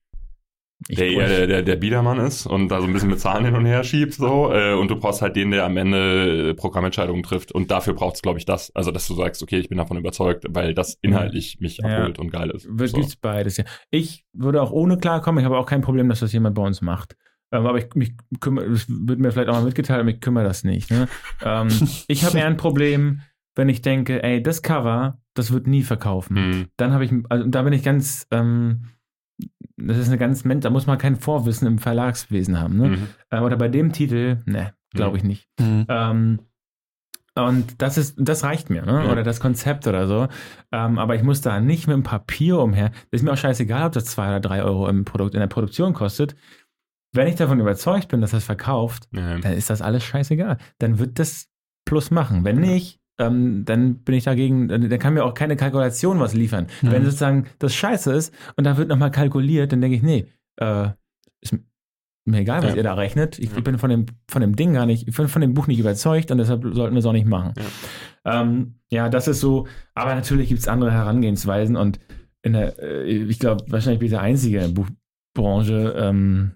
der 0.89 1.07
eher 1.07 1.27
der, 1.27 1.47
der, 1.47 1.61
der 1.63 1.75
Biedermann 1.75 2.17
ist 2.19 2.45
und 2.47 2.69
da 2.69 2.81
so 2.81 2.87
ein 2.87 2.93
bisschen 2.93 3.09
mit 3.09 3.19
Zahlen 3.19 3.45
hin 3.45 3.55
und 3.55 3.65
her 3.65 3.83
schiebt, 3.83 4.13
so. 4.13 4.51
Äh, 4.51 4.73
und 4.73 4.89
du 4.89 4.95
brauchst 4.95 5.21
halt 5.21 5.35
den, 5.35 5.51
der 5.51 5.65
am 5.65 5.77
Ende 5.77 6.49
äh, 6.49 6.53
Programmentscheidungen 6.53 7.23
trifft. 7.23 7.51
Und 7.51 7.69
dafür 7.71 7.93
braucht 7.93 8.15
es, 8.15 8.21
glaube 8.21 8.39
ich, 8.39 8.45
das. 8.45 8.75
Also, 8.75 8.91
dass 8.91 9.07
du 9.07 9.13
sagst, 9.13 9.43
okay, 9.43 9.59
ich 9.59 9.69
bin 9.69 9.77
davon 9.77 9.97
überzeugt, 9.97 10.45
weil 10.49 10.73
das 10.73 10.97
inhaltlich 11.01 11.59
mich 11.59 11.77
Ja. 11.77 11.85
abholt 11.97 12.19
und 12.19 12.31
geil 12.31 12.49
ist. 12.49 12.67
Wird 12.69 12.89
So. 12.89 13.01
beides, 13.21 13.57
ja. 13.57 13.65
Ich 13.89 14.25
würde 14.33 14.61
auch 14.61 14.71
ohne 14.71 14.97
klarkommen, 14.97 15.39
ich 15.39 15.45
habe 15.45 15.57
auch 15.57 15.67
kein 15.67 15.81
Problem, 15.81 16.09
dass 16.09 16.21
das 16.21 16.33
jemand 16.33 16.55
bei 16.55 16.63
uns 16.63 16.81
macht. 16.81 17.15
Ähm, 17.51 17.65
aber 17.65 17.77
ich 17.77 17.93
mich 17.95 18.13
kümmere, 18.39 18.69
das 18.69 18.85
wird 18.89 19.19
mir 19.19 19.31
vielleicht 19.31 19.49
auch 19.49 19.55
mal 19.55 19.65
mitgeteilt, 19.65 19.99
aber 19.99 20.09
ich 20.09 20.21
kümmere 20.21 20.45
das 20.45 20.63
nicht. 20.63 20.89
Ne? 20.89 21.07
ähm, 21.43 21.67
ich 22.07 22.23
habe 22.23 22.37
eher 22.39 22.47
ein 22.47 22.57
Problem, 22.57 23.21
wenn 23.55 23.69
ich 23.69 23.81
denke, 23.81 24.23
ey, 24.23 24.41
das 24.41 24.61
Cover, 24.61 25.19
das 25.33 25.51
wird 25.51 25.67
nie 25.67 25.83
verkaufen. 25.83 26.37
Hm. 26.37 26.65
Dann 26.77 26.93
habe 26.93 27.03
ich, 27.05 27.11
also 27.29 27.45
da 27.47 27.61
bin 27.63 27.73
ich 27.73 27.83
ganz, 27.83 28.25
ähm, 28.31 28.85
das 29.87 29.97
ist 29.97 30.07
eine 30.07 30.17
ganz, 30.17 30.43
da 30.43 30.69
muss 30.69 30.87
man 30.87 30.97
kein 30.97 31.15
Vorwissen 31.15 31.67
im 31.67 31.77
Verlagswesen 31.79 32.59
haben. 32.59 32.77
Ne? 32.77 32.87
Mhm. 32.89 33.07
Äh, 33.29 33.39
oder 33.39 33.57
bei 33.57 33.67
dem 33.67 33.91
Titel, 33.93 34.37
ne, 34.45 34.73
glaube 34.93 35.17
ich 35.17 35.23
nicht. 35.23 35.47
Mhm. 35.59 35.85
Ähm, 35.89 36.39
und 37.35 37.81
das 37.81 37.97
ist, 37.97 38.15
das 38.19 38.43
reicht 38.43 38.69
mir, 38.69 38.85
ne? 38.85 39.05
Ja. 39.05 39.11
Oder 39.11 39.23
das 39.23 39.39
Konzept 39.39 39.87
oder 39.87 40.05
so. 40.05 40.27
Ähm, 40.73 40.99
aber 40.99 41.15
ich 41.15 41.23
muss 41.23 41.39
da 41.41 41.61
nicht 41.61 41.87
mit 41.87 41.95
dem 41.95 42.03
Papier 42.03 42.59
umher. 42.59 42.89
Das 43.09 43.21
ist 43.21 43.23
mir 43.23 43.31
auch 43.31 43.37
scheißegal, 43.37 43.87
ob 43.87 43.93
das 43.93 44.05
zwei 44.05 44.27
oder 44.27 44.41
drei 44.41 44.63
Euro 44.63 44.87
im 44.89 45.05
Produkt, 45.05 45.33
in 45.33 45.39
der 45.39 45.47
Produktion 45.47 45.93
kostet. 45.93 46.35
Wenn 47.13 47.27
ich 47.27 47.35
davon 47.35 47.59
überzeugt 47.59 48.09
bin, 48.09 48.21
dass 48.21 48.31
das 48.31 48.43
verkauft, 48.43 49.07
Ja. 49.13 49.37
dann 49.37 49.53
ist 49.53 49.69
das 49.69 49.81
alles 49.81 50.03
scheißegal. 50.03 50.57
Dann 50.79 50.99
wird 50.99 51.19
das 51.19 51.47
Plus 51.85 52.11
machen. 52.11 52.43
Wenn 52.43 52.59
nicht, 52.59 52.99
ähm, 53.17 53.65
dann 53.65 53.99
bin 53.99 54.15
ich 54.15 54.23
dagegen, 54.23 54.67
dann, 54.67 54.89
dann 54.89 54.99
kann 54.99 55.13
mir 55.13 55.23
auch 55.23 55.33
keine 55.33 55.55
Kalkulation 55.55 56.19
was 56.19 56.33
liefern. 56.33 56.67
Mhm. 56.81 56.91
Wenn 56.91 57.03
sozusagen 57.05 57.45
das 57.59 57.73
scheiße 57.75 58.13
ist 58.13 58.33
und 58.55 58.63
da 58.63 58.77
wird 58.77 58.89
nochmal 58.89 59.11
kalkuliert, 59.11 59.71
dann 59.71 59.81
denke 59.81 59.97
ich, 59.97 60.03
nee, 60.03 60.25
äh, 60.57 60.89
ist 61.41 61.55
mir 62.25 62.39
egal, 62.39 62.63
was 62.63 62.71
Ja. 62.71 62.77
ihr 62.77 62.83
da 62.83 62.93
rechnet. 62.93 63.39
Ich, 63.39 63.51
Ja. 63.51 63.57
ich 63.57 63.63
bin 63.63 63.77
von 63.77 63.89
dem, 63.89 64.05
von 64.29 64.41
dem 64.41 64.55
Ding 64.55 64.73
gar 64.73 64.85
nicht, 64.85 65.07
ich 65.07 65.15
bin 65.15 65.27
von 65.27 65.41
dem 65.41 65.53
Buch 65.53 65.67
nicht 65.67 65.79
überzeugt 65.79 66.31
und 66.31 66.37
deshalb 66.37 66.63
sollten 66.73 66.95
wir 66.95 66.99
es 66.99 67.05
auch 67.05 67.13
nicht 67.13 67.27
machen. 67.27 67.53
Ja, 68.25 68.41
ähm, 68.41 68.75
ja 68.89 69.09
das 69.09 69.27
ist 69.27 69.39
so, 69.39 69.67
aber 69.95 70.15
natürlich 70.15 70.49
gibt 70.49 70.59
es 70.61 70.67
andere 70.67 70.91
Herangehensweisen 70.91 71.75
und 71.75 71.99
in 72.43 72.53
der, 72.53 72.79
äh, 72.81 73.03
ich 73.03 73.39
glaube, 73.39 73.63
wahrscheinlich 73.67 73.99
bin 73.99 74.07
ich 74.07 74.11
der 74.13 74.21
Einzige 74.21 74.59
in 74.59 74.73
der 74.75 74.83
Buchbranche, 75.35 75.95
ähm, 75.97 76.51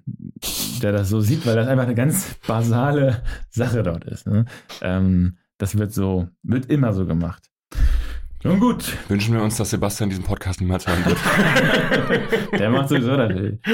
der 0.82 0.92
das 0.92 1.10
so 1.10 1.22
sieht, 1.22 1.46
weil 1.46 1.56
das 1.56 1.68
einfach 1.68 1.86
eine 1.86 1.96
ganz 1.96 2.36
basale 2.48 3.22
Sache 3.50 3.84
dort 3.84 4.06
ist. 4.06 4.28
Ne? 4.28 4.46
Ähm, 4.82 5.38
das 5.58 5.78
wird 5.78 5.94
so, 5.94 6.28
wird 6.44 6.68
immer 6.68 6.94
so 6.94 7.06
gemacht. 7.06 7.44
Nun 8.44 8.60
gut, 8.60 8.96
Wünschen 9.08 9.34
wir 9.34 9.42
uns, 9.42 9.58
dass 9.58 9.72
Sebastian 9.72 10.10
diesen 10.10 10.24
Podcast 10.24 10.62
niemals 10.62 10.86
hören 10.86 11.04
wird. 11.06 11.18
der 12.60 12.70
macht 12.70 12.90
sowieso 12.90 13.18
das, 13.18 13.32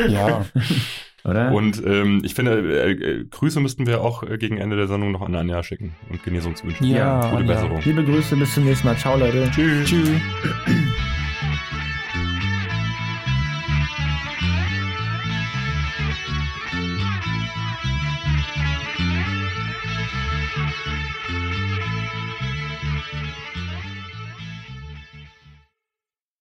Ja, 0.08 0.46
oder? 1.26 1.52
Und 1.52 1.86
ähm, 1.86 2.22
ich 2.24 2.34
finde, 2.36 2.54
äh, 2.62 2.92
äh, 2.94 3.26
Grüße 3.26 3.60
müssten 3.60 3.86
wir 3.86 4.00
auch 4.02 4.24
äh, 4.24 4.38
gegen 4.38 4.58
Ende 4.58 4.78
der 4.78 4.88
Sendung 4.88 5.12
noch 5.12 5.24
an 5.24 5.36
Anja 5.36 5.62
schicken 5.62 5.94
und 6.10 6.24
Genesungswünsche. 6.24 6.86
ja, 6.86 6.96
Ja, 6.96 7.20
Gute 7.32 7.36
Anja. 7.42 7.54
Besserung. 7.54 7.82
Liebe 7.84 8.06
Grüße, 8.06 8.38
bis 8.38 8.54
zum 8.54 8.64
nächsten 8.64 8.88
Mal. 8.88 8.96
Ciao, 8.98 9.18
Leute. 9.18 9.50
Tschüss. 9.54 9.90
Tschüss. 9.90 10.10